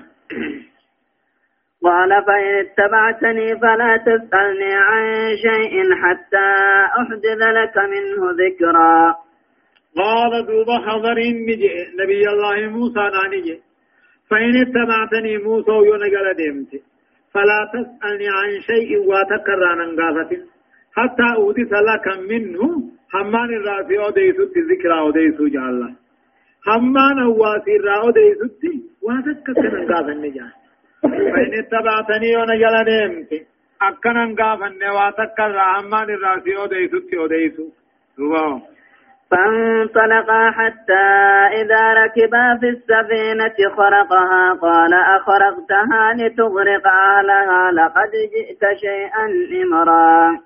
قال 1.85 2.11
فإن 2.27 2.59
اتبعتني 2.65 3.61
فلا 3.61 3.97
تسألني 3.97 4.75
عن 4.75 5.37
شيء 5.37 5.95
حتى 5.95 6.47
أحدث 7.01 7.43
لك 7.59 7.77
منه 7.79 8.23
ذكرا 8.43 9.15
قال 9.97 10.47
دوب 10.47 10.69
نجي 11.49 11.73
نبي 12.01 12.29
الله 12.29 12.71
موسى 12.71 13.01
نانجي 13.15 13.63
فإن 14.31 14.57
اتبعتني 14.63 15.39
موسى 15.39 15.71
ينقل 15.71 16.35
ديمت 16.37 16.83
فلا 17.37 17.61
تسألني 17.73 18.29
عن 18.39 18.61
شيء 18.61 18.91
وتكرر 18.99 19.79
نغافة 19.93 20.31
حتى 20.97 21.29
أحدث 21.43 21.73
لك 21.91 22.07
منه 22.31 22.61
حمان 23.13 23.51
الرافي 23.59 23.99
أوديسو 23.99 24.43
الذكرى 24.57 24.99
أوديسو 24.99 25.49
جعل. 25.49 25.95
حمان 26.67 27.19
هواسي 27.19 27.77
الرا 27.77 27.97
أوديسو 28.05 28.49
وتكرر 29.07 29.75
نغافة 29.85 30.15
نجاه 30.25 30.53
فإن 31.33 31.53
اتبعتني 31.61 32.31
ونجل 32.37 32.77
ديمت 32.91 33.31
أكنا 33.83 34.25
نغافة 34.25 34.69
نواتكرر 34.83 35.59
حمان 35.75 36.09
الرافي 36.11 36.57
أوديسو 36.57 36.99
أوديسو 37.21 37.67
فانطلقا 39.31 40.51
حتى 40.51 41.07
إذا 41.61 41.93
ركبا 41.93 42.59
في 42.61 42.69
السفينة 42.69 43.57
خرقها 43.77 44.53
قال 44.53 44.95
أخرقتها 44.95 46.13
لتغرق 46.19 46.87
أهلها 46.87 47.71
لقد 47.73 48.13
جئت 48.35 48.63
شيئا 48.81 49.27
إمرا. 49.63 50.39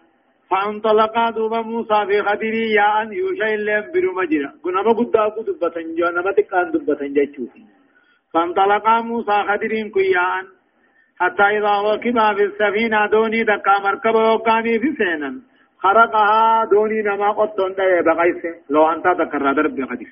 فانطلقا 0.50 1.30
دوبا 1.30 1.60
موسى 1.62 2.06
في 2.06 2.22
خدري 2.22 2.72
يا 2.72 3.02
أن 3.02 3.12
يوشي 3.12 3.54
اللهم 3.54 4.16
مجرى. 4.16 4.50
كنا 4.62 4.82
ما 4.82 4.92
قد 4.92 5.16
أبو 5.16 5.42
دبتن 5.42 5.94
جو 5.94 6.06
نما 6.16 6.32
تكان 6.32 6.70
دبتن 6.70 7.12
جاتشوفي 7.12 7.62
فانطلقا 8.34 9.00
موسى 9.00 9.36
خدرين 9.48 9.90
كيان 9.90 10.44
حتى 11.20 11.42
إذا 11.42 11.72
ركبا 11.92 12.34
في 12.34 12.44
السفينة 12.44 13.06
دوني 13.06 13.42
دكا 13.42 13.80
مركبا 13.84 14.32
وكاني 14.32 14.78
في 14.78 14.92
سينا 14.98 15.49
خرقها 15.82 16.64
دوني 16.70 17.02
نما 17.02 17.30
قطن 17.32 17.74
دي 17.74 18.02
بغيس 18.06 18.42
لو 18.70 18.92
أنت 18.92 19.04
تكرر 19.04 19.52
درب 19.52 19.90
حديث 19.90 20.08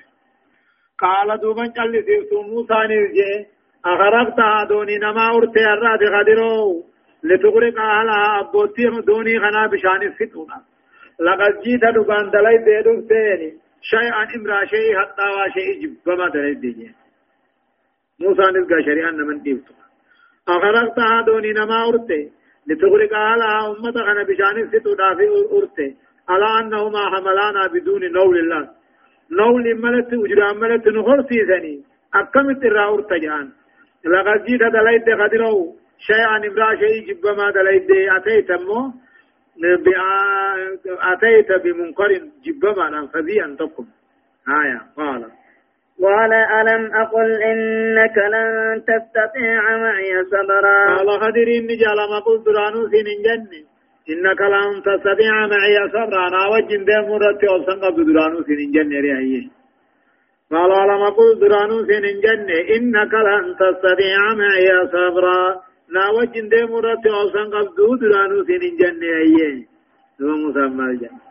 قال 0.99 1.39
دوبا 1.41 1.65
چل 1.67 2.03
سيفتو 2.05 2.41
موسى 2.41 2.73
نرجي 2.73 3.47
أخرقتها 3.85 4.63
دوني 4.63 4.97
نما 4.97 5.29
أرتي 5.35 5.65
الراد 5.73 6.03
غدرو 6.03 6.83
لتغرق 7.23 7.79
أهلها 7.79 8.39
أبوتي 8.39 8.89
دوني 9.07 9.39
خنا 9.39 9.67
بشان 9.67 10.01
الفتونا 10.01 10.61
لقد 11.19 11.61
جيت 11.63 11.85
دقان 11.95 12.29
دلي 12.29 12.57
ديدو 12.65 13.07
سيني. 13.09 13.49
شيئا 13.81 14.23
امرأ 14.35 14.65
شيء 14.65 14.99
حتى 14.99 15.25
وشيء 15.37 15.73
جبما 16.05 16.29
دلي 16.29 16.53
ديجي 16.53 16.95
موسى 18.19 18.41
نرجع 18.41 18.79
شريعا 18.85 19.11
نمن 19.11 19.41
ديفتو 19.41 19.73
أخرقتها 20.47 21.21
دوني 21.21 21.51
نما 21.53 21.87
أرتي 21.89 22.38
لتغرق 22.67 23.13
على 23.13 23.67
أمة 23.67 23.91
خنا 23.91 24.23
بشان 24.23 24.67
ستو 24.67 24.93
دافي 24.93 25.27
أرته 25.51 25.95
على 26.29 26.47
أنهما 26.59 27.01
حملانا 27.11 27.67
بدون 27.73 28.11
نول 28.11 28.37
الله. 28.39 28.69
نول 29.31 29.65
ملت 29.81 30.13
وجرا 30.13 30.53
ملت 30.53 30.87
نخر 30.87 31.21
سيسني 31.29 31.83
أكمت 32.13 32.63
الرا 32.65 32.93
أرتجان 32.93 33.49
لقد 34.05 34.45
جيت 34.45 34.61
دلائد 34.61 35.09
قدرو. 35.21 35.75
شيئا 35.99 36.37
امرا 36.47 36.75
شيء 36.75 36.97
جب 37.07 37.25
ما 37.37 37.51
دلائد 37.51 37.91
أتيت 37.91 38.51
مو؟ 38.51 38.91
أتيت 41.11 41.49
بمنكر 41.63 42.11
جب 42.45 42.65
ما 42.77 43.07
فذي 43.13 43.45
أن 43.45 43.57
تقم. 43.57 43.85
آية. 44.47 44.81
قال 44.97 45.21
قال 46.03 46.33
ألم 46.33 46.83
أقل 46.95 47.43
إنك 47.43 48.17
لن 48.33 48.81
تستطيع 48.87 49.77
معي 49.77 50.11
صبرا؟ 50.31 50.97
قال 50.97 51.09
خدر 51.21 51.47
إني 51.57 51.75
جعل 51.81 51.99
ما 52.11 52.19
قلت 52.19 52.47
رانو 52.47 52.87
سين 52.91 53.07
جنة. 53.25 53.61
إنك 54.09 54.41
لن 54.41 54.69
تستطيع 54.87 55.33
معي 55.53 55.77
صبرا. 55.93 56.27
أنا 56.27 56.47
وجن 56.47 56.85
دي 56.85 56.97
مرتي 57.09 57.47
أوسن 57.47 57.79
قبل 57.85 58.13
درانو 58.13 58.41
سين 58.47 58.71
جنة 58.71 58.99
رأيه 59.07 59.47
قال 60.51 60.71
ألم 60.71 61.01
أقل 61.09 61.39
درانو 61.41 61.85
سين 61.87 62.05
جنة. 62.25 62.57
إنك 62.75 63.13
لن 63.27 63.45
تستطيع 63.61 64.19
معي 64.41 64.69
صبرا. 64.93 65.41
نا 65.93 66.09
وجن 66.09 66.49
دي 66.49 66.63
مرتي 66.73 67.09
أوسن 67.09 67.47
قبل 67.55 67.99
درانو 68.01 68.43
سين 68.47 68.63
جنة 68.81 69.07
رأيه 69.17 69.68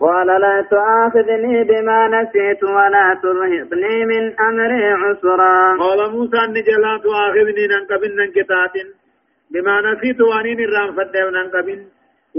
قال 0.01 0.27
لا 0.27 0.57
تؤاخذني 0.71 1.65
بما 1.65 2.01
نسيت 2.09 2.65
ولا 2.65 3.07
ترهقني 3.23 3.97
من 4.11 4.23
أمري 4.49 4.85
عسرا. 5.03 5.77
قال 5.83 6.01
موسى 6.13 6.41
نجي 6.55 6.75
لا 6.85 6.93
تؤاخذني 7.05 7.65
ننقبن 7.73 8.13
ننكتات. 8.17 8.75
بما 9.53 9.75
نسيت 9.87 10.21
وانين 10.21 10.61
الرام 10.61 10.91
فدهو 10.97 11.31
ننقبن 11.31 11.81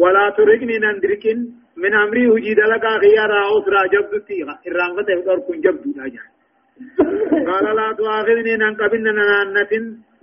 ولا 0.02 0.26
ترهقني 0.38 0.78
نندركن. 0.84 1.40
من 1.78 1.94
أمري 1.94 2.28
وجيد 2.28 2.60
لك 2.60 2.86
خيارا 3.04 3.40
أسرا 3.58 3.82
جبد 3.94 4.22
تيغا. 4.28 4.56
الرام 4.68 4.96
دور 5.26 5.40
كن 5.48 5.62
جبد 5.62 5.86
قال 7.48 7.66
لا 7.76 7.88
تؤاخذني 7.98 8.54
ننقبن 8.56 9.04
ننانة 9.04 9.74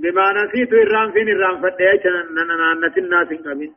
بما 0.02 0.26
نسيت 0.38 0.72
الرام 0.72 1.08
فين 1.14 1.28
الرام 1.28 1.56
فدهو 1.62 2.12
ننانة 2.36 2.96
ناس 3.12 3.30
قبن 3.46 3.70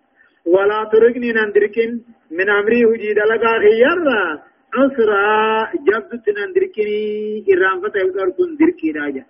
ولا 0.46 0.90
تركني 0.92 1.32
نندركن. 1.32 1.92
من 2.32 2.50
أمري 2.50 2.86
وجيد 2.86 3.20
لك 3.32 3.46
خيارا. 3.64 4.44
أسرى 4.74 5.28
جبت 5.88 6.26
نندركني. 6.38 7.44
فتح 7.84 7.96
يقول 7.96 8.32
كن 8.38 8.56
دركي 8.60 8.92
راجع 8.92 9.26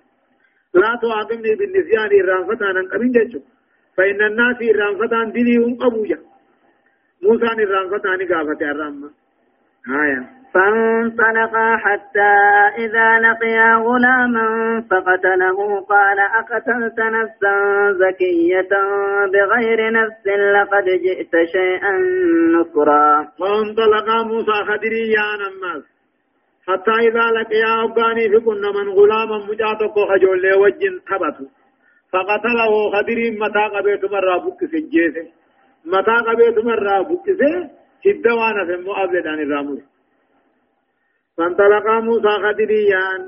لا 0.74 1.00
تعاقبني 1.02 1.56
بالنسيان 1.56 2.10
إرام 2.22 2.44
فتح 2.50 2.68
ننقبين 2.76 3.12
جيشو. 3.12 3.40
فإن 3.98 4.22
الناس 4.22 4.58
إرام 4.72 4.94
فتح 5.02 5.24
دينهم 5.34 5.78
أبوجا 5.82 6.20
موسى 7.24 7.46
إرام 7.46 7.88
فتح 7.90 8.12
نقافة 8.22 8.72
الرامة 8.72 9.10
آية. 10.04 10.39
فانطلقا 10.54 11.78
حتى 11.78 12.34
إذا 12.78 13.20
لقيا 13.20 13.76
غلاما 13.76 14.48
فقتله. 14.92 15.82
قال 15.82 16.20
أقتلت 16.20 17.00
نفسا 17.00 17.56
زكية 17.92 18.70
بغير 19.34 19.92
نفس 19.92 20.28
لقد 20.28 20.86
جئت 21.06 21.34
شيئا 21.52 21.98
نكرا. 22.56 23.28
فانطلقا 23.40 24.24
موسى 24.24 24.58
خدري 24.68 25.12
يا 25.12 25.30
حتى 26.70 26.92
إذا 26.92 27.26
لقيا 27.38 27.84
أباني 27.84 28.30
في 28.30 28.40
كنا 28.46 28.70
من 28.72 28.90
غلاما 28.90 29.38
مجاتك 29.50 29.96
خجول 30.10 30.54
وجن 30.62 31.00
ثبتوا 31.10 31.50
فقتله 32.14 32.72
خدري 32.94 33.32
متى 33.32 33.64
قبيت 33.76 34.12
مرة 34.12 34.38
بك 34.38 34.66
سجيسه 34.72 35.28
متى 35.86 36.16
قبيت 36.28 36.58
مرة 36.66 37.02
بك 37.02 37.26
سجيسه 37.26 37.70
هدوانا 38.06 38.66
في 38.66 38.84
مؤابلة 38.84 39.32
عن 39.32 39.40
الرامور 39.40 39.82
فانطلقا 41.40 42.00
موسى 42.00 42.34
خدريان 42.44 43.22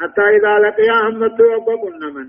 حتى 0.00 0.24
إذا 0.36 0.52
لقيا 0.64 0.96
همت 1.08 1.40
وقبن 1.40 2.02
من 2.14 2.28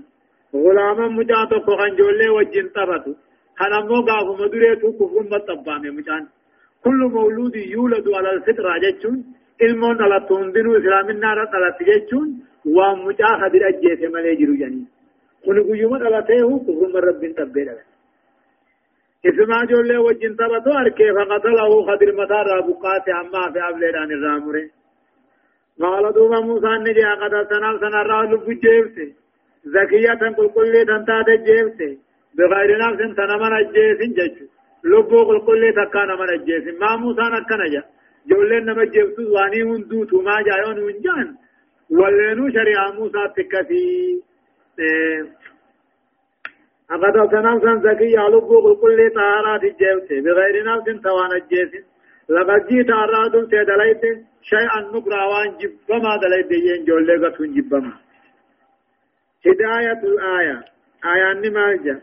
غلاما 0.64 1.08
مجاتو 1.18 1.58
فخن 1.66 1.96
جولي 1.98 2.28
وجن 2.36 2.66
طبتو 2.76 3.12
خنمو 3.58 3.98
قافو 4.08 4.32
مدريتو 4.42 4.88
كفر 4.98 5.22
مطبام 5.32 5.82
مجان 5.98 6.24
كل 6.84 7.00
مولود 7.16 7.56
يولد 7.56 8.06
على 8.18 8.30
الفطرة 8.36 8.72
جتشون 8.84 9.18
hundinuu 9.60 10.76
islaaminaa 10.80 11.32
irra 11.34 11.46
dhalatti 11.52 11.84
jechuun 11.90 12.28
waan 12.76 12.98
mucaa 13.06 13.34
hadir 13.42 13.62
ajjeese 13.70 14.08
malee 14.14 14.34
jiru 14.40 14.54
janii 14.62 14.86
kuni 15.44 15.60
guyyuma 15.68 15.98
dhalatee 16.02 16.42
kufruma 16.66 17.00
rabbiin 17.08 17.34
tabbee 17.38 17.64
dhalate 17.68 17.94
isimaa 19.28 19.62
ijoollee 19.66 19.98
wajjin 20.06 20.36
taphatu 20.40 20.70
arkee 20.80 21.10
faqatalahu 21.18 21.76
hadir 21.88 22.10
mataa 22.20 22.42
irraa 22.44 22.66
buqqaate 22.68 23.10
ammaa 23.20 23.52
fi 23.54 23.60
ableedhaan 23.68 24.10
irraa 24.16 24.38
mure 24.44 24.62
قال 25.80 26.12
دوما 26.12 26.40
موسى 26.40 26.72
نجي 26.84 27.04
قد 27.20 27.34
سنال 27.50 27.80
سنة 27.80 28.02
راه 28.02 28.24
لب 28.30 28.48
جيبته 28.50 29.08
زكية 29.64 30.22
قل 30.36 30.48
كل 30.56 30.74
تنتات 30.88 31.28
جيبته 31.46 31.98
بغير 32.36 32.70
نفس 32.78 33.00
تنمن 33.16 33.52
الجيس 33.60 34.00
جج 34.18 34.36
لبو 34.84 35.22
قل 35.28 35.38
كل 35.46 35.62
تكان 35.76 36.08
من 36.20 36.28
الجيس 36.36 36.64
ما 36.80 36.96
موسى 36.96 37.22
نكنا 37.34 37.66
جا 37.72 37.82
جولين 38.28 38.64
نما 38.66 38.84
جيبتو 38.84 39.22
واني 39.34 39.62
هندوتو 39.62 40.20
ما 40.20 40.42
جايون 40.46 40.78
ونجان 40.86 41.28
ولينو 41.90 42.50
شريعة 42.56 42.90
موسى 42.98 43.22
تكفي 43.36 43.84
أقد 46.90 47.30
سنال 47.30 47.60
سن 47.62 47.78
زكية 47.86 48.28
لبو 48.32 48.56
قل 48.64 48.76
كل 48.82 49.10
طهارات 49.14 49.60
جيبته 49.80 50.20
بغير 50.24 50.56
نفس 50.64 51.02
توان 51.04 51.32
الجيس 51.40 51.72
لقد 52.30 52.66
جيت 52.68 52.90
أرادوا 52.90 53.44
تدليت 53.52 54.02
شيئا 54.42 54.80
نقرأ 54.94 55.24
وأن 55.24 55.50
جبما 55.60 56.16
دليت 56.22 56.50
ين 56.52 56.84
جولي 56.84 57.26
قطن 57.26 57.54
جبما 57.54 57.92
هداية 59.46 60.00
الآية. 60.12 60.64
آية 61.14 61.32
نمالجة 61.32 62.00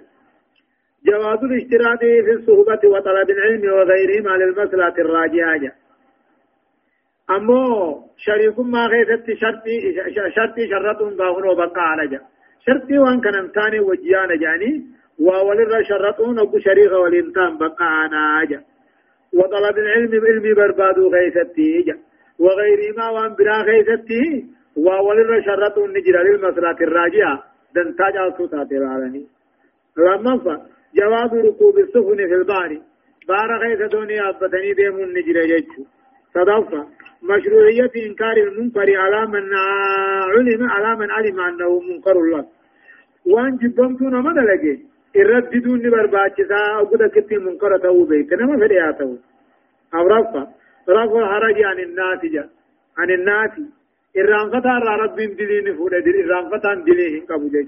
جواز 1.06 1.40
الاشتراط 1.44 2.00
في 2.00 2.32
الصحبة 2.32 2.90
وطلب 2.90 3.30
العلم 3.30 3.64
وغيرهما 3.74 4.30
للمسألة 4.30 4.96
الراجعة 4.98 5.72
أمو 7.30 7.64
شريك 8.18 8.60
ما 8.60 8.86
غيثت 8.88 9.26
شرطي 9.42 9.76
شرطي 10.36 10.68
شرط 10.70 11.04
باهن 11.04 11.46
وبقى 11.50 11.82
على 11.92 12.08
جا 12.08 12.22
شرطي 12.66 12.98
وان 13.00 13.22
كان 13.22 13.36
امتاني 13.36 13.80
وجيانا 13.80 14.36
جاني. 14.36 14.86
وولر 15.20 15.84
شرطون 15.90 16.40
أبو 16.40 16.60
شريك 16.60 16.92
والإنتان 16.92 17.58
بقى 17.58 17.76
عنا 18.02 18.46
جا 18.50 18.64
وطلب 19.38 19.78
العلم 19.78 20.12
بعلم 20.24 20.56
بربادو 20.56 21.10
غيثتي 21.16 21.94
وغيرهما 22.40 23.10
وان 23.10 23.36
برا 23.36 23.58
غيثتي 23.70 24.46
وولر 24.78 25.42
شرطون 25.46 25.90
نجرى 25.90 26.24
للمسألة 26.24 26.80
الراجعة. 26.82 27.44
دنتاج 27.76 28.18
الصوتات 28.18 28.72
العالمي 28.72 29.26
لما 29.98 30.34
جواز 31.00 31.32
ركوب 31.48 31.76
السفن 31.80 32.18
في 32.30 32.36
البحر 32.40 32.72
بار 33.28 33.50
غيث 33.64 33.82
دوني 33.92 34.30
أبتني 34.30 34.74
ديمون 34.74 35.10
نجرى 35.18 35.44
جيتشو. 35.52 35.84
صدفة 36.34 36.82
مشروعية 37.24 37.94
إنكار 38.08 38.38
المنكر 38.38 38.98
على 38.98 39.28
من 39.34 39.46
علم 40.36 40.62
على 40.70 40.96
من 41.00 41.12
علم 41.12 41.40
أنه 41.40 41.80
منكر 41.80 42.12
الله. 42.12 42.46
وان 43.26 43.58
جبمتون 43.58 44.14
ما 45.16 45.24
دلقي 45.24 45.39
الرددون 45.39 45.89
برباچسا 45.89 46.78
أو 46.78 46.86
قد 46.86 47.09
كتي 47.16 47.38
منكر 47.38 47.78
تو 47.78 48.05
بيت 48.05 48.34
نما 48.34 48.57
فدياتو 48.57 49.16
أو 49.93 50.07
رفع 50.07 50.47
رفع 50.89 51.26
حرج 51.34 51.63
عن 51.63 51.80
الناس 51.80 52.26
جا 52.34 52.49
عن 52.97 53.09
الناس 53.11 53.51
الرانفتا 54.18 54.78
رب 55.03 55.16
دلين 55.16 55.78
فود 55.78 55.93
الرانفتا 55.93 56.74
دلين 56.74 57.26
قبو 57.30 57.47
جيش 57.47 57.68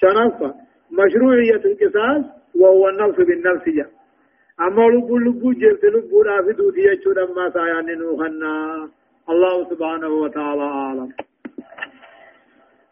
شنفة 0.00 0.54
مشروعية 0.90 1.62
القصاص 1.64 2.24
وهو 2.54 2.88
النفس 2.88 3.18
بالنفس 3.20 3.68
جا 3.68 3.86
أما 4.60 4.82
لبو 4.82 5.18
لبو 5.18 5.52
جلت 5.52 5.84
لبو 5.84 6.22
رافي 6.22 6.52
دوتي 6.52 6.80
يجو 6.80 7.12
دما 7.12 7.50
سايان 7.50 7.98
نوخنا 7.98 8.88
الله 9.30 9.70
سبحانه 9.70 10.08
وتعالى 10.08 10.62
أعلم 10.62 11.12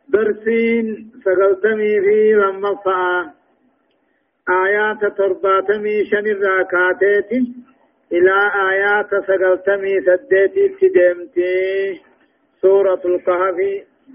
درسين 0.08 1.10
سقلتمي 1.24 2.00
في 2.00 2.32
لما 2.32 2.74
فا 2.84 3.39
آيات 4.66 5.00
ترباتمي 5.18 6.04
شن 6.04 6.26
الراكاتات 6.26 7.32
إلى 8.12 8.36
آيات 8.70 9.10
سقلتمي 9.26 10.00
سديتي 10.00 10.68
تدمتي 10.68 12.00
سورة 12.62 13.00
الكهف 13.04 13.56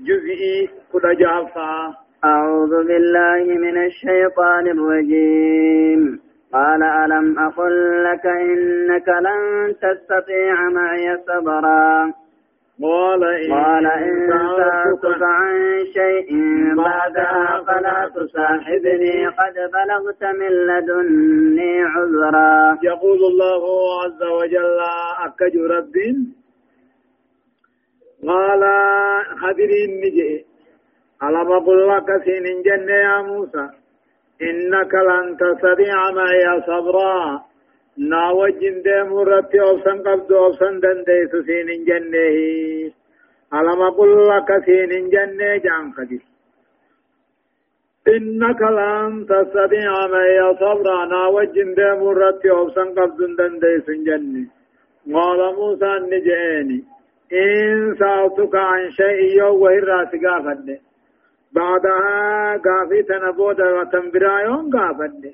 جزئي 0.07 0.69
كل 0.91 1.17
جعفا 1.17 1.93
أعوذ 2.25 2.87
بالله 2.87 3.43
من 3.65 3.85
الشيطان 3.85 4.67
الرجيم. 4.67 6.19
قال 6.53 6.83
ألم 6.83 7.39
أقل 7.39 8.03
لك 8.03 8.25
إنك 8.25 9.07
لن 9.09 9.73
تستطيع 9.81 10.69
معي 10.69 11.17
صبرا؟ 11.27 12.13
قال 12.83 13.23
إن, 13.23 13.51
قال 13.53 13.85
إن 13.85 14.29
سألتك 14.29 15.21
عن 15.21 15.55
شيء 15.93 16.29
بعدها 16.75 17.63
فلا 17.67 18.11
تصاحبني 18.15 19.27
قد 19.27 19.55
بلغت 19.75 20.23
من 20.23 20.51
لدني 20.67 21.81
عذرا. 21.83 22.77
يقول 22.83 23.19
الله 23.31 23.63
عز 24.03 24.23
وجل 24.23 24.79
أكج 25.25 25.57
رب 25.57 25.95
قال 28.27 28.63
خبرين 29.41 29.91
نجي 30.03 30.45
ألم 31.23 31.51
أقل 31.51 31.87
لك 31.87 32.23
سين 32.25 32.61
جنة 32.61 32.93
يا 32.93 33.21
موسى؟ 33.21 33.69
إنك 34.41 34.93
لن 34.93 35.37
تستطيع 35.37 36.11
معي 36.11 36.61
صبرا. 36.67 37.41
ناوجن 37.97 38.81
ديم 38.81 39.17
رتي 39.17 39.59
أوسن 39.61 39.97
قبض 40.05 40.33
أوسن 40.33 40.79
دندي 40.79 41.27
سين 41.47 41.85
جنه 41.85 42.37
ألم 43.53 43.81
أقل 43.81 44.27
لك 44.27 44.49
سين 44.65 45.09
جنة 45.09 45.57
جان 45.57 45.93
خديس 45.93 46.21
إنك 48.07 48.61
لن 48.61 49.25
تستطيع 49.29 50.07
معي 50.07 50.55
صبرا 50.59 51.05
ناوجن 51.05 51.73
ديم 51.73 52.07
رتي 52.07 52.49
أوسن 52.51 52.89
قبض 52.97 53.19
دندي 53.37 53.79
سين 53.85 54.03
جنه 54.03 54.45
قال 55.13 55.55
موسى 55.55 55.91
نجئني 56.11 56.83
إن 57.33 57.95
سألتك 57.99 58.55
عن 58.55 58.91
شيء 58.91 59.37
يوم 59.37 59.61
وهي 59.61 59.79
راسي 59.79 60.17
قافدني 60.17 60.81
بعدها 61.51 62.57
قافي 62.57 63.03
تنبود 63.03 63.61
وتنبرايون 63.61 64.69
قافد 64.69 65.33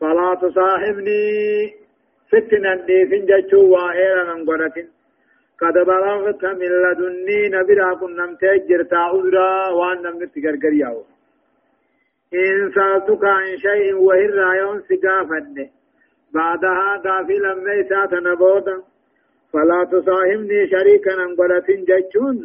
فلا 0.00 0.34
تصاحبني. 0.42 1.87
فتنا 2.30 2.74
دي 2.86 3.06
فنجتشو 3.10 3.60
وائرا 3.72 4.22
ننقرة 4.28 4.76
قد 5.60 5.76
بلغت 5.90 6.44
من 6.60 6.72
لدني 6.82 7.40
نبرا 7.54 7.94
كن 8.00 8.16
نمتج 8.16 8.66
جرتا 8.68 8.96
عذرا 9.12 9.68
وان 9.78 10.02
نمت 10.02 10.34
غرغرياو 10.44 10.98
إن 12.34 12.72
سألتك 12.74 13.24
عن 13.24 13.56
شيء 13.66 13.94
وهر 13.94 14.30
رايون 14.34 14.80
سقافد 14.88 15.56
بعدها 16.34 16.96
قافي 17.04 17.36
لما 17.44 17.72
يسات 17.72 18.12
نبودا 18.14 18.76
فلا 19.52 19.80
تصاحبني 19.92 20.60
شريكا 20.72 21.12
ننقرة 21.20 21.68
جتشون 21.88 22.36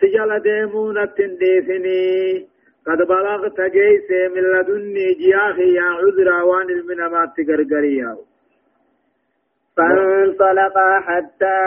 سجل 0.00 0.30
ديمون 0.46 0.98
التنديفني 0.98 2.46
قد 2.88 2.98
بلغت 2.98 3.60
جيس 3.60 4.10
من 4.34 4.42
لدني 4.42 5.14
جياخي 5.14 5.74
يا 5.74 5.82
عذرا 5.82 6.42
وان 6.42 6.70
المنامات 6.70 7.28
تقرقريا 7.36 8.16
فانطلقا 9.76 11.00
حتى 11.00 11.58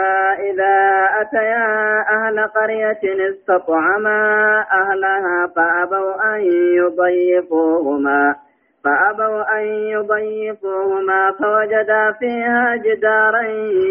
إذا 0.50 0.76
أتيا 1.20 2.00
أهل 2.16 2.48
قرية 2.48 3.30
استطعما 3.30 4.20
أهلها 4.72 5.52
فأبوا 5.56 6.34
أن 6.34 6.40
يضيفوهما 6.76 8.34
فأبوا 8.84 9.58
أن 9.58 9.64
يضيفوهما 9.66 11.32
فوجدا 11.32 12.12
فيها 12.18 12.76
جدارا 12.76 13.42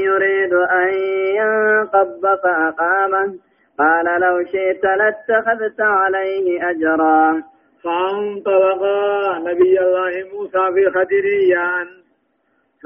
يريد 0.06 0.54
أن 0.54 0.94
ينقض 1.36 2.22
فأقامه. 2.44 3.34
قال 3.82 4.08
لو 4.26 4.36
شئت 4.54 4.84
لاتخذت 5.00 5.80
عليه 5.82 6.70
أجرا. 6.70 7.44
فانطلقا 7.84 9.40
نبي 9.40 9.80
الله 9.86 10.14
موسى 10.34 10.64
في 10.76 10.84
خدريان. 10.96 12.02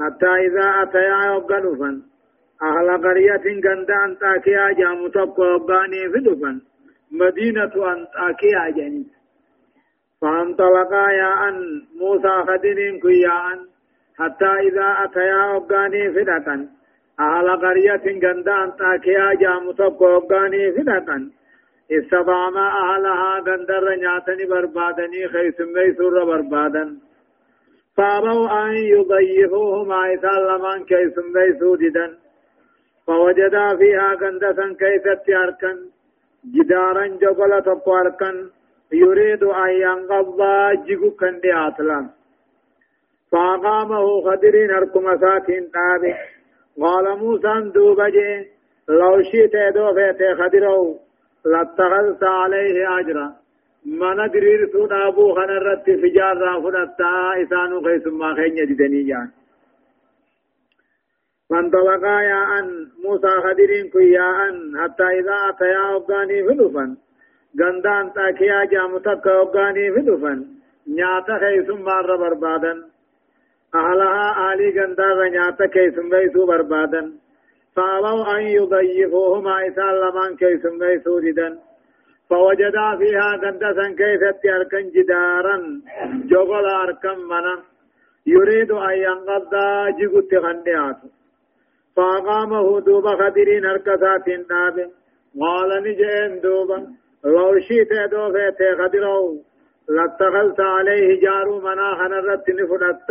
حتى 0.00 0.26
إذا 0.46 0.82
أتيا 0.82 1.18
يوغلفا 1.32 2.02
أهل 2.62 2.88
قرية 3.04 3.46
قند 3.64 3.90
أنطاكيا 3.90 4.72
جام 4.78 5.08
تبقى 5.08 5.60
فدفا 6.14 6.60
مدينة 7.10 7.74
أنطاكيا 7.92 8.70
جني 8.76 9.06
فانطلقا 10.20 11.10
يا 11.10 11.48
أن 11.48 11.56
موسى 12.00 12.34
خدرين 12.48 13.00
كيا 13.00 13.52
أن 13.52 13.58
حتى 14.18 14.52
إذا 14.68 14.88
أتيا 15.04 15.44
وقاني 15.52 16.12
فدفا 16.14 16.68
أهل 17.20 17.50
قرية 17.64 18.06
غندا 18.24 18.64
أنطاكيا 18.64 19.34
جامو 19.40 19.72
تبقى 19.72 20.06
وقاني 20.16 20.72
فدقا 20.72 21.30
استطعم 21.92 22.56
أهلها 22.56 23.38
غندر 23.46 23.94
نياتني 23.94 24.44
بربادني 24.50 25.28
خيسم 25.28 25.68
ميسور 25.74 26.24
بربادا 26.24 26.96
فأبوا 27.96 28.48
أن 28.62 28.72
يضيفوهما 28.76 30.14
إسالمان 30.14 30.84
كيسم 30.84 31.26
ميسوددا 31.34 32.06
فوجدا 33.06 33.76
فيها 33.76 34.14
غندسا 34.20 34.76
كيست 34.80 35.30
أركن 35.30 35.76
جدارا 36.54 37.06
جبل 37.06 37.62
تبقى 37.62 38.46
يريد 38.92 39.42
أن 39.44 39.70
ينقض 39.70 40.40
جيكو 40.86 41.10
كندي 41.10 41.52
أطلام 41.54 42.10
فأقامه 43.32 44.22
خدرين 44.24 44.70
أركم 44.70 45.16
ساكن 45.20 45.70
تابي 45.74 46.14
قال 46.80 47.18
موسى 47.18 47.70
دوبا 47.74 48.08
جي 48.08 48.56
لو 48.88 49.22
شئت 49.22 49.74
دوفيت 49.74 50.20
خدرو 50.38 50.98
لاتخذت 51.44 52.22
عليه 52.24 52.98
أجرا. 52.98 53.26
من 53.86 54.30
درير 54.32 54.68
سود 54.72 54.92
أبو 54.92 55.34
خنرت 55.34 55.86
فجار 56.02 56.36
رافدتا 56.38 57.42
إسانو 57.42 57.80
خيس 57.84 58.06
ما 58.06 58.34
خين 58.34 58.58
يجدني 58.58 59.02
جان. 59.02 59.28
فانطلقا 61.50 62.20
يا 62.20 62.58
أن 62.58 62.66
موسى 63.04 63.32
خدرين 63.44 63.90
كيا 63.90 64.28
أن 64.48 64.54
حتى 64.80 65.06
إذا 65.18 65.36
أتيا 65.48 65.96
أبغاني 65.96 66.44
فلفا 66.46 66.96
غندان 67.60 68.12
تاكيا 68.12 68.64
جامتك 68.64 69.26
أبغاني 69.26 69.92
فلفا 69.94 70.34
نياتا 70.88 71.38
خيس 71.38 71.68
ما 71.68 72.00
ربربادا 72.00 72.95
أهلها 73.74 74.52
آلي 74.52 74.80
غندا 74.80 75.28
نياتا 75.28 75.66
كيسم 75.66 76.08
بيسو 76.08 76.46
بربادا 76.46 77.12
فأبوا 77.76 78.36
أن 78.36 78.42
يضيفوهما 78.42 79.68
إسان 79.68 79.94
لمن 80.02 80.36
كيسم 80.36 80.78
بيسو 80.78 81.20
جدا 81.20 81.58
فوجدا 82.30 82.96
فيها 82.98 83.30
غندا 83.42 83.88
كيست 83.98 84.46
أركن 84.56 84.90
جدارا 84.94 85.56
جغل 86.30 86.66
أركن 86.66 87.18
منا 87.30 87.56
يريد 88.26 88.70
أن 88.70 88.96
ينقضى 89.06 89.92
جغت 89.98 90.34
غنيات. 90.34 90.96
فأقامه 91.96 92.80
دوبا 92.80 93.12
خدرين 93.16 93.66
أركسات 93.66 94.28
النابه 94.28 94.90
قال 95.40 95.70
نجين 95.84 96.40
دوبا 96.40 96.86
لو 97.24 97.60
شئت 97.60 98.10
دوفيت 98.10 98.60
خدرو. 98.78 99.42
لاتخلت 99.88 100.60
عليه 100.60 101.20
جارو 101.20 101.60
منا 101.60 101.94
خنرت 101.98 102.50
نفرت 102.50 103.08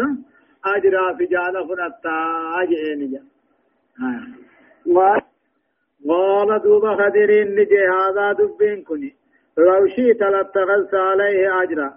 أجرا 0.65 1.13
في 1.13 1.25
جانا 1.25 1.67
فرت 1.67 2.05
أجئين 2.61 3.11
جا 3.11 3.21
قال 6.07 6.61
دوبا 6.63 6.95
خدرين 6.95 7.55
نجي 7.55 7.87
هذا 7.87 8.31
دبين 8.33 8.83
كني. 8.83 9.15
لو 9.57 9.87
شئت 9.87 10.21
لاتخلت 10.21 10.93
عليه 10.93 11.61
أجرا. 11.61 11.93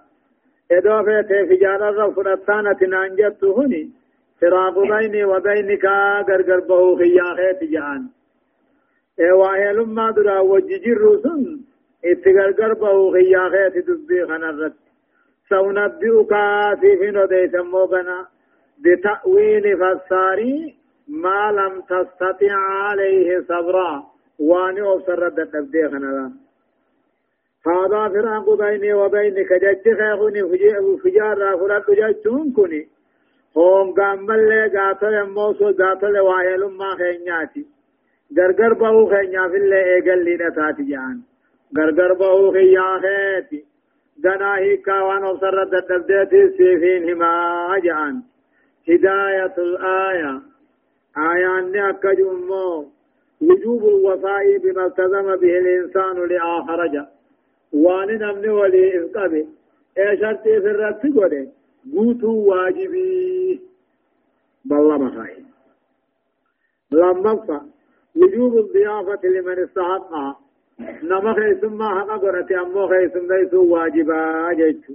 إضافة 0.73 1.47
في 1.49 1.57
جانا 1.57 2.11
فرتانا 2.11 2.73
تنانجت 2.73 3.45
هني. 3.45 3.91
فراق 4.41 4.79
بيني 4.79 5.25
وبينك 5.25 5.85
غرغر 6.29 6.61
بهو 6.61 6.97
خياخيت 6.97 7.71
جهان. 7.73 8.09
إيوا 9.21 9.73
لما 9.73 10.11
درا 10.11 10.39
وججر 10.39 11.21
سن 11.23 11.61
اتغرغر 12.05 12.73
بهو 12.75 13.12
خياخيت 13.12 13.89
دبي 13.89 14.27
خنرت. 14.27 14.75
سونبئك 15.49 16.33
في 16.81 16.97
فين 16.99 17.27
ديس 17.27 17.55
موغنا 17.55 18.27
بتأويل 18.83 19.76
فساري 19.81 20.74
ما 21.09 21.53
لم 21.53 21.81
تستطع 21.81 22.55
عليه 22.55 23.41
صبرا. 23.41 24.18
واني 24.39 24.83
أبصر 24.83 25.26
الدبدي 25.26 25.89
خنرا 25.89 26.33
هذا 27.66 28.09
فراق 28.09 28.47
بيني 28.59 28.93
وبينك 28.95 29.53
جج 29.53 29.85
خيخني 29.99 30.43
فجار 31.03 31.57
فرد 31.61 31.85
ججون 31.99 32.53
كني 32.53 32.89
هم 33.57 33.93
قامل 33.93 34.70
قاتل 34.76 35.29
موسو 35.31 35.72
قاتل 35.81 36.18
واهل 36.18 36.64
ما 36.64 36.91
خينياتي. 36.99 37.66
بهو 38.81 39.07
خينيا 39.11 39.49
في 39.49 39.57
اللي 39.57 39.81
إيقل 39.95 40.24
لي 40.24 40.35
نتاتي 40.35 40.83
جان. 40.83 41.20
غرغر 41.79 42.12
بهو 42.14 42.53
خيا 42.53 43.01
خيتي 43.03 43.64
دنا 44.18 44.57
هي 44.59 44.76
كوان 44.76 45.24
وصر 45.24 45.62
الدبدتي 45.62 46.49
سيفين 46.57 47.11
هما 47.11 47.81
جان. 47.85 48.22
هداية 48.89 49.55
الآية. 49.59 50.43
آية 51.16 51.59
أنك 51.59 52.07
جمو 52.07 52.86
وجوب 53.41 53.82
الوفاء 53.89 54.59
بما 54.59 54.86
التزم 54.86 55.36
به 55.36 55.59
الإنسان 55.59 56.16
لآخرج. 56.28 57.07
وان 57.72 58.18
نمني 58.18 58.49
ولي 58.49 58.99
إذقبه 58.99 59.47
إيش 59.99 60.22
أرتي 60.22 60.61
في 60.61 60.70
الرد 60.70 61.53
قوتو 61.97 62.30
واجبي. 62.30 63.61
بالله 64.64 64.99
مخاي. 64.99 65.45
لما 66.91 67.62
وجوب 68.16 68.59
الضيافة 68.59 69.28
لمن 69.28 69.59
استحقها. 69.59 70.36
نما 71.03 71.34
خيسم 71.34 71.78
ما 71.78 72.01
حقا 72.01 72.16
قرأتي 72.16 72.61
أمو 72.61 72.89
خيسم 72.89 73.32
ليسو 73.32 73.74
واجبا 73.74 74.53
جيتشو. 74.53 74.95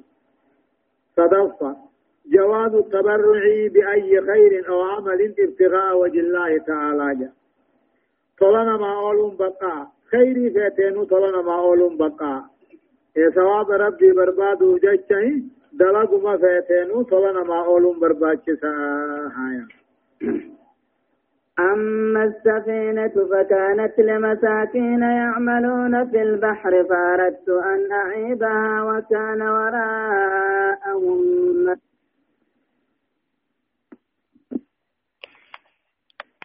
صدفة. 1.15 1.92
جواز 2.25 2.73
التبرع 2.75 3.43
بأي 3.73 4.21
خير 4.21 4.69
أو 4.69 4.81
عمل 4.81 5.33
ابتغاء 5.39 5.97
وجه 5.97 6.19
الله 6.19 6.57
تعالى. 6.57 7.29
طلنا 8.39 8.77
ما 8.77 8.95
أولون 8.99 9.35
بقى 9.37 9.87
خيري 10.11 10.49
فاتينو 10.49 11.03
طلنا 11.03 11.41
ما 11.41 11.55
أولون 11.59 11.97
بقى 11.97 12.43
إيه 13.17 13.29
ثواب 13.29 13.71
ربي 13.71 14.11
بربادو 14.11 14.77
جيتشي 14.77 15.43
دلقما 15.73 16.37
فيتينو 16.37 17.01
طلنا 17.03 17.43
ما 17.43 17.65
أولون 17.65 17.99
برباچسا 17.99 18.67
هايا. 19.37 19.67
أما 21.59 22.23
السفينة 22.23 23.13
فكانت 23.31 23.99
لمساكين 23.99 25.01
يعملون 25.01 26.09
في 26.09 26.21
البحر 26.21 26.83
فأردت 26.83 27.49
أن 27.49 27.91
أعيبها 27.91 28.83
وكان 28.83 29.41
وراء 29.41 30.97